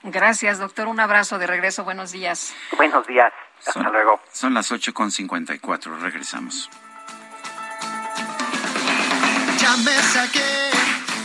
[0.03, 0.87] Gracias, doctor.
[0.87, 1.83] Un abrazo de regreso.
[1.83, 2.55] Buenos días.
[2.77, 3.33] Buenos días.
[3.65, 4.19] Hasta luego.
[4.31, 5.99] Son las 8.54.
[5.99, 6.69] Regresamos.
[9.57, 10.74] Ya me saqué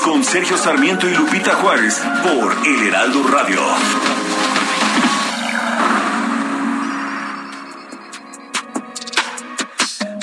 [0.00, 3.60] Con Sergio Sarmiento y Lupita Juárez por El Heraldo Radio.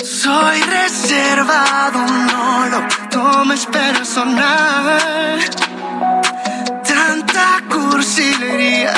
[0.02, 5.40] Soy reservado, no lo tomes personal.
[6.84, 8.92] Tanta cursilería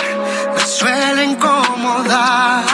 [0.55, 2.72] me suele incomodar.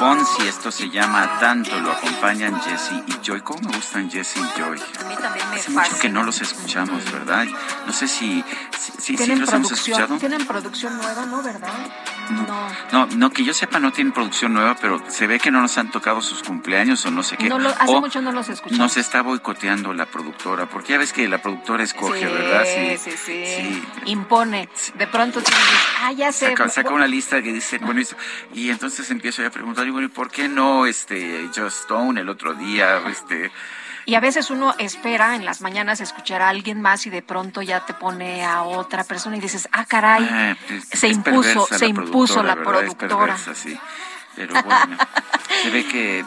[0.00, 1.78] Y esto se llama Tanto.
[1.80, 3.40] Lo acompañan Jesse y Joy.
[3.40, 4.78] ¿Cómo me gustan Jesse y Joy?
[5.00, 7.46] A mí también me Hace mucho que no los escuchamos, ¿verdad?
[7.86, 8.44] No sé si,
[8.78, 10.18] si, si- si ¿Tienen los hemos producción, escuchado.
[10.20, 11.68] ¿Tienen producción nueva, no, verdad?
[12.30, 12.46] No.
[12.92, 15.76] No, no, que yo sepa no tienen producción nueva, pero se ve que no nos
[15.78, 17.48] han tocado sus cumpleaños o no sé qué.
[17.48, 18.78] No lo- hace O mucho no los escuchamos.
[18.78, 22.64] Nos está boicoteando la productora, porque ya ves que la productora escoge, sí, ¿verdad?
[22.98, 24.68] Sí, sí, Impone.
[24.94, 25.54] De pronto dices,
[26.02, 26.48] ah, ya sé.
[26.50, 28.00] Saca, saca una lista que dice, bueno,
[28.54, 32.28] y entonces empiezo a preguntar, y bueno, ¿y por qué no este Just Stone el
[32.28, 32.98] otro día?
[33.08, 33.50] Este,
[34.08, 37.60] Y a veces uno espera en las mañanas escuchar a alguien más y de pronto
[37.60, 40.56] ya te pone a otra persona y dices, ah, caray, ah,
[40.90, 43.16] se es impuso, se impuso la productora.
[43.26, 43.78] perversa, sí.
[44.34, 44.96] Pero bueno,
[45.62, 46.24] se ve que eh,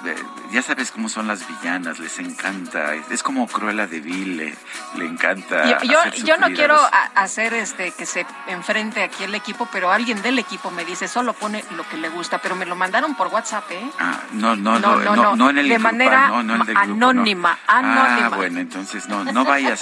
[0.51, 4.55] ya sabes cómo son las villanas, les encanta, es, como Cruella de Vil, le,
[4.95, 5.65] le encanta.
[5.65, 9.67] Yo, yo, hacer yo no quiero los- hacer este que se enfrente aquí el equipo,
[9.71, 12.75] pero alguien del equipo me dice, solo pone lo que le gusta, pero me lo
[12.75, 13.89] mandaron por WhatsApp, ¿eh?
[13.99, 16.43] Ah, no, no, No, no, no, no, no, no en el de grupal, manera no,
[16.43, 17.09] no en el del grupo, no.
[17.09, 18.25] anónima, anónima.
[18.27, 19.81] Ah, bueno, entonces no, no vayas,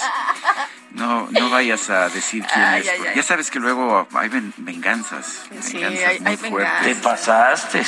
[0.92, 2.88] no, no vayas a decir quién Ay, es.
[2.88, 3.16] ay, porque ay.
[3.16, 6.52] Ya sabes que luego hay ven- venganzas, Sí, venganzas hay- muy hay fuertes.
[6.52, 6.84] venganzas.
[6.84, 7.82] Te pasaste.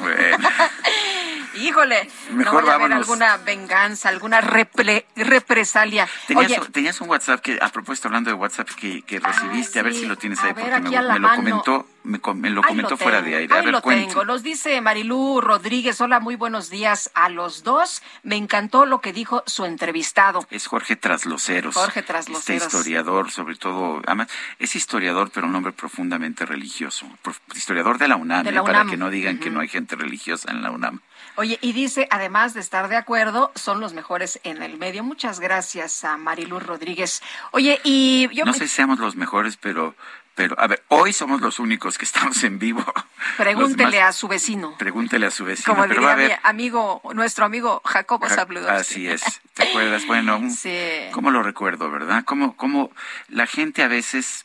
[0.00, 0.48] Bueno,
[1.54, 6.08] Híjole, Mejor no vaya a haber alguna venganza, alguna repre- represalia.
[6.26, 9.82] tenías, Oye, tenías un WhatsApp que, a propósito, hablando de WhatsApp que, que recibiste, a
[9.82, 12.90] ver si lo tienes A ahí, porque me, a lo comentó, me, me lo comentó
[12.90, 13.54] lo fuera de aire.
[13.54, 14.24] A ahí ver, lo tengo.
[14.24, 16.00] Los dice Marilú Rodríguez.
[16.00, 18.02] Hola, muy buenos días a los dos.
[18.22, 20.46] Me encantó lo que dijo su entrevistado.
[20.50, 21.74] Es Jorge Trasloceros.
[21.74, 22.62] Jorge Trasloceros.
[22.62, 27.06] Este historiador, sobre todo, además, es historiador, pero un hombre profundamente religioso.
[27.54, 28.62] Historiador de la UNAM, De ¿eh?
[28.62, 31.00] para que no digan que no hay gente religiosa en la UNAM.
[31.38, 35.04] Oye, y dice, además de estar de acuerdo, son los mejores en el medio.
[35.04, 37.22] Muchas gracias a Marilú Rodríguez.
[37.52, 39.94] Oye, y yo no me- sé si seamos los mejores, pero,
[40.34, 42.84] pero, a ver, hoy somos los únicos que estamos en vivo.
[43.36, 44.76] pregúntele demás, a su vecino.
[44.78, 46.40] Pregúntele a su vecino, Como pero va diría a mi haber...
[46.42, 48.76] amigo, nuestro amigo Jacobo Zabludowski.
[48.76, 49.22] Así es,
[49.54, 50.06] ¿te acuerdas?
[50.06, 50.76] Bueno, un- Sí.
[51.12, 52.24] ¿cómo lo recuerdo, verdad?
[52.24, 52.90] ¿Cómo, cómo
[53.28, 54.44] la gente a veces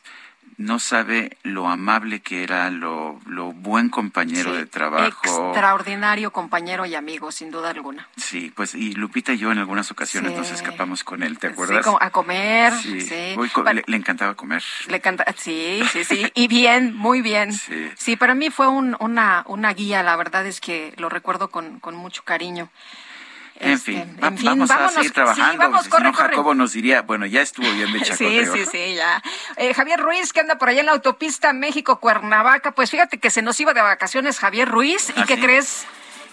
[0.56, 5.06] no sabe lo amable que era, lo, lo buen compañero Sí, de trabajo?
[5.24, 8.08] Extraordinario compañero y amigo, sin duda alguna.
[8.16, 10.38] Sí, pues y Lupita y yo en algunas ocasiones Sí.
[10.38, 11.86] nos escapamos con él, ¿te acuerdas?
[12.00, 13.34] a comer, Sí.
[13.36, 14.62] Bueno, le, le encantaba comer.
[14.88, 17.52] le canta, sí, sí, sí, y bien, muy bien.
[17.52, 17.90] Sí.
[17.96, 21.80] Sí, para mí fue un- una, una guía, la verdad es que lo recuerdo con,
[21.80, 22.68] con mucho cariño.
[23.60, 25.52] En Este, fin, va- en fin, vamos a seguir trabajando.
[25.52, 26.28] Sí, vamos, si corre, no, corre.
[26.30, 28.54] Jacobo nos diría, bueno, ya estuvo bien de Sí, chacoteo.
[28.54, 29.22] sí, sí, ya.
[29.56, 33.42] Eh, Javier Ruiz, que anda por allá en la autopista México-Cuernavaca, pues fíjate que se
[33.42, 35.10] nos iba de vacaciones Javier Ruiz.
[35.16, 35.40] ¿Y ¿Ah, qué sí?
[35.42, 35.86] crees?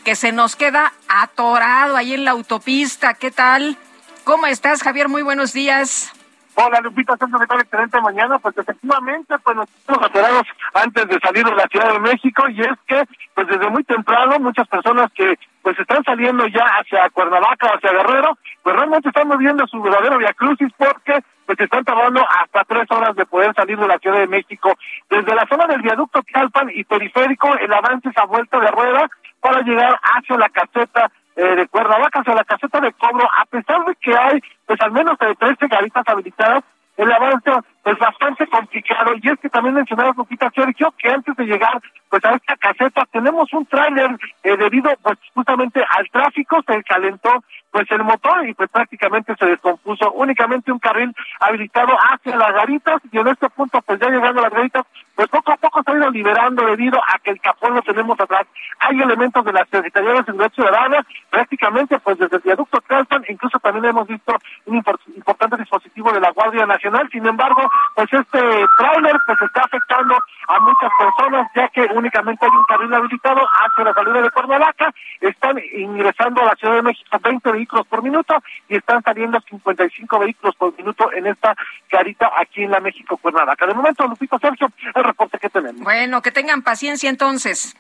[0.03, 3.13] Que se nos queda atorado ahí en la autopista.
[3.13, 3.77] ¿Qué tal?
[4.23, 5.07] ¿Cómo estás, Javier?
[5.07, 6.11] Muy buenos días.
[6.55, 7.61] Hola Lupita, Santos, ¿qué tal?
[7.61, 8.37] Excelente mañana.
[8.39, 12.61] Pues efectivamente, pues nos estamos atorados antes de salir de la Ciudad de México y
[12.61, 13.03] es que,
[13.33, 17.91] pues desde muy temprano, muchas personas que pues están saliendo ya hacia Cuernavaca o hacia
[17.91, 23.15] Guerrero, pues realmente están moviendo su verdadero viacrucis porque pues están tardando hasta tres horas
[23.15, 24.73] de poder salir de la Ciudad de México.
[25.09, 29.09] Desde la zona del viaducto Calpan y periférico, el avance es a vuelta de rueda
[29.39, 33.85] para llegar hacia la caseta eh, de Cuernavaca, hacia la caseta de cobro, a pesar
[33.85, 36.63] de que hay pues al menos de 13 garitas habilitadas,
[36.97, 37.51] el avance
[37.83, 39.13] es bastante complicado.
[39.21, 43.05] Y es que también mencionaba Lupita Sergio que antes de llegar pues a esta caseta
[43.11, 44.11] tenemos un tráiler
[44.43, 49.45] eh, debido pues justamente al tráfico se calentó pues el motor y pues prácticamente se
[49.45, 50.11] descompuso.
[50.11, 54.43] Únicamente un carril habilitado hacia las garitas y en este punto pues ya llegando a
[54.43, 54.85] las garitas
[55.15, 58.19] pues poco a poco se ha ido liberando debido a que el capón lo tenemos
[58.19, 58.45] atrás.
[58.79, 63.57] Hay elementos de la Secretaría de Seguridad Ciudadana prácticamente pues desde el viaducto Calpan incluso
[63.59, 64.35] también hemos visto
[64.65, 67.07] un impor- importante dispositivo de la Guardia Nacional.
[67.09, 68.39] Sin embargo pues este
[68.77, 70.17] tráiler pues está afectando
[70.47, 74.93] a muchas personas ya que únicamente hay un carril habilitado hacia la salida de Cuernavaca.
[75.19, 78.35] Están ingresando a la Ciudad de México 20 vehículos por minuto
[78.69, 81.55] y están saliendo 55 vehículos por minuto en esta
[81.89, 83.65] carita aquí en la México Cuernavaca.
[83.65, 85.81] De momento Lupito Sergio el reporte que tenemos.
[85.81, 87.75] Bueno, que tengan paciencia entonces.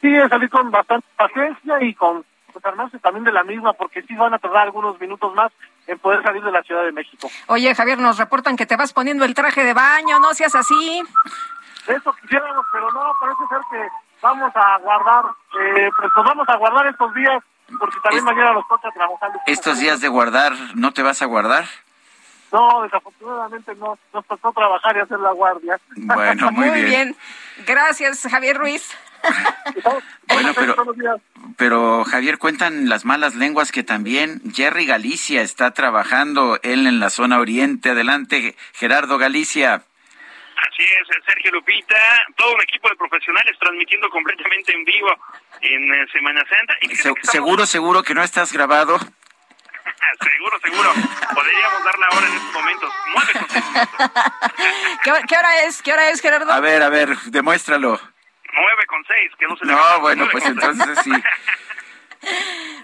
[0.00, 4.14] Sí, salir con bastante paciencia y con pues, armarse también de la misma, porque sí
[4.14, 5.52] van a tardar algunos minutos más
[5.86, 7.28] en poder salir de la Ciudad de México.
[7.46, 11.02] Oye, Javier, nos reportan que te vas poniendo el traje de baño, no seas así.
[11.86, 13.88] Eso quisiéramos, pero no, parece ser que
[14.20, 15.24] vamos a guardar,
[15.60, 17.42] eh, pues nos vamos a guardar estos días,
[17.78, 19.30] porque también mañana nos toca trabajar.
[19.46, 21.64] Estos días de guardar, ¿no te vas a guardar?
[22.52, 25.80] No, desafortunadamente no, nos tocó trabajar y hacer la guardia.
[25.96, 27.16] Bueno, muy, bien.
[27.66, 28.96] Gracias, Javier Ruiz.
[30.28, 30.76] Bueno, pero,
[31.58, 37.10] pero Javier, cuentan las malas lenguas que también Jerry Galicia está trabajando, él en la
[37.10, 37.90] zona oriente.
[37.90, 39.74] Adelante, Gerardo Galicia.
[39.74, 41.96] Así es, Sergio Lupita,
[42.36, 45.08] todo un equipo de profesionales transmitiendo completamente en vivo
[45.60, 46.74] en eh, Semana Santa.
[46.82, 46.94] Y
[47.26, 48.98] seguro, seguro que no estás grabado.
[50.20, 50.90] seguro, seguro.
[51.34, 52.92] Podríamos dar la hora en estos momentos.
[53.14, 53.32] Nueve
[55.02, 55.82] ¿Qué, ¿Qué, hora es?
[55.82, 56.52] ¿Qué hora es, Gerardo?
[56.52, 58.00] A ver, a ver, demuéstralo.
[58.52, 61.12] Nueve con seis, que no se le No, bueno, pues entonces sí.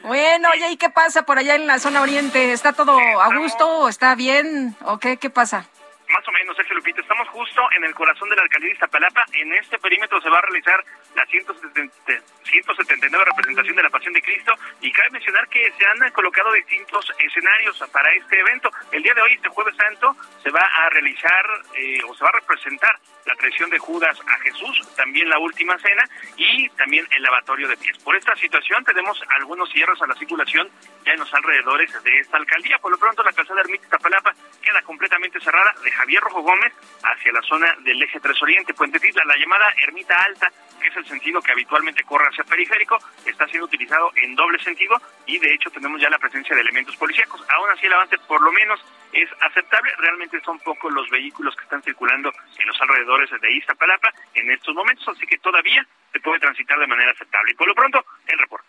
[0.02, 2.52] Bueno, oye, ¿y qué pasa por allá en la zona oriente?
[2.52, 3.88] ¿Está todo a gusto?
[3.88, 4.74] ¿Está bien?
[4.82, 5.66] ¿O qué, qué pasa?
[6.08, 7.02] Más o menos, Sergio Lupita.
[7.02, 9.24] Estamos justo en el corazón de la alcaldía de Iztapalapa.
[9.32, 10.82] En este perímetro se va a realizar
[11.14, 16.52] la 179 representación de la Pasión de Cristo y cabe mencionar que se han colocado
[16.52, 18.70] distintos escenarios para este evento.
[18.90, 21.44] El día de hoy, este jueves santo, se va a realizar
[21.74, 25.78] eh, o se va a representar la traición de Judas a Jesús, también la última
[25.78, 27.98] cena y también el lavatorio de pies.
[27.98, 30.68] Por esta situación tenemos algunos cierres a la circulación
[31.04, 32.78] ya en los alrededores de esta alcaldía.
[32.78, 36.72] Por lo pronto la calzada Ermita Iztapalapa queda completamente cerrada Javier Rojo Gómez
[37.02, 40.50] hacia la zona del eje 3 Oriente, Puente Titla, la llamada Ermita Alta,
[40.80, 45.00] que es el sentido que habitualmente corre hacia periférico, está siendo utilizado en doble sentido
[45.26, 47.44] y de hecho tenemos ya la presencia de elementos policíacos.
[47.50, 48.80] Aún así el avance por lo menos
[49.12, 49.90] es aceptable.
[49.98, 54.74] Realmente son pocos los vehículos que están circulando en los alrededores de Iztapalapa en estos
[54.76, 57.50] momentos, así que todavía se puede transitar de manera aceptable.
[57.52, 58.68] Y por lo pronto, el reporte.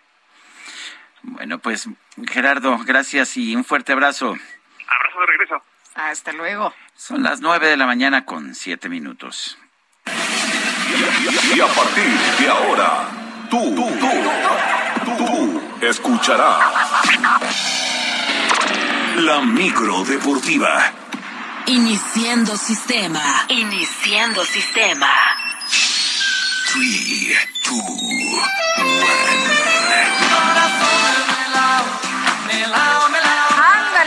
[1.22, 1.88] Bueno, pues
[2.27, 4.35] Gerardo, gracias y un fuerte abrazo.
[4.88, 5.64] Abrazo de regreso.
[6.08, 6.74] Hasta luego.
[6.96, 9.58] Son las nueve de la mañana con siete minutos.
[11.54, 12.06] Y a partir
[12.40, 13.10] de ahora,
[13.50, 16.60] tú, tú, tú, tú escucharás
[19.18, 20.94] la micro deportiva.
[21.66, 23.46] Iniciando sistema.
[23.50, 25.10] Iniciando sistema.
[26.74, 29.59] 3, 2, 1.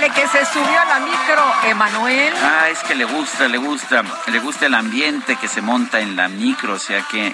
[0.03, 2.35] Ándale, que se subió a la micro, Emanuel.
[2.43, 6.17] Ah, es que le gusta, le gusta, le gusta el ambiente que se monta en
[6.17, 7.33] la micro, o sea que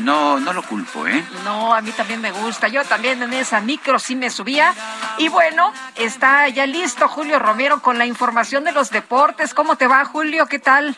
[0.00, 1.24] no, no lo culpo, ¿eh?
[1.44, 2.68] No, a mí también me gusta.
[2.68, 4.74] Yo también en esa micro sí me subía.
[5.16, 9.54] Y bueno, está ya listo Julio Romero con la información de los deportes.
[9.54, 10.46] ¿Cómo te va, Julio?
[10.46, 10.94] ¿Qué tal?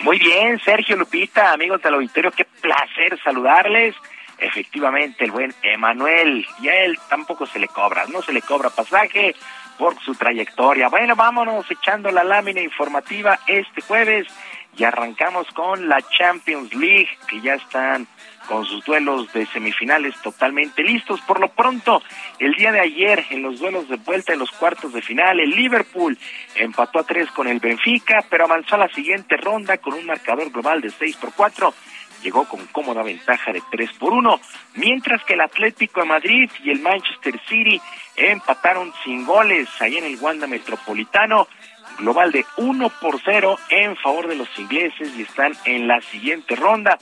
[0.00, 3.94] Muy bien, Sergio Lupita, amigos del auditorio, qué placer saludarles.
[4.38, 8.70] Efectivamente, el buen Emanuel, y a él tampoco se le cobra, no se le cobra
[8.70, 9.36] pasaje
[9.78, 10.88] por su trayectoria.
[10.88, 14.26] Bueno, vámonos echando la lámina informativa este jueves
[14.76, 18.06] y arrancamos con la Champions League, que ya están
[18.48, 21.20] con sus duelos de semifinales totalmente listos.
[21.20, 22.02] Por lo pronto,
[22.38, 25.50] el día de ayer, en los duelos de vuelta en los cuartos de final, el
[25.50, 26.18] Liverpool
[26.54, 30.50] empató a tres con el Benfica, pero avanzó a la siguiente ronda con un marcador
[30.50, 31.74] global de seis por cuatro.
[32.22, 34.40] Llegó con cómoda ventaja de tres por uno,
[34.74, 37.80] mientras que el Atlético de Madrid y el Manchester City
[38.16, 41.48] empataron sin goles ahí en el Wanda Metropolitano
[41.98, 46.56] global de uno por cero en favor de los ingleses y están en la siguiente
[46.56, 46.98] ronda.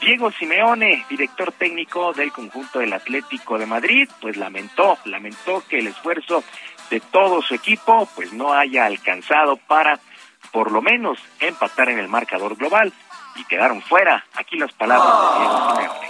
[0.00, 5.88] Diego Simeone, director técnico del conjunto del Atlético de Madrid, pues lamentó, lamentó que el
[5.88, 6.44] esfuerzo
[6.90, 9.98] de todo su equipo pues no haya alcanzado para
[10.52, 12.92] por lo menos empatar en el marcador global
[13.38, 14.24] y quedaron fuera.
[14.34, 16.08] Aquí las palabras de Diego Simeone.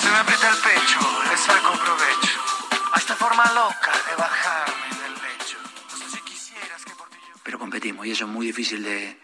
[0.00, 1.00] Se me aprieta el pecho,
[1.30, 2.40] le saco provecho
[2.92, 5.58] a esta forma loca de bajarme del lecho.
[5.90, 7.34] No sé si quisieras que por ti yo...
[7.42, 9.18] Pero competimos y eso es muy difícil de,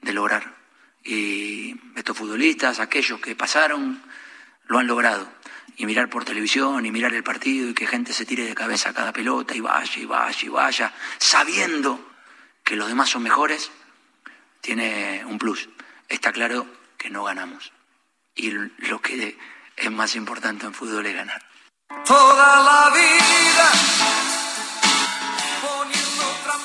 [0.00, 0.54] de lograr.
[1.02, 4.02] Y estos futbolistas, aquellos que pasaron,
[4.66, 5.26] lo han logrado.
[5.80, 8.90] Y mirar por televisión y mirar el partido y que gente se tire de cabeza
[8.90, 12.06] a cada pelota y vaya y vaya y vaya, sabiendo
[12.62, 13.70] que los demás son mejores,
[14.60, 15.70] tiene un plus.
[16.06, 16.66] Está claro
[16.98, 17.72] que no ganamos.
[18.34, 19.38] Y lo que
[19.74, 21.42] es más importante en fútbol es ganar.
[22.04, 23.70] Toda la vida.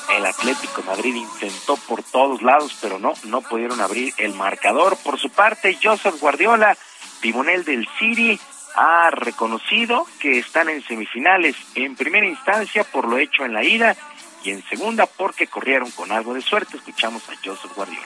[0.10, 4.98] El Atlético Madrid intentó por todos lados, pero no, no pudieron abrir el marcador.
[4.98, 6.78] Por su parte, Joseph Guardiola,
[7.22, 8.38] timonel del City,
[8.76, 13.96] ha reconocido que están en semifinales en primera instancia por lo hecho en la ida
[14.44, 16.78] y en segunda porque corrieron con algo de suerte.
[16.78, 18.06] Escuchamos a Joseph Guardiola.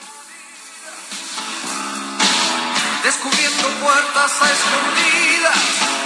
[3.04, 6.00] Descubriendo puertas a escondidas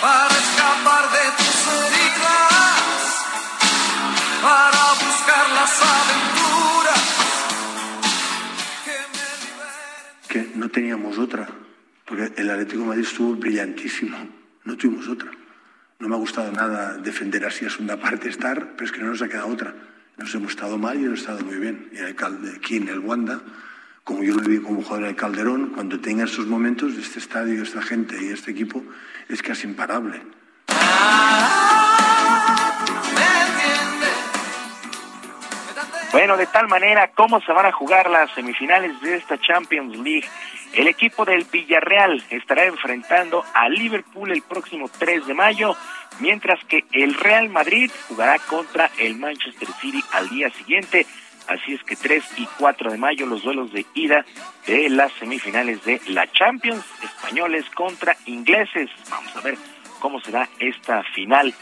[0.00, 2.82] para escapar de tus heridas,
[4.42, 7.02] para buscar las aventuras.
[10.28, 11.48] Que no teníamos otra,
[12.04, 14.16] porque el Atlético de Madrid estuvo brillantísimo,
[14.64, 15.30] no tuvimos otra.
[15.98, 19.06] No me ha gustado nada defender así a segunda parte estar, pero es que no
[19.06, 19.74] nos ha quedado otra.
[20.16, 21.88] Nos hemos estado mal y hemos estado muy bien.
[21.92, 23.40] Y el alcalde aquí en el Wanda,
[24.02, 27.80] como yo lo vi como jugador del Calderón, cuando tenga esos momentos, este estadio, esta
[27.80, 28.84] gente y este equipo
[29.28, 30.20] es casi imparable.
[36.12, 40.28] Bueno, de tal manera, ¿cómo se van a jugar las semifinales de esta Champions League?
[40.74, 45.76] El equipo del Villarreal estará enfrentando a Liverpool el próximo 3 de mayo,
[46.18, 51.06] mientras que el Real Madrid jugará contra el Manchester City al día siguiente.
[51.46, 54.24] Así es que 3 y 4 de mayo los duelos de ida
[54.66, 58.90] de las semifinales de la Champions, españoles contra ingleses.
[59.10, 59.56] Vamos a ver
[60.00, 61.54] cómo será esta final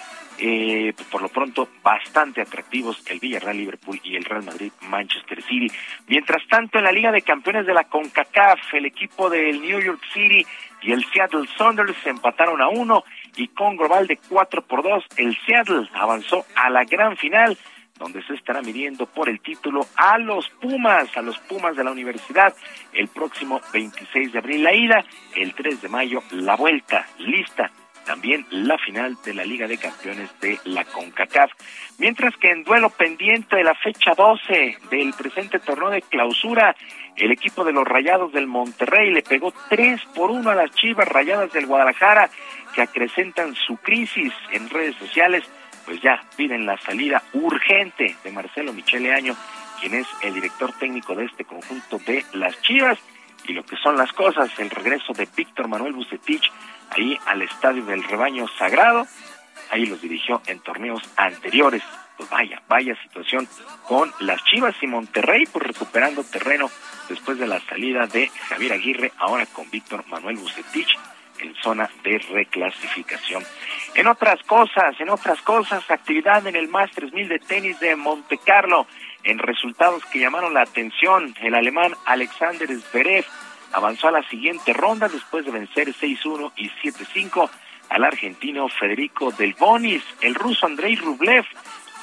[0.44, 5.40] eh, pues, por lo pronto bastante atractivos el Villarreal Liverpool y el Real Madrid Manchester
[5.40, 5.70] City.
[6.08, 10.02] Mientras tanto, en la Liga de Campeones de la CONCACAF, el equipo del New York
[10.12, 10.44] City
[10.82, 13.04] y el Seattle Saunders se empataron a uno
[13.36, 17.56] y con global de 4 por 2, el Seattle avanzó a la gran final
[17.96, 21.92] donde se estará midiendo por el título a los Pumas, a los Pumas de la
[21.92, 22.52] universidad,
[22.92, 25.04] el próximo 26 de abril la ida,
[25.36, 27.70] el 3 de mayo la vuelta, lista
[28.04, 31.50] también la final de la Liga de Campeones de la CONCACAF.
[31.98, 36.74] Mientras que en duelo pendiente de la fecha 12 del presente torneo de clausura,
[37.16, 41.08] el equipo de los Rayados del Monterrey le pegó 3 por 1 a las Chivas
[41.08, 42.30] Rayadas del Guadalajara,
[42.74, 45.44] que acrecentan su crisis en redes sociales,
[45.84, 49.36] pues ya piden la salida urgente de Marcelo Michele Año,
[49.80, 52.98] quien es el director técnico de este conjunto de las Chivas.
[53.44, 56.50] Y lo que son las cosas, el regreso de Víctor Manuel Bucetich
[56.94, 59.06] ahí al Estadio del Rebaño Sagrado.
[59.70, 61.82] Ahí los dirigió en torneos anteriores.
[62.16, 63.48] Pues vaya, vaya situación
[63.88, 66.70] con las Chivas y Monterrey, pues recuperando terreno
[67.08, 70.96] después de la salida de Javier Aguirre, ahora con Víctor Manuel Bucetich
[71.40, 73.42] en zona de reclasificación.
[73.94, 78.38] En otras cosas, en otras cosas, actividad en el Masters 1000 de tenis de Monte
[78.38, 78.86] Carlo.
[79.24, 83.24] En resultados que llamaron la atención, el alemán Alexander Zverev
[83.72, 87.50] avanzó a la siguiente ronda después de vencer 6-1 y 7-5
[87.88, 90.02] al argentino Federico Del Bonis.
[90.20, 91.44] El ruso Andrei Rublev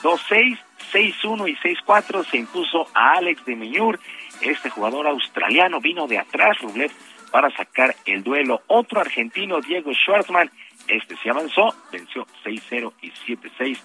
[0.03, 0.59] 2-6,
[0.91, 3.99] 6-1 y 6-4 se impuso a Alex de Miñur.
[4.41, 6.91] Este jugador australiano vino de atrás Rublev
[7.31, 8.61] para sacar el duelo.
[8.67, 10.51] Otro argentino, Diego Schwartzman,
[10.87, 13.79] este se avanzó, venció 6-0 y 7-6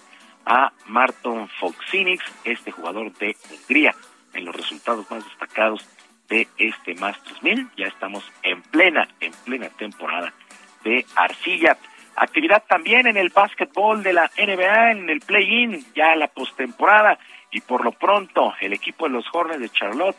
[0.45, 3.95] a Marton Foxinix, este jugador de Hungría.
[4.33, 5.87] En los resultados más destacados
[6.29, 7.69] de este Masters 1000.
[7.77, 10.33] Ya estamos en plena, en plena temporada
[10.83, 11.77] de arcilla.
[12.15, 17.19] Actividad también en el básquetbol de la NBA, en el play-in, ya la postemporada.
[17.51, 20.15] Y por lo pronto, el equipo de los Hornets de Charlotte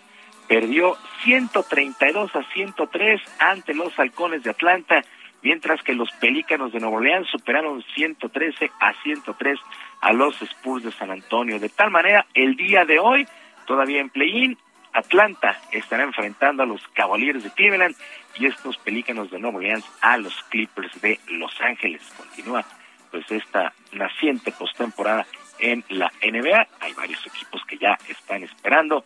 [0.47, 5.03] perdió 132 a 103 ante los Halcones de Atlanta,
[5.43, 9.59] mientras que los Pelícanos de Nuevo Orleans superaron 113 a 103
[10.03, 11.59] a los Spurs de San Antonio.
[11.59, 13.27] De tal manera, el día de hoy,
[13.67, 14.59] todavía en play-in,
[14.97, 17.95] Atlanta estará enfrentando a los Cavaliers de Cleveland
[18.39, 22.03] y estos Pelícanos de Nueva Orleans a los Clippers de Los Ángeles.
[22.17, 22.65] Continúa
[23.11, 25.27] pues esta naciente postemporada
[25.59, 26.67] en la NBA.
[26.81, 29.05] Hay varios equipos que ya están esperando.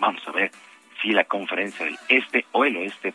[0.00, 0.50] Vamos a ver
[1.00, 3.14] si la conferencia del este o el oeste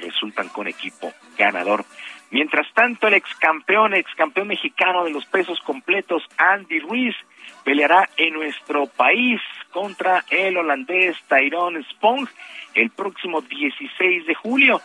[0.00, 1.84] resultan con equipo ganador.
[2.30, 7.16] Mientras tanto, el ex campeón, ex campeón mexicano de los pesos completos, Andy Ruiz,
[7.64, 9.40] peleará en nuestro país
[9.70, 12.28] contra el holandés Tyrone Spong
[12.74, 14.80] el próximo 16 de julio.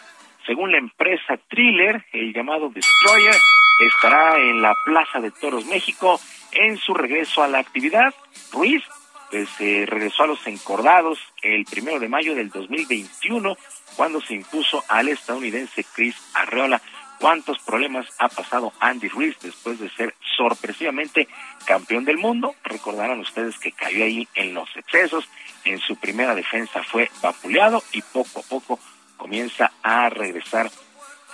[0.46, 3.36] Según la empresa Thriller, el llamado Destroyer
[3.88, 6.20] estará en la Plaza de Toros México
[6.52, 8.14] en su regreso a la actividad.
[8.52, 8.84] Ruiz
[9.32, 13.58] pues eh, regresó a los encordados el primero de mayo del 2021
[13.96, 16.82] cuando se impuso al estadounidense Chris Arreola
[17.20, 21.28] cuántos problemas ha pasado Andy Ruiz después de ser sorpresivamente
[21.66, 22.56] campeón del mundo.
[22.64, 25.28] Recordarán ustedes que cayó ahí en los excesos,
[25.64, 28.80] en su primera defensa fue vapuleado y poco a poco
[29.18, 30.70] comienza a regresar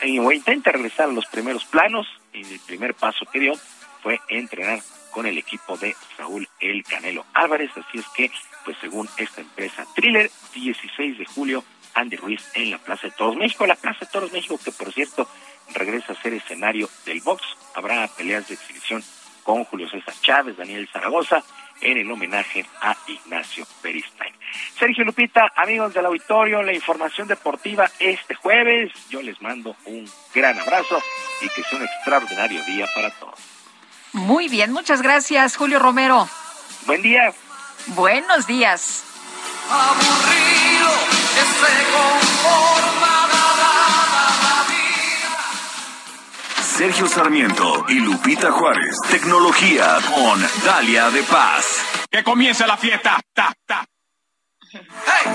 [0.01, 2.07] o intenta regresar a los primeros planos.
[2.33, 3.53] Y el primer paso que dio
[4.01, 4.79] fue entrenar
[5.11, 8.31] con el equipo de Saúl El Canelo Álvarez, así es que
[8.63, 11.63] pues según esta empresa Thriller, 16 de julio
[11.93, 14.93] Andy Ruiz en la Plaza de Toros México, la Plaza de Toros México que por
[14.93, 15.27] cierto
[15.73, 17.43] regresa a ser escenario del box.
[17.76, 19.03] Habrá peleas de exhibición
[19.43, 21.43] con Julio César Chávez, Daniel Zaragoza,
[21.81, 24.34] en el homenaje a Ignacio Peristain.
[24.77, 28.91] Sergio Lupita, amigos del auditorio, la información deportiva este jueves.
[29.10, 31.02] Yo les mando un gran abrazo
[31.41, 33.39] y que sea un extraordinario día para todos.
[34.14, 36.27] Muy bien, muchas gracias, Julio Romero.
[36.85, 37.34] Buen día.
[37.88, 39.03] Buenos días.
[39.69, 40.89] Aburrido,
[46.81, 48.97] Sergio Sarmiento y Lupita Juárez.
[49.11, 51.79] Tecnología con Dalia de Paz.
[52.09, 53.19] Que comience la fiesta.
[53.35, 53.85] Ta, ta.
[54.71, 55.31] Hey.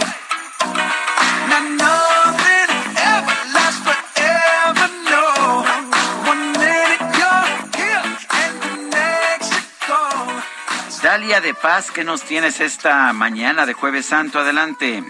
[11.01, 14.41] Dalia de Paz, ¿qué nos tienes esta mañana de Jueves Santo?
[14.41, 15.05] Adelante.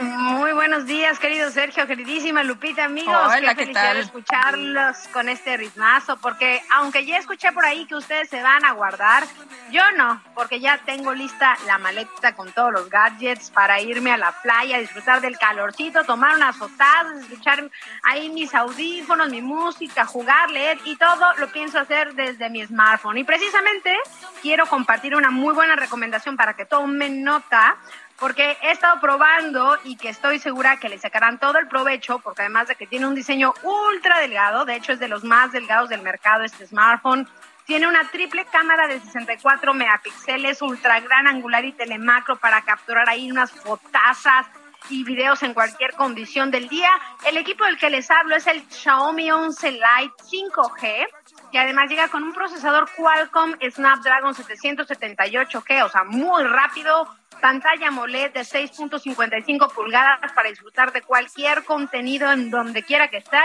[0.00, 3.14] Muy buenos días, querido Sergio, queridísima Lupita, amigos.
[3.14, 3.98] Hola, qué, ¿qué tal?
[3.98, 8.72] escucharlos con este ritmazo, porque aunque ya escuché por ahí que ustedes se van a
[8.72, 9.24] guardar,
[9.70, 14.16] yo no, porque ya tengo lista la maleta con todos los gadgets para irme a
[14.16, 16.78] la playa, disfrutar del calorcito, tomar unas fotos,
[17.20, 17.70] escuchar
[18.02, 23.18] ahí mis audífonos, mi música, jugar, leer y todo lo pienso hacer desde mi smartphone.
[23.18, 23.94] Y precisamente
[24.40, 27.76] quiero compartir una muy buena recomendación para que tomen nota
[28.20, 32.42] porque he estado probando y que estoy segura que le sacarán todo el provecho, porque
[32.42, 35.88] además de que tiene un diseño ultra delgado, de hecho es de los más delgados
[35.88, 37.26] del mercado este smartphone,
[37.64, 43.30] tiene una triple cámara de 64 megapíxeles, ultra gran angular y telemacro para capturar ahí
[43.30, 44.46] unas fotazas
[44.88, 46.90] y videos en cualquier condición del día.
[47.26, 51.06] El equipo del que les hablo es el Xiaomi 11 Lite 5G,
[51.52, 57.08] que además llega con un procesador Qualcomm Snapdragon 778G, o sea, muy rápido,
[57.40, 63.38] pantalla AMOLED de 6.55 pulgadas para disfrutar de cualquier contenido en donde quiera que esté.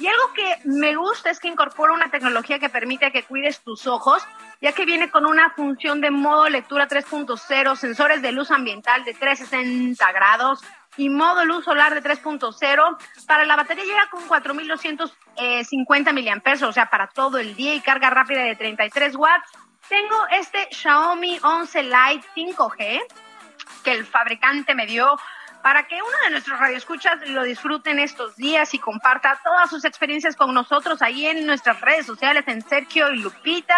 [0.00, 3.86] Y algo que me gusta es que incorpora una tecnología que permite que cuides tus
[3.86, 4.22] ojos,
[4.60, 9.14] ya que viene con una función de modo lectura 3.0, sensores de luz ambiental de
[9.14, 10.60] 360 grados
[10.96, 12.98] y modo luz solar de 3.0.
[13.26, 18.10] Para la batería llega con 4.250 miliamperes, o sea, para todo el día y carga
[18.10, 19.50] rápida de 33 watts.
[19.88, 23.00] Tengo este Xiaomi 11 Lite 5G
[23.82, 25.18] que el fabricante me dio
[25.62, 30.36] para que uno de nuestros radioescuchas lo disfruten estos días y comparta todas sus experiencias
[30.36, 33.76] con nosotros ahí en nuestras redes sociales, en Sergio y Lupita.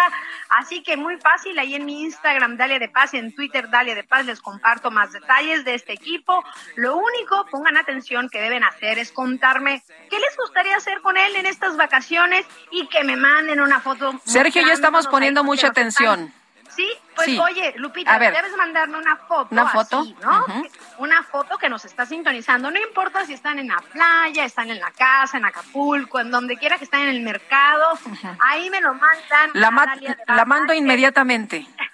[0.49, 3.95] Así que muy fácil, ahí en mi Instagram, Dalia de Paz, y en Twitter, Dalia
[3.95, 6.43] de Paz, les comparto más detalles de este equipo.
[6.75, 11.35] Lo único, pongan atención, que deben hacer es contarme qué les gustaría hacer con él
[11.35, 14.19] en estas vacaciones y que me manden una foto.
[14.25, 16.33] Sergio, ya estamos poniendo mucha atención.
[16.75, 17.37] Sí, pues Sí.
[17.39, 19.47] oye, Lupita, debes mandarme una foto.
[19.51, 19.99] ¿Una foto?
[19.99, 20.45] así, ¿no?
[20.99, 22.71] Una foto que nos está sintonizando.
[22.71, 26.57] No importa si están en la playa, están en la casa, en Acapulco, en donde
[26.57, 27.85] quiera que estén en el mercado.
[28.39, 29.51] Ahí me lo mandan.
[29.53, 29.85] La, ma-
[30.45, 31.67] mando inmediatamente.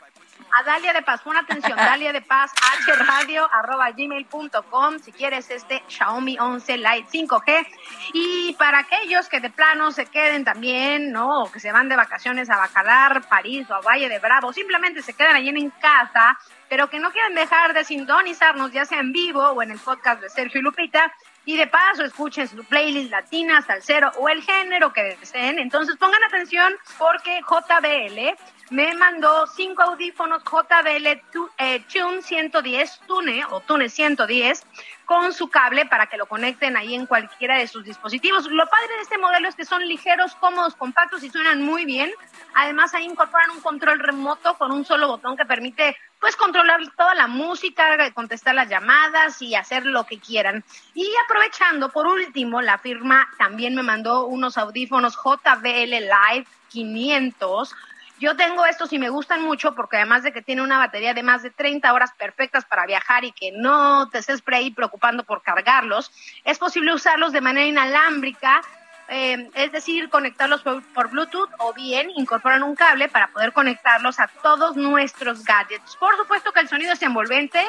[0.58, 2.52] A Dalia de Paz, pon atención, Dalia de Paz,
[2.88, 7.68] hradio, arroba gmail.com, si quieres este Xiaomi 11 Lite 5G.
[8.14, 11.44] Y para aquellos que de plano se queden también, ¿no?
[11.44, 15.04] O que se van de vacaciones a Bacalar, París o a Valle de Bravo, simplemente
[15.04, 19.12] se quedan allí en casa, pero que no quieren dejar de sintonizarnos, ya sea en
[19.12, 21.14] vivo o en el podcast de Sergio y Lupita.
[21.46, 25.60] Y de paso, escuchen su playlist latina, salsero o el género que deseen.
[25.60, 28.36] Entonces pongan atención porque JBL
[28.70, 34.66] me mandó cinco audífonos JBL Tu- eh, Tune 110, Tune o Tune 110,
[35.06, 38.46] con su cable para que lo conecten ahí en cualquiera de sus dispositivos.
[38.52, 42.12] Lo padre de este modelo es que son ligeros, cómodos, compactos y suenan muy bien.
[42.56, 47.14] Además, ahí incorporan un control remoto con un solo botón que permite pues controlar toda
[47.16, 50.64] la música, contestar las llamadas y hacer lo que quieran.
[50.94, 57.74] Y aprovechando, por último, la firma también me mandó unos audífonos JBL Live 500.
[58.20, 61.24] Yo tengo estos y me gustan mucho porque además de que tiene una batería de
[61.24, 65.24] más de 30 horas perfectas para viajar y que no te estés por ahí preocupando
[65.24, 66.12] por cargarlos,
[66.44, 68.62] es posible usarlos de manera inalámbrica
[69.10, 74.20] eh, es decir, conectarlos por, por Bluetooth o bien incorporan un cable para poder conectarlos
[74.20, 75.96] a todos nuestros gadgets.
[75.96, 77.62] Por supuesto que el sonido es envolvente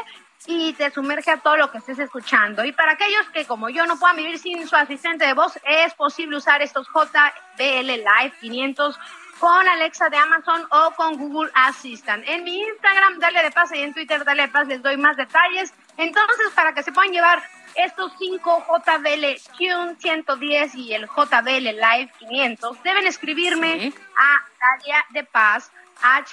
[0.47, 2.65] y te sumerge a todo lo que estés escuchando.
[2.65, 5.95] Y para aquellos que como yo no puedan vivir sin su asistente de voz, es
[5.95, 8.99] posible usar estos JBL Live 500
[9.39, 12.25] con Alexa de Amazon o con Google Assistant.
[12.27, 15.17] En mi Instagram, Dale de Paz y en Twitter, Dale de Paz, les doy más
[15.17, 15.73] detalles.
[15.97, 17.43] Entonces, para que se puedan llevar
[17.75, 19.25] estos cinco JBL
[19.57, 25.71] Tune 110 y el JBL Live 500, deben escribirme a Dalia de Paz,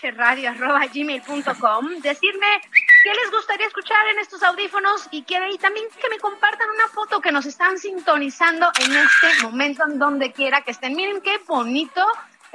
[0.01, 2.47] hradio.gmail.com, decirme
[3.03, 6.87] qué les gustaría escuchar en estos audífonos y, que, y también que me compartan una
[6.87, 10.95] foto que nos están sintonizando en este momento, en donde quiera que estén.
[10.95, 12.03] Miren qué bonito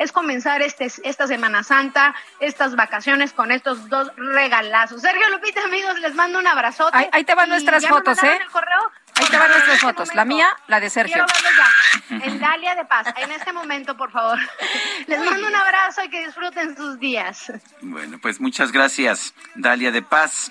[0.01, 5.03] es comenzar este, esta Semana Santa, estas vacaciones con estos dos regalazos.
[5.03, 6.97] Sergio Lupita, amigos, les mando un abrazote.
[6.97, 8.39] Ahí, ahí te van nuestras fotos, ¿eh?
[8.41, 8.91] el correo.
[9.17, 10.15] Ahí te van En nuestras este fotos.
[10.15, 11.27] La mía, la de Sergio.
[11.27, 12.27] Quiero ya.
[12.27, 14.39] En Dalia de Paz, en este momento, por favor.
[15.07, 17.53] Les mando un abrazo y que disfruten sus días.
[17.83, 20.51] Bueno, pues muchas gracias, Dalia de Paz.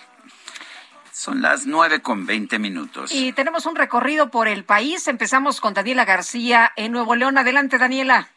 [1.11, 3.11] Son las nueve con veinte minutos.
[3.11, 5.07] Y tenemos un recorrido por el país.
[5.07, 7.39] Empezamos con Daniela García en Nuevo León.
[7.39, 8.29] Adelante, Daniela.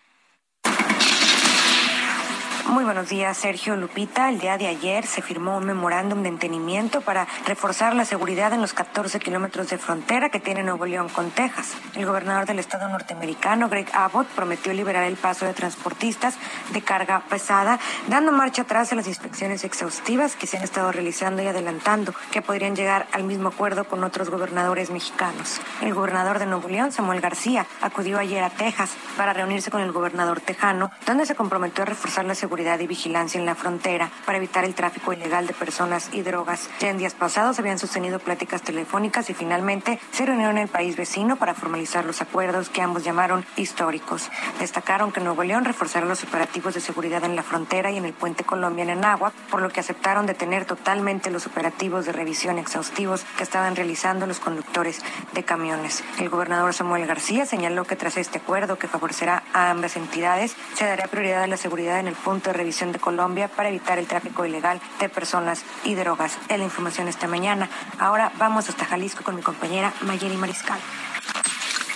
[2.72, 4.30] Muy buenos días, Sergio Lupita.
[4.30, 8.62] El día de ayer se firmó un memorándum de entendimiento para reforzar la seguridad en
[8.62, 11.74] los 14 kilómetros de frontera que tiene Nuevo León con Texas.
[11.94, 16.38] El gobernador del estado norteamericano, Greg Abbott, prometió liberar el paso de transportistas
[16.72, 17.78] de carga pesada,
[18.08, 22.40] dando marcha atrás a las inspecciones exhaustivas que se han estado realizando y adelantando que
[22.40, 25.60] podrían llegar al mismo acuerdo con otros gobernadores mexicanos.
[25.82, 29.92] El gobernador de Nuevo León, Samuel García, acudió ayer a Texas para reunirse con el
[29.92, 34.38] gobernador tejano, donde se comprometió a reforzar la seguridad y vigilancia en la frontera para
[34.38, 36.70] evitar el tráfico ilegal de personas y drogas.
[36.78, 40.96] Ya en días pasados habían sostenido pláticas telefónicas y finalmente se reunieron en el país
[40.96, 44.30] vecino para formalizar los acuerdos que ambos llamaron históricos.
[44.60, 48.12] Destacaron que Nuevo León reforzará los operativos de seguridad en la frontera y en el
[48.12, 53.24] puente Colombia en Agua, por lo que aceptaron detener totalmente los operativos de revisión exhaustivos
[53.36, 55.00] que estaban realizando los conductores
[55.32, 56.04] de camiones.
[56.20, 60.84] El gobernador Samuel García señaló que tras este acuerdo que favorecerá a ambas entidades, se
[60.84, 64.44] dará prioridad a la seguridad en el punto revisión de Colombia para evitar el tráfico
[64.44, 66.38] ilegal de personas y drogas.
[66.48, 67.68] Es la información esta mañana.
[67.98, 70.78] Ahora vamos hasta Jalisco con mi compañera Mayeli Mariscal.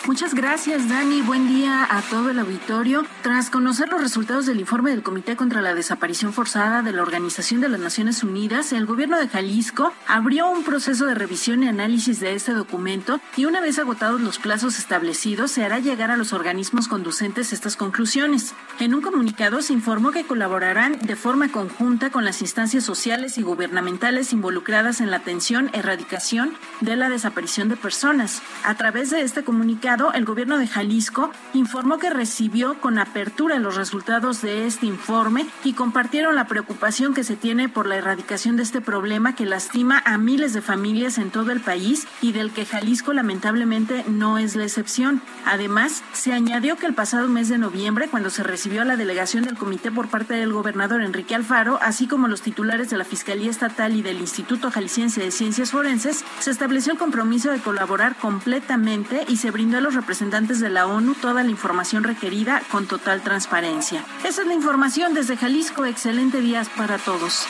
[0.07, 1.21] Muchas gracias, Dani.
[1.21, 3.05] Buen día a todo el auditorio.
[3.23, 7.61] Tras conocer los resultados del informe del Comité contra la Desaparición Forzada de la Organización
[7.61, 12.21] de las Naciones Unidas, el gobierno de Jalisco abrió un proceso de revisión y análisis
[12.21, 16.33] de este documento y una vez agotados los plazos establecidos, se hará llegar a los
[16.33, 18.55] organismos conducentes estas conclusiones.
[18.79, 23.43] En un comunicado se informó que colaborarán de forma conjunta con las instancias sociales y
[23.43, 28.41] gubernamentales involucradas en la atención, erradicación de la desaparición de personas.
[28.63, 33.77] A través de este comunicado, el gobierno de Jalisco informó que recibió con apertura los
[33.77, 38.63] resultados de este informe y compartieron la preocupación que se tiene por la erradicación de
[38.63, 42.67] este problema que lastima a miles de familias en todo el país y del que
[42.67, 45.23] Jalisco lamentablemente no es la excepción.
[45.47, 49.45] Además, se añadió que el pasado mes de noviembre, cuando se recibió a la delegación
[49.45, 53.51] del comité por parte del gobernador Enrique Alfaro, así como los titulares de la Fiscalía
[53.51, 59.25] Estatal y del Instituto Jalisciense de Ciencias Forenses, se estableció el compromiso de colaborar completamente
[59.29, 63.23] y se brindó a los representantes de la ONU toda la información requerida con total
[63.23, 64.05] transparencia.
[64.25, 65.85] Esa es la información desde Jalisco.
[65.85, 67.47] Excelente día para todos.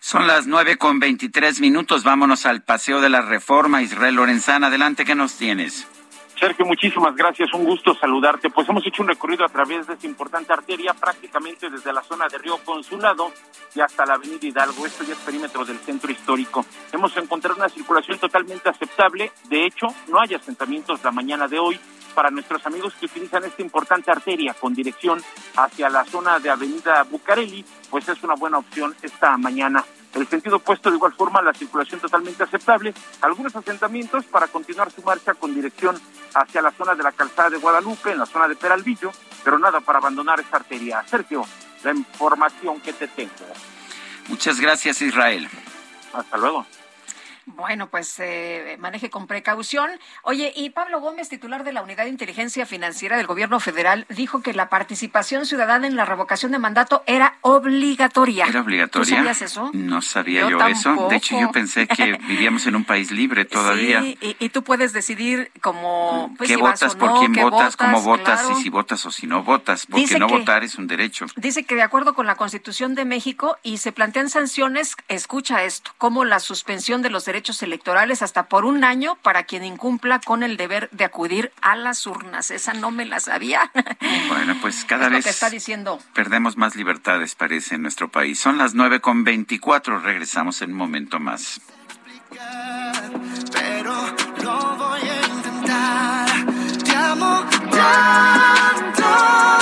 [0.00, 2.04] Son las nueve con veintitrés minutos.
[2.04, 3.82] Vámonos al Paseo de la Reforma.
[3.82, 5.86] Israel Lorenzana, adelante, ¿qué nos tienes?
[6.42, 8.50] Sergio, muchísimas gracias, un gusto saludarte.
[8.50, 12.26] Pues hemos hecho un recorrido a través de esta importante arteria, prácticamente desde la zona
[12.26, 13.30] de Río Consulado
[13.76, 14.84] y hasta la Avenida Hidalgo.
[14.84, 16.66] Esto ya es perímetro del centro histórico.
[16.90, 19.30] Hemos encontrado una circulación totalmente aceptable.
[19.44, 21.78] De hecho, no hay asentamientos la mañana de hoy
[22.12, 25.22] para nuestros amigos que utilizan esta importante arteria con dirección
[25.54, 29.84] hacia la zona de Avenida Bucareli, pues es una buena opción esta mañana.
[30.14, 32.92] El sentido opuesto, de igual forma, la circulación totalmente aceptable.
[33.22, 35.98] Algunos asentamientos para continuar su marcha con dirección
[36.34, 39.10] hacia la zona de la calzada de Guadalupe, en la zona de Peralvillo,
[39.42, 41.02] pero nada para abandonar esta arteria.
[41.06, 41.44] Sergio,
[41.82, 43.32] la información que te tengo.
[44.28, 45.48] Muchas gracias, Israel.
[46.12, 46.66] Hasta luego.
[47.46, 49.90] Bueno, pues eh, maneje con precaución.
[50.22, 54.42] Oye, y Pablo Gómez, titular de la Unidad de Inteligencia Financiera del Gobierno Federal, dijo
[54.42, 58.46] que la participación ciudadana en la revocación de mandato era obligatoria.
[58.46, 59.04] ¿Era obligatoria?
[59.10, 59.70] ¿Tú sabías eso?
[59.72, 61.08] No sabía yo, eso.
[61.08, 64.00] De hecho, yo pensé que vivíamos en un país libre todavía.
[64.02, 68.00] Sí, y, y tú puedes decidir cómo pues, ¿Qué si votas, por quién votas, cómo
[68.02, 68.58] votas, claro.
[68.58, 71.26] y si votas o si no votas, porque Dice no que- votar es un derecho.
[71.36, 75.92] Dice que de acuerdo con la Constitución de México y se plantean sanciones, escucha esto,
[75.98, 77.31] como la suspensión de los derechos
[77.62, 82.06] electorales hasta por un año para quien incumpla con el deber de acudir a las
[82.06, 82.50] urnas.
[82.50, 83.70] Esa no me la sabía.
[84.28, 85.98] Bueno, pues cada es lo vez que está diciendo.
[86.14, 88.38] perdemos más libertades, parece, en nuestro país.
[88.38, 89.98] Son las nueve con veinticuatro.
[89.98, 91.60] Regresamos en un momento más.
[93.52, 93.94] pero
[94.42, 96.28] lo voy a intentar.
[96.84, 99.61] Te amo tanto, tanto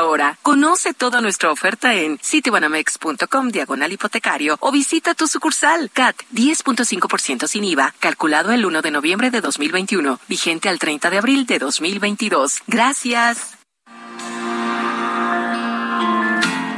[0.01, 0.37] ahora.
[0.43, 7.63] Conoce toda nuestra oferta en citibanamex.com diagonal hipotecario o visita tu sucursal CAT 10.5% sin
[7.63, 12.61] IVA, calculado el 1 de noviembre de 2021, vigente al 30 de abril de 2022.
[12.67, 13.57] Gracias.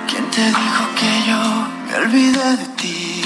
[0.08, 3.22] ¿Quién te dijo que yo me olvidé de ti?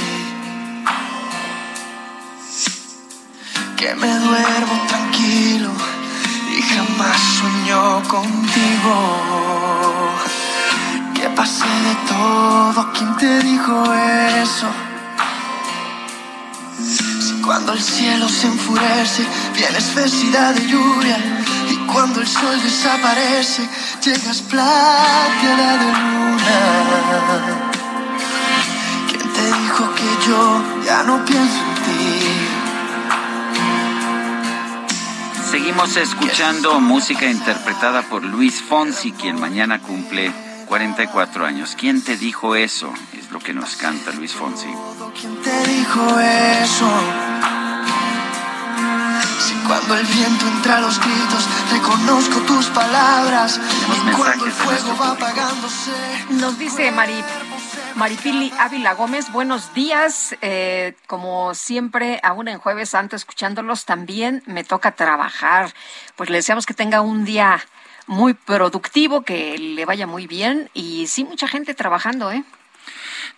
[3.78, 5.97] Que me duermo tranquilo
[6.58, 8.96] y jamás sueño contigo.
[11.14, 13.84] Que pasé de todo, ¿quién te dijo
[14.44, 14.68] eso?
[17.26, 19.24] Si cuando el cielo se enfurece,
[19.56, 21.18] viene espesidad de lluvia.
[21.70, 23.68] Y cuando el sol desaparece,
[24.04, 26.60] llegas plateada de luna.
[29.10, 32.27] ¿Quién te dijo que yo ya no pienso en ti?
[35.50, 40.32] Seguimos escuchando música interpretada por Luis Fonsi, quien mañana cumple
[40.68, 41.76] 44 años.
[41.80, 42.92] ¿Quién te dijo eso?
[43.18, 44.68] Es lo que nos canta Luis Fonsi.
[45.20, 47.57] ¿Quién te dijo eso?
[49.68, 53.60] Cuando el viento entra a los gritos, reconozco tus palabras.
[53.60, 55.92] Y cuando el fuego va apagándose.
[56.30, 57.22] Nos dice Mari,
[57.96, 60.38] Maripili Ávila Gómez, buenos días.
[60.42, 65.74] Eh, como siempre, aún en Jueves Santo, escuchándolos también, me toca trabajar.
[66.16, 67.60] Pues le deseamos que tenga un día
[68.06, 72.46] muy productivo, que le vaya muy bien y sí, mucha gente trabajando, ¿eh?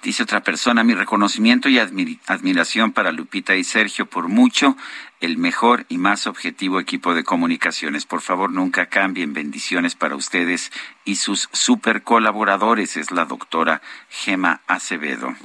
[0.02, 4.78] Dice otra persona, mi reconocimiento y admiración para Lupita y Sergio por mucho,
[5.20, 8.06] el mejor y más objetivo equipo de comunicaciones.
[8.06, 9.34] Por favor, nunca cambien.
[9.34, 10.72] Bendiciones para ustedes
[11.04, 12.96] y sus super colaboradores.
[12.96, 15.36] Es la doctora Gema Acevedo.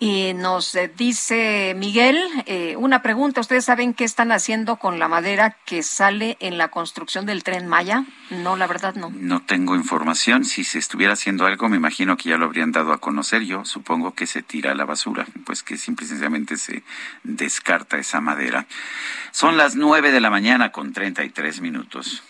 [0.00, 5.06] Y nos eh, dice Miguel, eh, una pregunta, ¿ustedes saben qué están haciendo con la
[5.06, 8.04] madera que sale en la construcción del tren Maya?
[8.30, 9.10] No, la verdad no.
[9.14, 10.44] No tengo información.
[10.44, 13.42] Si se estuviera haciendo algo, me imagino que ya lo habrían dado a conocer.
[13.42, 16.82] Yo supongo que se tira a la basura, pues que simple y sencillamente se
[17.22, 18.66] descarta esa madera.
[19.30, 22.22] Son las nueve de la mañana con treinta y tres minutos.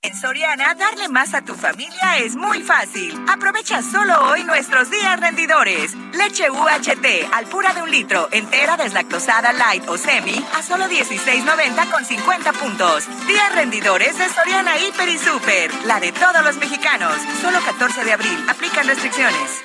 [0.00, 3.20] En Soriana, darle más a tu familia es muy fácil.
[3.28, 5.96] Aprovecha solo hoy nuestros días rendidores.
[6.12, 11.90] Leche UHT al pura de un litro, entera deslactosada light o semi, a solo 16.90
[11.90, 13.08] con 50 puntos.
[13.26, 17.16] Días rendidores de Soriana Hiper y Super, la de todos los mexicanos.
[17.42, 18.46] Solo 14 de abril.
[18.48, 19.64] Aplican restricciones.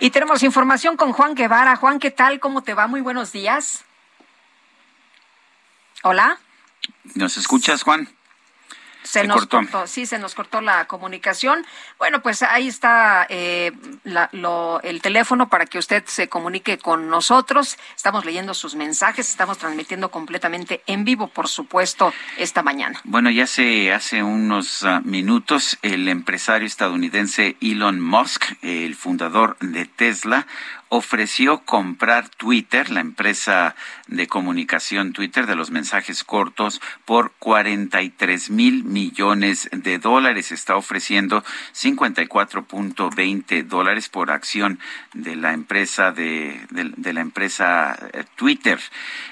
[0.00, 1.76] Y tenemos información con Juan Guevara.
[1.76, 2.40] Juan, ¿qué tal?
[2.40, 2.86] ¿Cómo te va?
[2.88, 3.86] Muy buenos días.
[6.02, 6.38] Hola.
[7.14, 8.08] ¿Nos escuchas, Juan?
[9.02, 9.86] Se, nos cortó.
[9.86, 11.64] sí, se nos cortó la comunicación.
[11.98, 13.72] Bueno, pues ahí está eh,
[14.82, 17.78] el teléfono para que usted se comunique con nosotros.
[17.96, 23.00] Estamos leyendo sus mensajes, estamos transmitiendo completamente en vivo, por supuesto, esta mañana.
[23.04, 29.86] Bueno, ya hace, hace unos ah, minutos el empresario estadounidense Elon Musk, el fundador de
[29.86, 30.46] Tesla,
[30.88, 33.74] ofreció comprar Twitter, la empresa
[34.06, 40.52] de comunicación Twitter de los mensajes cortos, por 43 mil millones de dólares.
[40.52, 41.44] Está ofreciendo
[41.74, 44.78] 54.20 dólares por acción
[45.14, 48.78] de la empresa de, de, la empresa eh, Twitter.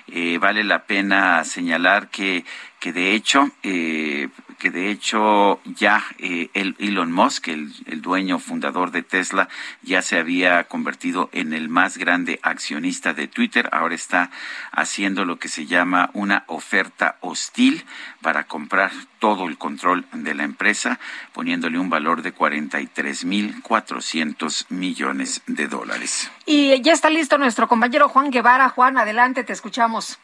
[0.08, 2.44] Eh, vale la pena señalar que
[2.86, 4.28] que de hecho eh,
[4.58, 7.72] que de hecho ya eh, el Elon Musk, el,
[8.02, 9.48] dueño fundador de Tesla,
[9.82, 13.68] ya se había convertido en el más grande accionista de Twitter.
[13.72, 14.30] Ahora está
[14.72, 17.84] haciendo lo que se llama una oferta hostil
[18.22, 21.00] para comprar todo el control de la empresa,
[21.32, 26.32] poniéndole un valor de 43.400 millones de dólares.
[26.44, 28.68] Y ya está listo nuestro compañero Juan Guevara.
[28.68, 30.18] Juan, adelante, te escuchamos.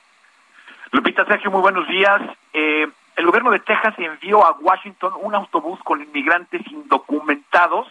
[0.92, 2.20] Lupita Sergio, muy buenos días.
[2.52, 2.86] Eh,
[3.16, 7.88] el gobierno de Texas envió a Washington un autobús con inmigrantes indocumentados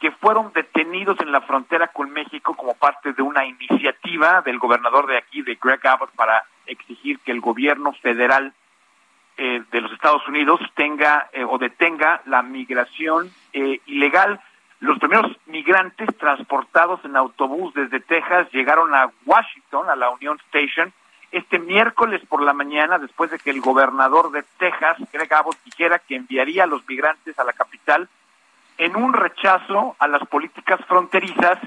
[0.00, 5.06] que fueron detenidos en la frontera con México como parte de una iniciativa del gobernador
[5.06, 8.54] de aquí, de Greg Abbott, para exigir que el gobierno federal
[9.36, 14.40] eh, de los Estados Unidos tenga eh, o detenga la migración ilegal.
[14.80, 20.92] Los primeros migrantes transportados en autobús desde Texas llegaron a Washington, a la Union Station,
[21.32, 25.98] este miércoles por la mañana, después de que el gobernador de Texas, Greg Abbott, dijera
[25.98, 28.08] que enviaría a los migrantes a la capital
[28.78, 31.58] en un rechazo a las políticas fronterizas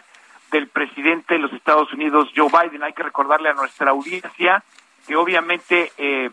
[0.52, 2.84] del presidente de los Estados Unidos, Joe Biden.
[2.84, 4.64] Hay que recordarle a nuestra audiencia
[5.08, 6.30] que obviamente eh,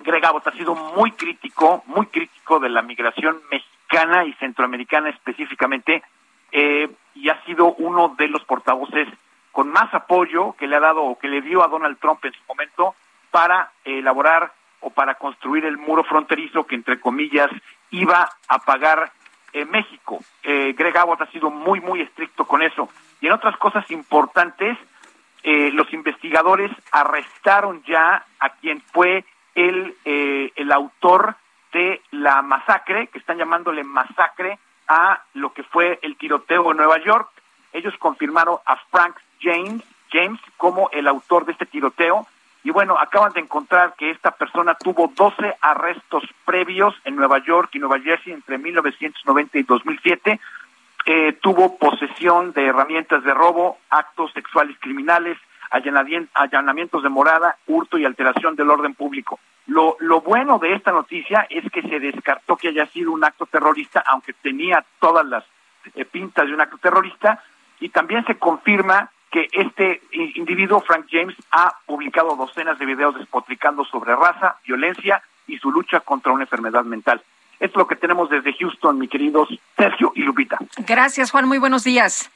[0.00, 6.02] Greg Abbott ha sido muy crítico, muy crítico de la migración mexicana y centroamericana específicamente,
[6.50, 9.08] eh, y ha sido uno de los portavoces
[9.52, 12.32] con más apoyo que le ha dado o que le dio a Donald Trump en
[12.32, 12.94] su momento
[13.30, 17.50] para elaborar o para construir el muro fronterizo que entre comillas
[17.90, 19.12] iba a pagar
[19.52, 20.18] eh, México.
[20.42, 22.88] Eh, Greg Abbott ha sido muy, muy estricto con eso.
[23.20, 24.78] Y en otras cosas importantes,
[25.42, 29.24] eh, los investigadores arrestaron ya a quien fue
[29.54, 31.36] el, el autor
[31.72, 34.58] de la masacre, que están llamándole masacre
[34.88, 37.28] a lo que fue el tiroteo en Nueva York.
[37.74, 42.26] Ellos confirmaron a Frank James, James como el autor de este tiroteo.
[42.64, 47.70] Y bueno, acaban de encontrar que esta persona tuvo 12 arrestos previos en Nueva York
[47.72, 50.40] y Nueva Jersey entre 1990 y 2007.
[51.04, 55.36] Eh, tuvo posesión de herramientas de robo, actos sexuales criminales,
[55.70, 59.40] allanamientos de morada, hurto y alteración del orden público.
[59.66, 63.46] Lo, lo bueno de esta noticia es que se descartó que haya sido un acto
[63.46, 65.44] terrorista, aunque tenía todas las
[65.94, 67.42] eh, pintas de un acto terrorista,
[67.80, 70.02] y también se confirma que este
[70.36, 76.00] individuo, Frank James, ha publicado docenas de videos despotricando sobre raza, violencia y su lucha
[76.00, 77.20] contra una enfermedad mental.
[77.54, 80.58] Esto es lo que tenemos desde Houston, mi queridos Sergio y Lupita.
[80.86, 81.48] Gracias, Juan.
[81.48, 82.30] Muy buenos días.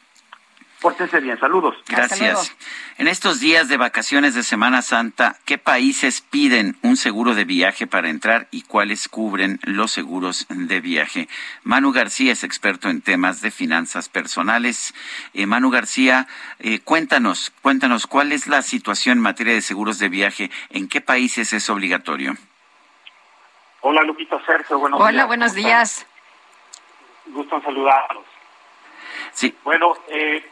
[0.87, 1.75] Pórtense bien, saludos.
[1.89, 2.57] Gracias.
[2.97, 7.89] En estos días de vacaciones de Semana Santa, ¿qué países piden un seguro de viaje
[7.89, 11.27] para entrar y cuáles cubren los seguros de viaje?
[11.65, 14.95] Manu García es experto en temas de finanzas personales.
[15.35, 16.29] Eh, Manu García,
[16.61, 21.01] eh, cuéntanos, cuéntanos cuál es la situación en materia de seguros de viaje, en qué
[21.01, 22.37] países es obligatorio.
[23.81, 25.19] Hola Lupita Sergio, buenos Hola, días.
[25.19, 26.07] Hola, buenos días.
[27.27, 28.25] Gusto en saludarlos.
[29.33, 29.55] Sí.
[29.65, 30.49] Bueno, eh,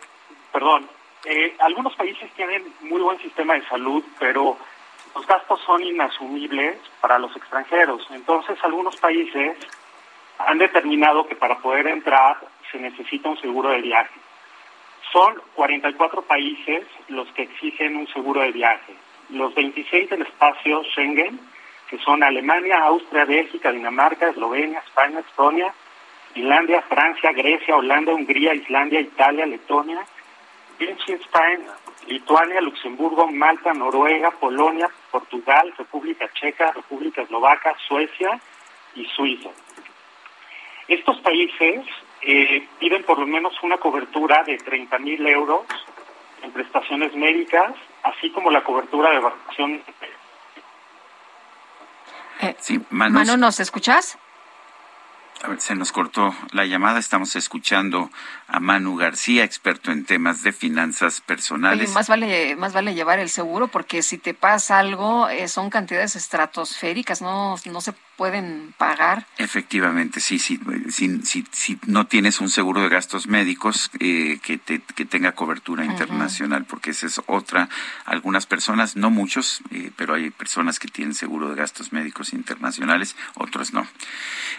[0.55, 0.89] perdón,
[1.25, 4.57] eh, algunos países tienen muy buen sistema de salud, pero
[5.13, 8.07] los gastos son inasumibles para los extranjeros.
[8.13, 9.59] Entonces, algunos países
[10.39, 12.37] han determinado que para poder entrar
[12.71, 14.15] se necesita un seguro de viaje.
[15.13, 18.95] Son 44 países los que exigen un seguro de viaje.
[19.31, 21.41] Los 26 del espacio Schengen,
[21.91, 25.75] que son Alemania, Austria, Bélgica, Dinamarca, Eslovenia, España, Estonia,
[26.33, 30.05] Finlandia, Francia, Grecia, Holanda, Hungría, Islandia, Italia, Letonia,
[30.79, 31.67] Liechtenstein,
[32.07, 38.41] Lituania, Luxemburgo, Malta, Noruega, Polonia, Portugal, República Checa, República Eslovaca, Suecia
[38.95, 39.51] y Suiza.
[40.89, 41.87] Estos países
[42.23, 45.63] eh, piden por lo menos una cobertura de 30 mil euros
[46.43, 49.83] en prestaciones médicas, así como la cobertura de vacación.
[52.41, 54.19] Eh, sí, Manu, ¿nos escuchas?
[55.45, 56.99] A ver, se nos cortó la llamada.
[56.99, 58.11] Estamos escuchando
[58.49, 61.89] a Manu García, experto en temas de finanzas personales.
[61.89, 65.69] Oye, más vale, más vale llevar el seguro porque si te pasa algo eh, son
[65.69, 69.27] cantidades estratosféricas, no, no se pueden pagar.
[69.39, 70.59] Efectivamente, sí, sí.
[70.89, 75.33] Si, si, si no tienes un seguro de gastos médicos eh, que, te, que tenga
[75.33, 77.69] cobertura internacional, porque esa es otra.
[78.05, 83.17] Algunas personas, no muchos, eh, pero hay personas que tienen seguro de gastos médicos internacionales,
[83.35, 83.87] otros no.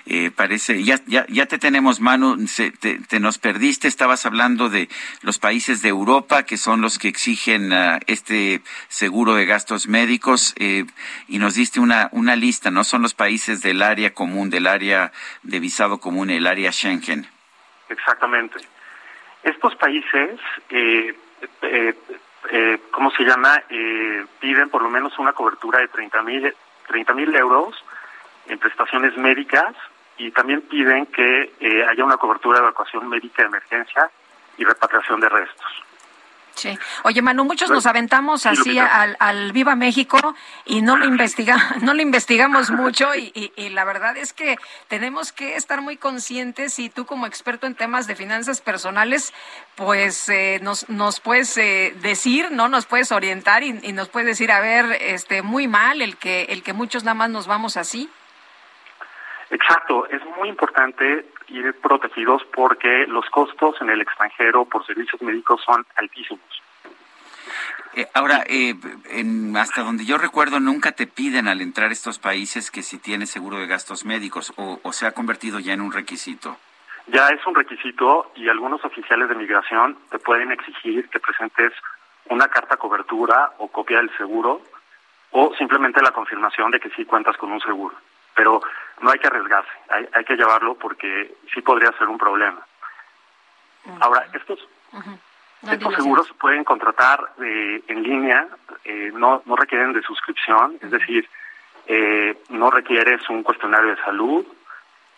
[0.06, 0.32] Eh,
[0.76, 4.89] parece, ya, ya, ya te tenemos, Manu, se, te, nos perdiste, estabas hablando de
[5.22, 10.53] los países de Europa que son los que exigen uh, este seguro de gastos médicos
[10.57, 12.84] y nos diste una, una lista, ¿no?
[12.84, 15.11] Son los países del área común, del área
[15.43, 17.27] de visado común, el área Schengen.
[17.89, 18.57] Exactamente.
[19.43, 20.39] Estos países,
[20.69, 21.15] eh,
[21.61, 21.93] eh,
[22.52, 23.61] eh, ¿cómo se llama?
[24.39, 26.56] piden por lo menos una cobertura de 30 mil
[26.88, 27.76] 30 mil euros
[28.47, 29.76] en prestaciones médicas
[30.18, 31.52] y también piden que
[31.90, 34.10] haya una cobertura de evacuación médica de emergencia
[34.58, 35.86] y repatriación de restos.
[36.56, 36.78] Sí.
[37.04, 40.18] Oye, Manu, muchos nos aventamos así al, al, Viva México
[40.64, 44.58] y no lo investiga, no lo investigamos mucho y, y, y, la verdad es que
[44.88, 49.34] tenemos que estar muy conscientes y tú como experto en temas de finanzas personales,
[49.76, 54.27] pues eh, nos, nos puedes eh, decir, no, nos puedes orientar y, y, nos puedes
[54.27, 57.76] decir, a ver, este, muy mal el que el que muchos nada más nos vamos
[57.76, 58.10] así.
[59.56, 65.61] Exacto, es muy importante ir protegidos porque los costos en el extranjero por servicios médicos
[65.66, 66.61] son altísimos.
[67.93, 68.75] Eh, ahora, eh,
[69.11, 72.98] en, hasta donde yo recuerdo, nunca te piden al entrar a estos países que si
[72.98, 76.58] tienes seguro de gastos médicos o, o, se ha convertido ya en un requisito.
[77.08, 81.72] Ya es un requisito y algunos oficiales de migración te pueden exigir que presentes
[82.30, 84.61] una carta cobertura o copia del seguro
[85.32, 87.95] o simplemente la confirmación de que sí cuentas con un seguro.
[88.35, 88.61] Pero
[89.01, 92.65] no hay que arriesgarse, hay, hay que llevarlo porque sí podría ser un problema.
[93.99, 94.59] Ahora, estos,
[95.72, 98.47] estos seguros se pueden contratar eh, en línea,
[98.83, 101.30] eh, no, no requieren de suscripción, es decir,
[101.88, 104.45] eh, no requieres un cuestionario de salud,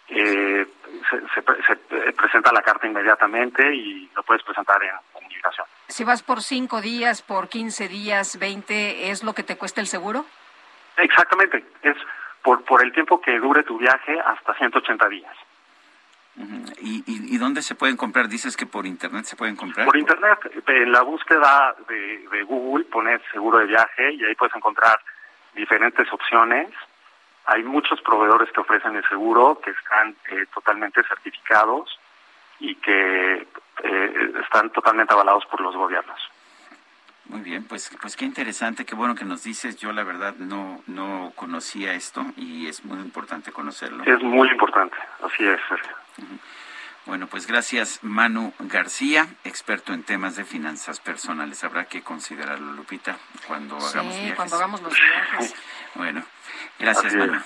[0.09, 0.65] eh,
[1.09, 5.65] se, se, se, presenta la carta inmediatamente y lo puedes presentar en comunicación.
[5.87, 9.87] Si vas por cinco días, por 15 días, 20, ¿es lo que te cuesta el
[9.87, 10.25] seguro?
[10.97, 11.97] Exactamente, es
[12.47, 15.35] por, por el tiempo que dure tu viaje hasta 180 días.
[16.79, 18.29] ¿Y, y, y dónde se pueden comprar?
[18.29, 19.85] Dices que por internet se pueden comprar.
[19.85, 24.55] Por internet, en la búsqueda de, de Google pones seguro de viaje y ahí puedes
[24.55, 24.97] encontrar
[25.55, 26.69] diferentes opciones.
[27.47, 31.99] Hay muchos proveedores que ofrecen el seguro que están eh, totalmente certificados
[32.61, 33.45] y que
[33.83, 36.31] eh, están totalmente avalados por los gobiernos.
[37.29, 39.75] Muy bien, pues, pues qué interesante, qué bueno que nos dices.
[39.77, 44.03] Yo la verdad no, no conocía esto y es muy importante conocerlo.
[44.05, 45.95] Es muy importante, así es, Sergio.
[47.05, 51.63] Bueno, pues gracias Manu García, experto en temas de finanzas personales.
[51.63, 54.35] Habrá que considerarlo, Lupita, cuando sí, hagamos viajes.
[54.35, 55.55] cuando hagamos los viajes.
[55.95, 56.23] Bueno,
[56.77, 57.15] gracias.
[57.15, 57.41] Manu.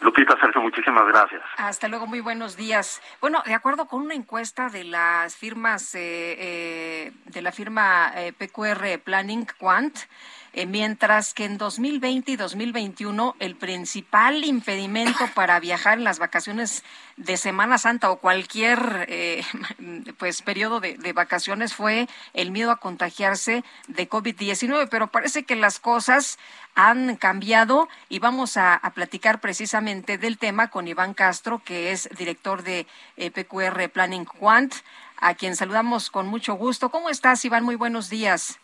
[0.00, 1.42] Lupita, Sergio, muchísimas gracias.
[1.58, 3.02] Hasta luego, muy buenos días.
[3.20, 6.00] Bueno, de acuerdo con una encuesta de las firmas, eh,
[6.38, 9.98] eh, de la firma eh, PQR Planning Quant,
[10.52, 16.82] eh, mientras que en 2020 y 2021 el principal impedimento para viajar en las vacaciones
[17.16, 19.42] de Semana Santa o cualquier eh,
[20.18, 25.80] pues periodo de, vacaciones fue el miedo a contagiarse de COVID-19, pero parece que las
[25.80, 26.38] cosas
[26.74, 32.08] han cambiado y vamos a, a, platicar precisamente del tema con Iván Castro, que es
[32.16, 34.74] director de eh, PQR Planning Quant,
[35.16, 36.90] a quien saludamos con mucho gusto.
[36.90, 37.64] ¿Cómo estás, Iván?
[37.64, 38.59] Muy buenos días.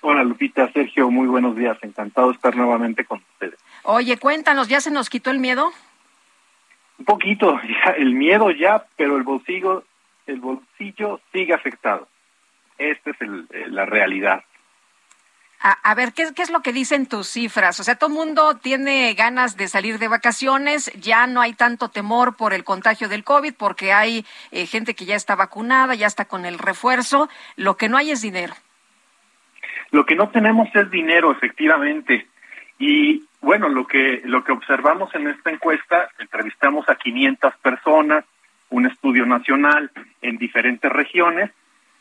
[0.00, 1.76] Hola Lupita, Sergio, muy buenos días.
[1.82, 3.58] Encantado de estar nuevamente con ustedes.
[3.82, 5.72] Oye, cuéntanos, ¿ya se nos quitó el miedo?
[6.98, 9.84] Un poquito, ya, el miedo ya, pero el bolsillo,
[10.26, 12.06] el bolsillo sigue afectado.
[12.78, 14.44] Esta es el, la realidad.
[15.60, 17.80] A, a, ver, ¿qué, ¿qué es lo que dicen tus cifras?
[17.80, 21.88] O sea, todo el mundo tiene ganas de salir de vacaciones, ya no hay tanto
[21.88, 26.06] temor por el contagio del COVID porque hay eh, gente que ya está vacunada, ya
[26.06, 28.54] está con el refuerzo, lo que no hay es dinero.
[29.90, 32.26] Lo que no tenemos es dinero, efectivamente.
[32.78, 38.24] Y bueno, lo que lo que observamos en esta encuesta, entrevistamos a 500 personas,
[38.70, 41.50] un estudio nacional en diferentes regiones,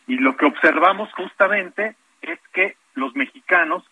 [0.07, 3.83] y lo que observamos justamente es que los mexicanos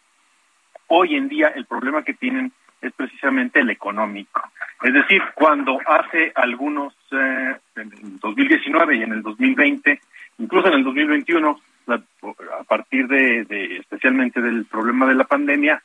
[0.87, 2.51] hoy en día el problema que tienen
[2.81, 4.41] es precisamente el económico.
[4.83, 9.99] Es decir, cuando hace algunos, eh, en el 2019 y en el 2020,
[10.37, 15.81] incluso en el 2021, la, a partir de, de, especialmente del problema de la pandemia,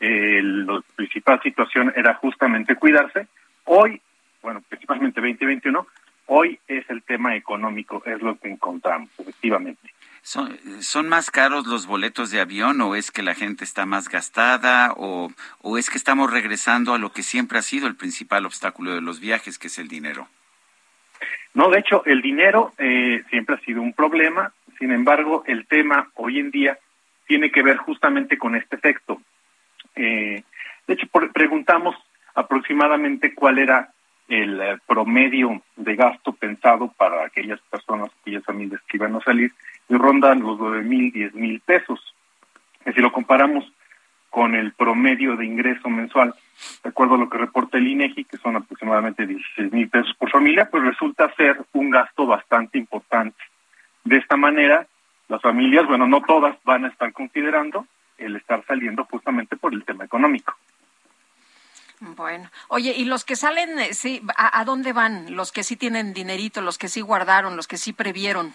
[0.00, 3.28] eh, la principal situación era justamente cuidarse.
[3.64, 4.00] Hoy,
[4.42, 5.86] bueno, principalmente 2021,
[6.26, 9.90] hoy es el tema económico, es lo que encontramos, efectivamente.
[10.22, 14.08] ¿Son, ¿Son más caros los boletos de avión o es que la gente está más
[14.08, 18.46] gastada o, o es que estamos regresando a lo que siempre ha sido el principal
[18.46, 20.26] obstáculo de los viajes, que es el dinero?
[21.54, 24.52] No, de hecho, el dinero eh, siempre ha sido un problema.
[24.84, 26.78] Sin embargo, el tema hoy en día
[27.26, 29.18] tiene que ver justamente con este efecto.
[29.96, 30.44] Eh,
[30.86, 31.96] de hecho, preguntamos
[32.34, 33.94] aproximadamente cuál era
[34.28, 39.52] el eh, promedio de gasto pensado para aquellas personas, aquellas familias que iban a salir,
[39.88, 42.14] y rondan los nueve mil, diez mil pesos.
[42.84, 43.64] Y si lo comparamos
[44.28, 46.34] con el promedio de ingreso mensual,
[46.82, 50.30] de acuerdo a lo que reporta el INEGI, que son aproximadamente 16 mil pesos por
[50.30, 53.42] familia, pues resulta ser un gasto bastante importante.
[54.04, 54.86] De esta manera,
[55.28, 57.86] las familias, bueno, no todas van a estar considerando
[58.18, 60.54] el estar saliendo justamente por el tema económico.
[62.00, 65.36] Bueno, oye, ¿y los que salen, sí, a, a, dónde van?
[65.36, 68.52] Los que sí tienen dinerito, los que sí guardaron, los que sí previeron.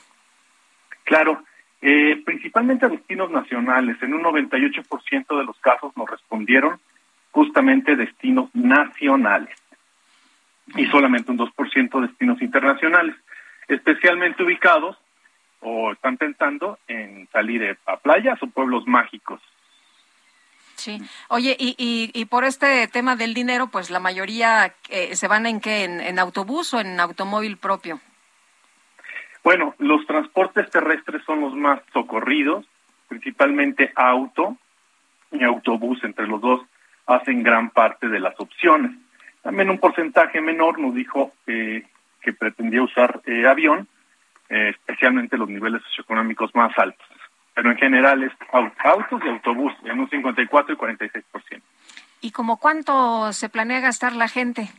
[1.03, 1.43] Claro,
[1.81, 3.97] eh, principalmente a destinos nacionales.
[4.03, 6.79] En un 98% de los casos nos respondieron
[7.31, 9.55] justamente destinos nacionales
[10.75, 13.15] y solamente un 2% destinos internacionales,
[13.67, 14.97] especialmente ubicados
[15.61, 19.41] o están pensando en salir a playas o pueblos mágicos.
[20.75, 21.01] Sí.
[21.27, 25.45] Oye, y, y, y por este tema del dinero, pues la mayoría eh, se van
[25.45, 27.99] en qué, en, en autobús o en automóvil propio.
[29.43, 32.65] Bueno, los transportes terrestres son los más socorridos,
[33.07, 34.57] principalmente auto
[35.31, 36.61] y autobús, entre los dos
[37.05, 38.91] hacen gran parte de las opciones.
[39.41, 41.83] También un porcentaje menor nos dijo eh,
[42.21, 43.87] que pretendía usar eh, avión,
[44.49, 47.05] eh, especialmente los niveles socioeconómicos más altos.
[47.53, 48.31] pero en general es
[48.83, 51.61] autos y autobús en un 54 y 46%.
[52.21, 54.69] ¿Y como cuánto se planea gastar la gente?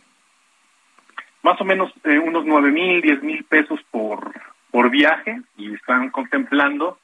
[1.42, 4.32] Más o menos eh, unos 9 mil, 10 mil pesos por,
[4.70, 6.98] por viaje y están contemplando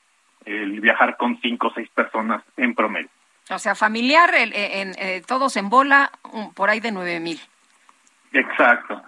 [0.44, 3.08] el viajar con cinco o seis personas en promedio.
[3.50, 6.10] O sea, familiar, en, eh, todos en bola,
[6.54, 7.40] por ahí de 9 mil.
[8.32, 9.02] Exacto.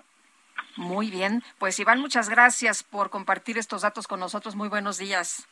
[0.79, 1.43] Muy bien.
[1.59, 4.55] Pues Iván, muchas gracias por compartir estos datos con nosotros.
[4.55, 5.49] Muy buenos días.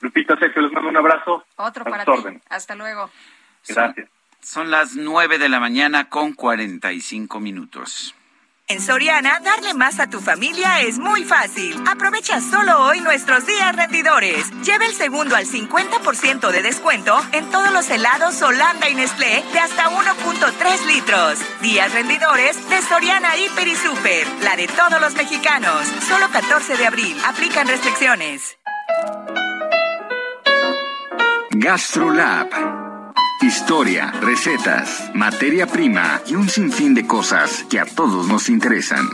[0.00, 1.44] Lupita, Sergio, les mando un abrazo.
[1.56, 2.12] Otro para ti.
[2.48, 3.10] Hasta luego.
[3.68, 4.08] Gracias.
[4.40, 8.14] Son, las nueve de la mañana con cuarenta y cinco minutos.
[8.70, 11.82] En Soriana, darle más a tu familia es muy fácil.
[11.88, 14.48] Aprovecha solo hoy nuestros días rendidores.
[14.62, 19.58] Lleva el segundo al 50% de descuento en todos los helados Holanda y Nestlé de
[19.58, 21.40] hasta 1.3 litros.
[21.60, 24.24] Días rendidores de Soriana Hiper y Super.
[24.44, 25.88] La de todos los mexicanos.
[26.06, 27.16] Solo 14 de abril.
[27.26, 28.56] Aplican restricciones.
[31.50, 32.89] GastroLab
[33.42, 39.08] Historia, recetas, materia prima y un sinfín de cosas que a todos nos interesan.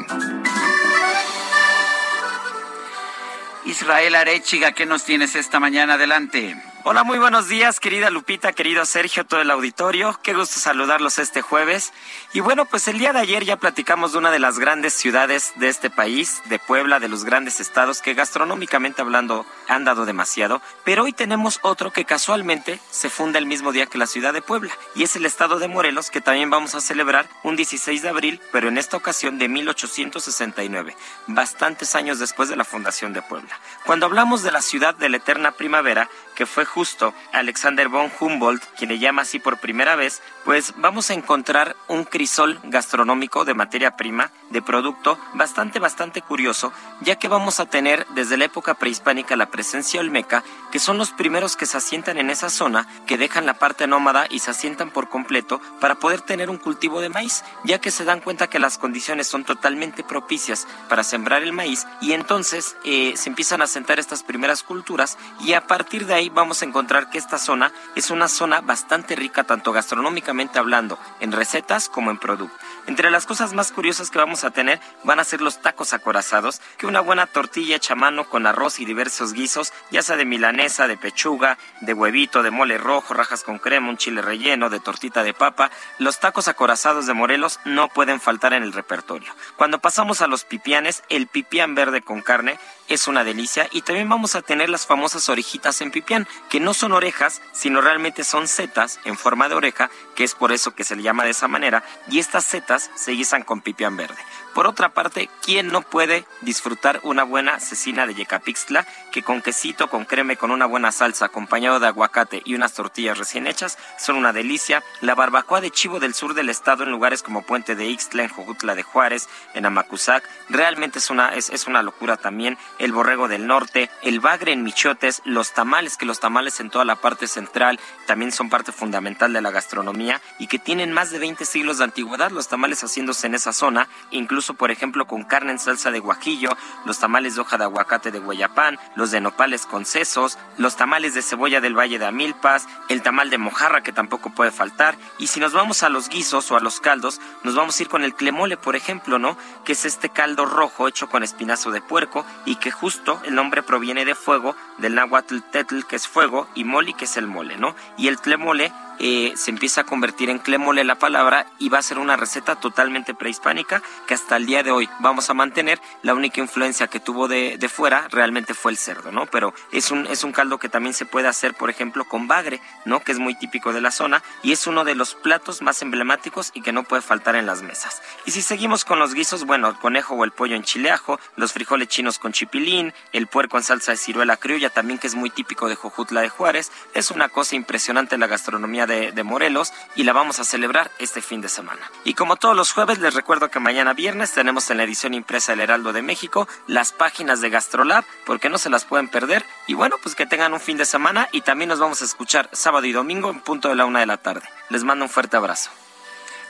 [3.65, 5.95] Israel Arechiga, ¿qué nos tienes esta mañana?
[5.95, 6.57] Adelante.
[6.89, 10.17] Hola, muy buenos días, querida Lupita, querido Sergio, todo el auditorio.
[10.23, 11.93] Qué gusto saludarlos este jueves.
[12.33, 15.53] Y bueno, pues el día de ayer ya platicamos de una de las grandes ciudades
[15.57, 20.63] de este país, de Puebla, de los grandes estados que gastronómicamente hablando han dado demasiado.
[20.85, 24.41] Pero hoy tenemos otro que casualmente se funda el mismo día que la ciudad de
[24.41, 24.71] Puebla.
[24.95, 28.41] Y es el estado de Morelos, que también vamos a celebrar un 16 de abril,
[28.53, 33.59] pero en esta ocasión de 1869, bastantes años después de la fundación de Puebla.
[33.85, 38.63] Cuando hablamos de la ciudad de la eterna primavera, que fue justo Alexander von Humboldt,
[38.77, 43.55] quien le llama así por primera vez, pues vamos a encontrar un crisol gastronómico de
[43.55, 48.75] materia prima, de producto, bastante, bastante curioso, ya que vamos a tener desde la época
[48.75, 53.17] prehispánica la presencia olmeca, que son los primeros que se asientan en esa zona, que
[53.17, 57.09] dejan la parte nómada y se asientan por completo para poder tener un cultivo de
[57.09, 61.55] maíz, ya que se dan cuenta que las condiciones son totalmente propicias para sembrar el
[61.55, 66.13] maíz y entonces eh, se empiezan a asentar estas primeras culturas y a partir de
[66.13, 70.99] ahí vamos a encontrar que esta zona es una zona bastante rica tanto gastronómicamente hablando,
[71.21, 72.57] en recetas como en producto.
[72.87, 76.61] Entre las cosas más curiosas que vamos a tener van a ser los tacos acorazados,
[76.79, 80.25] que una buena tortilla hecha a mano con arroz y diversos guisos, ya sea de
[80.25, 84.79] milanesa, de pechuga, de huevito, de mole rojo, rajas con crema, un chile relleno, de
[84.79, 85.73] tortita de papa.
[85.99, 89.35] Los tacos acorazados de Morelos no pueden faltar en el repertorio.
[89.57, 92.59] Cuando pasamos a los pipianes, el pipián verde con carne
[92.89, 96.73] es una delicia y también vamos a tener las famosas orejitas en pipián, que no
[96.73, 100.85] son orejas, sino realmente son setas en forma de oreja, que es por eso que
[100.85, 102.45] se le llama de esa manera, y estas
[102.79, 104.17] se guisan con pipián verde.
[104.57, 109.91] Por otra parte, ¿quién no puede disfrutar una buena cecina de yecapixtla que con quesito,
[109.91, 114.17] con creme, con una buena salsa, acompañado de aguacate y unas tortillas recién hechas, son
[114.17, 114.83] una delicia?
[115.03, 118.31] La barbacoa de chivo del sur del estado en lugares como Puente de Ixtla, en
[118.31, 122.57] Jojutla de Juárez, en Amacuzac, realmente es una, es, es una locura también.
[122.79, 126.87] El borrego del norte, el bagre en Michotes, los tamales, que los tamales en toda
[126.87, 131.19] la parte central también son parte fundamental de la gastronomía y que tienen más de
[131.19, 135.53] 20 siglos de antigüedad, los tamales haciéndose en esa zona, incluso por ejemplo, con carne
[135.53, 136.51] en salsa de guajillo,
[136.85, 141.15] los tamales de hoja de aguacate de Guayapán, los de nopales con sesos, los tamales
[141.15, 145.29] de cebolla del Valle de Amilpas, el tamal de mojarra que tampoco puede faltar, y
[145.29, 148.05] si nos vamos a los guisos o a los caldos, nos vamos a ir con
[148.05, 149.37] el clemole, por ejemplo, ¿no?
[149.65, 153.63] Que es este caldo rojo hecho con espinazo de puerco y que justo el nombre
[153.63, 157.57] proviene de fuego, del náhuatl tetl que es fuego y moli que es el mole,
[157.57, 157.75] ¿no?
[157.97, 161.83] Y el clemole eh, se empieza a convertir en clémole la palabra y va a
[161.83, 165.81] ser una receta totalmente prehispánica que hasta el día de hoy vamos a mantener.
[166.03, 169.27] La única influencia que tuvo de, de, fuera realmente fue el cerdo, ¿no?
[169.27, 172.61] Pero es un, es un caldo que también se puede hacer, por ejemplo, con bagre,
[172.85, 173.01] ¿no?
[173.01, 176.51] Que es muy típico de la zona y es uno de los platos más emblemáticos
[176.55, 178.03] y que no puede faltar en las mesas.
[178.25, 181.53] Y si seguimos con los guisos, bueno, el conejo o el pollo en chileajo, los
[181.53, 185.31] frijoles chinos con chipilín, el puerco en salsa de ciruela criolla también que es muy
[185.31, 190.13] típico de Jojutla de Juárez, es una cosa impresionante la gastronomía de, Morelos y la
[190.13, 191.91] vamos a celebrar este fin de semana.
[192.05, 195.53] Y como todos los jueves, les recuerdo que mañana viernes tenemos en la edición impresa
[195.53, 199.45] del Heraldo de México las páginas de Gastrolab, porque no se las pueden perder.
[199.67, 202.49] Y bueno, pues que tengan un fin de semana y también nos vamos a escuchar
[202.53, 204.49] sábado y domingo en punto de la una de la tarde.
[204.71, 205.71] Les mando un fuerte abrazo.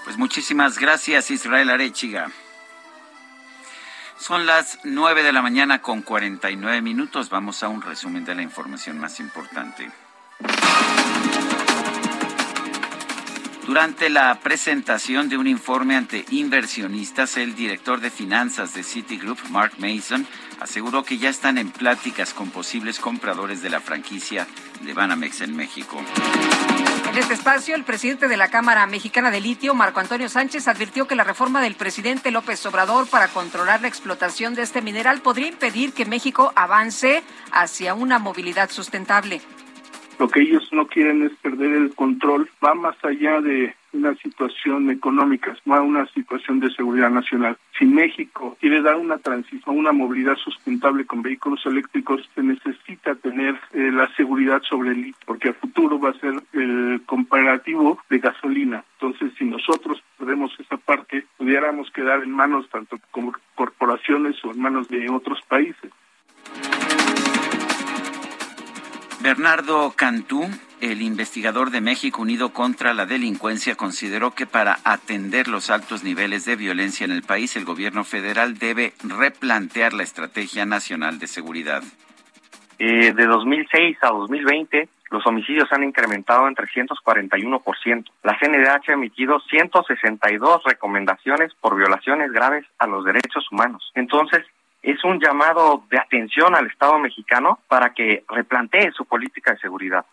[0.05, 2.31] Pues muchísimas gracias, Israel Arechiga.
[4.19, 7.29] Son las nueve de la mañana con 49 minutos.
[7.29, 9.91] Vamos a un resumen de la información más importante.
[13.67, 19.73] Durante la presentación de un informe ante inversionistas, el director de finanzas de Citigroup, Mark
[19.79, 20.25] Mason,
[20.61, 24.47] aseguró que ya están en pláticas con posibles compradores de la franquicia
[24.83, 26.01] de Banamex en México.
[27.11, 31.09] En este espacio, el presidente de la Cámara Mexicana de Litio, Marco Antonio Sánchez, advirtió
[31.09, 35.49] que la reforma del presidente López Obrador para controlar la explotación de este mineral podría
[35.49, 39.41] impedir que México avance hacia una movilidad sustentable.
[40.19, 44.91] Lo que ellos no quieren es perder el control, va más allá de una situación
[44.91, 47.57] económica, va a una situación de seguridad nacional.
[47.79, 53.59] Si México quiere dar una transición, una movilidad sustentable con vehículos eléctricos, se necesita tener
[53.73, 58.19] eh, la seguridad sobre el litio, porque a futuro va a ser el comparativo de
[58.19, 58.85] gasolina.
[59.01, 64.61] Entonces, si nosotros perdemos esa parte, pudiéramos quedar en manos tanto como corporaciones o en
[64.61, 65.91] manos de otros países.
[69.21, 70.45] Bernardo Cantú,
[70.81, 76.45] el investigador de México Unido contra la Delincuencia, consideró que para atender los altos niveles
[76.45, 81.83] de violencia en el país, el gobierno federal debe replantear la Estrategia Nacional de Seguridad.
[82.79, 88.05] Eh, de 2006 a 2020, los homicidios han incrementado en 341%.
[88.23, 93.91] La CNDH ha emitido 162 recomendaciones por violaciones graves a los derechos humanos.
[93.95, 94.45] Entonces,
[94.83, 100.05] es un llamado de atención al Estado mexicano para que replantee su política de seguridad.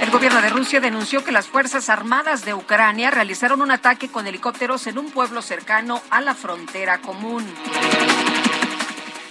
[0.00, 4.26] El gobierno de Rusia denunció que las Fuerzas Armadas de Ucrania realizaron un ataque con
[4.26, 7.44] helicópteros en un pueblo cercano a la frontera común.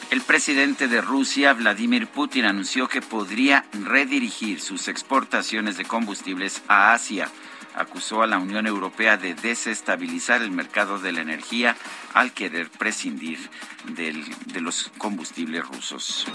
[0.10, 6.94] El presidente de Rusia, Vladimir Putin, anunció que podría redirigir sus exportaciones de combustibles a
[6.94, 7.30] Asia
[7.76, 11.76] acusó a la Unión Europea de desestabilizar el mercado de la energía
[12.14, 13.50] al querer prescindir
[13.86, 16.28] de los combustibles rusos.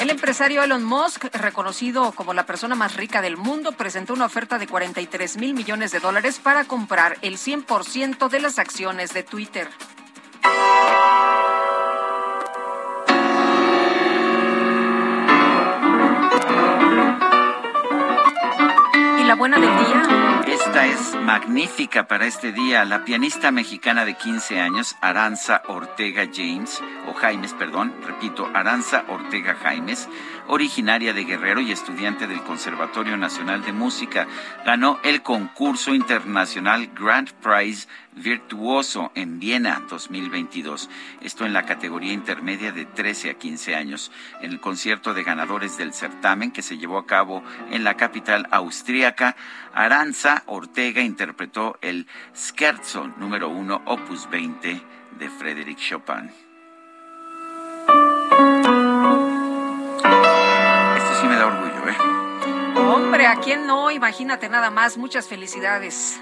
[0.00, 4.58] El empresario Elon Musk, reconocido como la persona más rica del mundo, presentó una oferta
[4.58, 9.68] de 43 mil millones de dólares para comprar el 100% de las acciones de Twitter.
[19.18, 20.27] ¿Y la buena del día?
[20.68, 22.84] Esta es magnífica para este día.
[22.84, 29.54] La pianista mexicana de 15 años, Aranza Ortega James, o Jaimes, perdón, repito, Aranza Ortega
[29.54, 30.10] Jaimes,
[30.48, 34.26] originaria de Guerrero y estudiante del Conservatorio Nacional de Música,
[34.64, 40.90] ganó el concurso internacional Grand Prize Virtuoso en Viena 2022.
[41.20, 44.10] Esto en la categoría intermedia de 13 a 15 años.
[44.40, 48.48] En el concierto de ganadores del certamen que se llevó a cabo en la capital
[48.50, 49.36] austríaca,
[49.72, 54.82] Aranza Ortega interpretó el Scherzo número 1, opus 20
[55.18, 56.47] de Frédéric Chopin.
[62.78, 63.90] Hombre, ¿a quién no?
[63.90, 64.96] Imagínate nada más.
[64.96, 66.20] Muchas felicidades.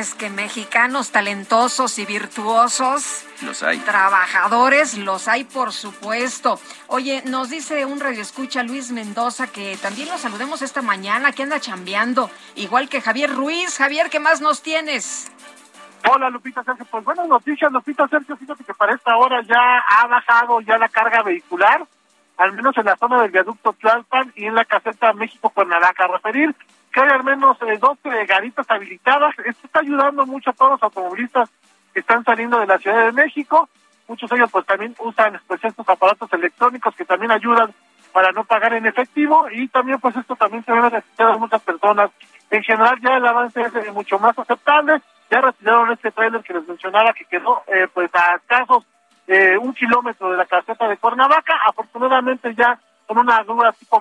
[0.00, 3.26] Es que mexicanos talentosos y virtuosos.
[3.42, 3.76] Los hay.
[3.80, 6.58] Trabajadores, los hay por supuesto.
[6.86, 11.60] Oye, nos dice un radioescucha Luis Mendoza que también lo saludemos esta mañana, que anda
[11.60, 13.76] chambeando, igual que Javier Ruiz.
[13.76, 15.30] Javier, ¿qué más nos tienes?
[16.10, 20.06] Hola Lupita Sergio, pues buenas noticias Lupita Sergio, fíjate que para esta hora ya ha
[20.06, 21.86] bajado ya la carga vehicular,
[22.38, 26.06] al menos en la zona del viaducto Tlalpan y en la caseta México-Cuernavaca.
[26.06, 26.56] Referir
[26.92, 29.34] que hay al menos eh, dos eh, garitas habilitadas.
[29.44, 31.50] Esto está ayudando mucho a todos los automovilistas
[31.92, 33.68] que están saliendo de la Ciudad de México.
[34.08, 37.72] Muchos de ellos pues también usan pues estos aparatos electrónicos que también ayudan
[38.12, 40.80] para no pagar en efectivo y también pues esto también se ve
[41.18, 42.10] a muchas personas.
[42.50, 45.00] En general ya el avance es eh, mucho más aceptable.
[45.30, 48.84] Ya retiraron este trailer que les mencionaba que quedó eh, pues a casos
[49.28, 51.54] eh, un kilómetro de la caseta de Cuernavaca.
[51.68, 54.00] Afortunadamente ya con una grúa tipo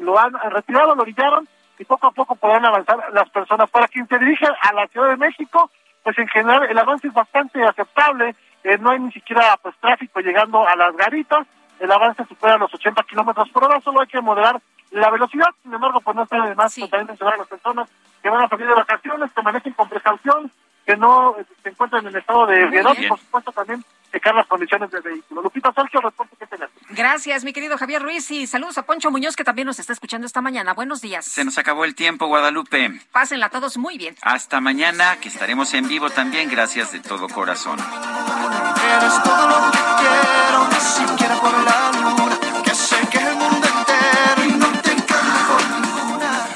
[0.00, 1.48] lo han retirado, lo orillaron
[1.78, 3.70] y poco a poco podrán avanzar las personas.
[3.70, 5.70] Para quien se dirige a la Ciudad de México,
[6.02, 10.20] pues en general el avance es bastante aceptable, eh, no hay ni siquiera pues tráfico
[10.20, 11.46] llegando a las garitas,
[11.80, 15.74] el avance supera los 80 kilómetros por hora, solo hay que moderar la velocidad, sin
[15.74, 17.90] embargo, pues no está de más pues, también mencionar a las personas
[18.22, 20.50] que van a salir de vacaciones, que manejen con precaución,
[20.86, 24.90] que no eh, se encuentren en estado de ebriedad por supuesto también checar las condiciones
[24.90, 25.42] del vehículo.
[25.42, 26.72] Lupita Sergio, reporte que tenemos.
[26.90, 30.26] Gracias, mi querido Javier Ruiz, y saludos a Poncho Muñoz, que también nos está escuchando
[30.26, 30.74] esta mañana.
[30.74, 31.24] Buenos días.
[31.24, 33.00] Se nos acabó el tiempo, Guadalupe.
[33.12, 34.16] Pásenla todos muy bien.
[34.22, 37.78] Hasta mañana, que estaremos en vivo también, gracias de todo corazón.
[37.78, 43.36] Eres todo lo que quiero, ni siquiera por la luna, que sé que es el
[43.36, 46.46] mundo entero y no te cambio por ninguna.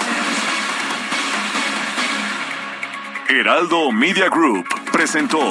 [3.29, 5.51] Heraldo Media Group presentó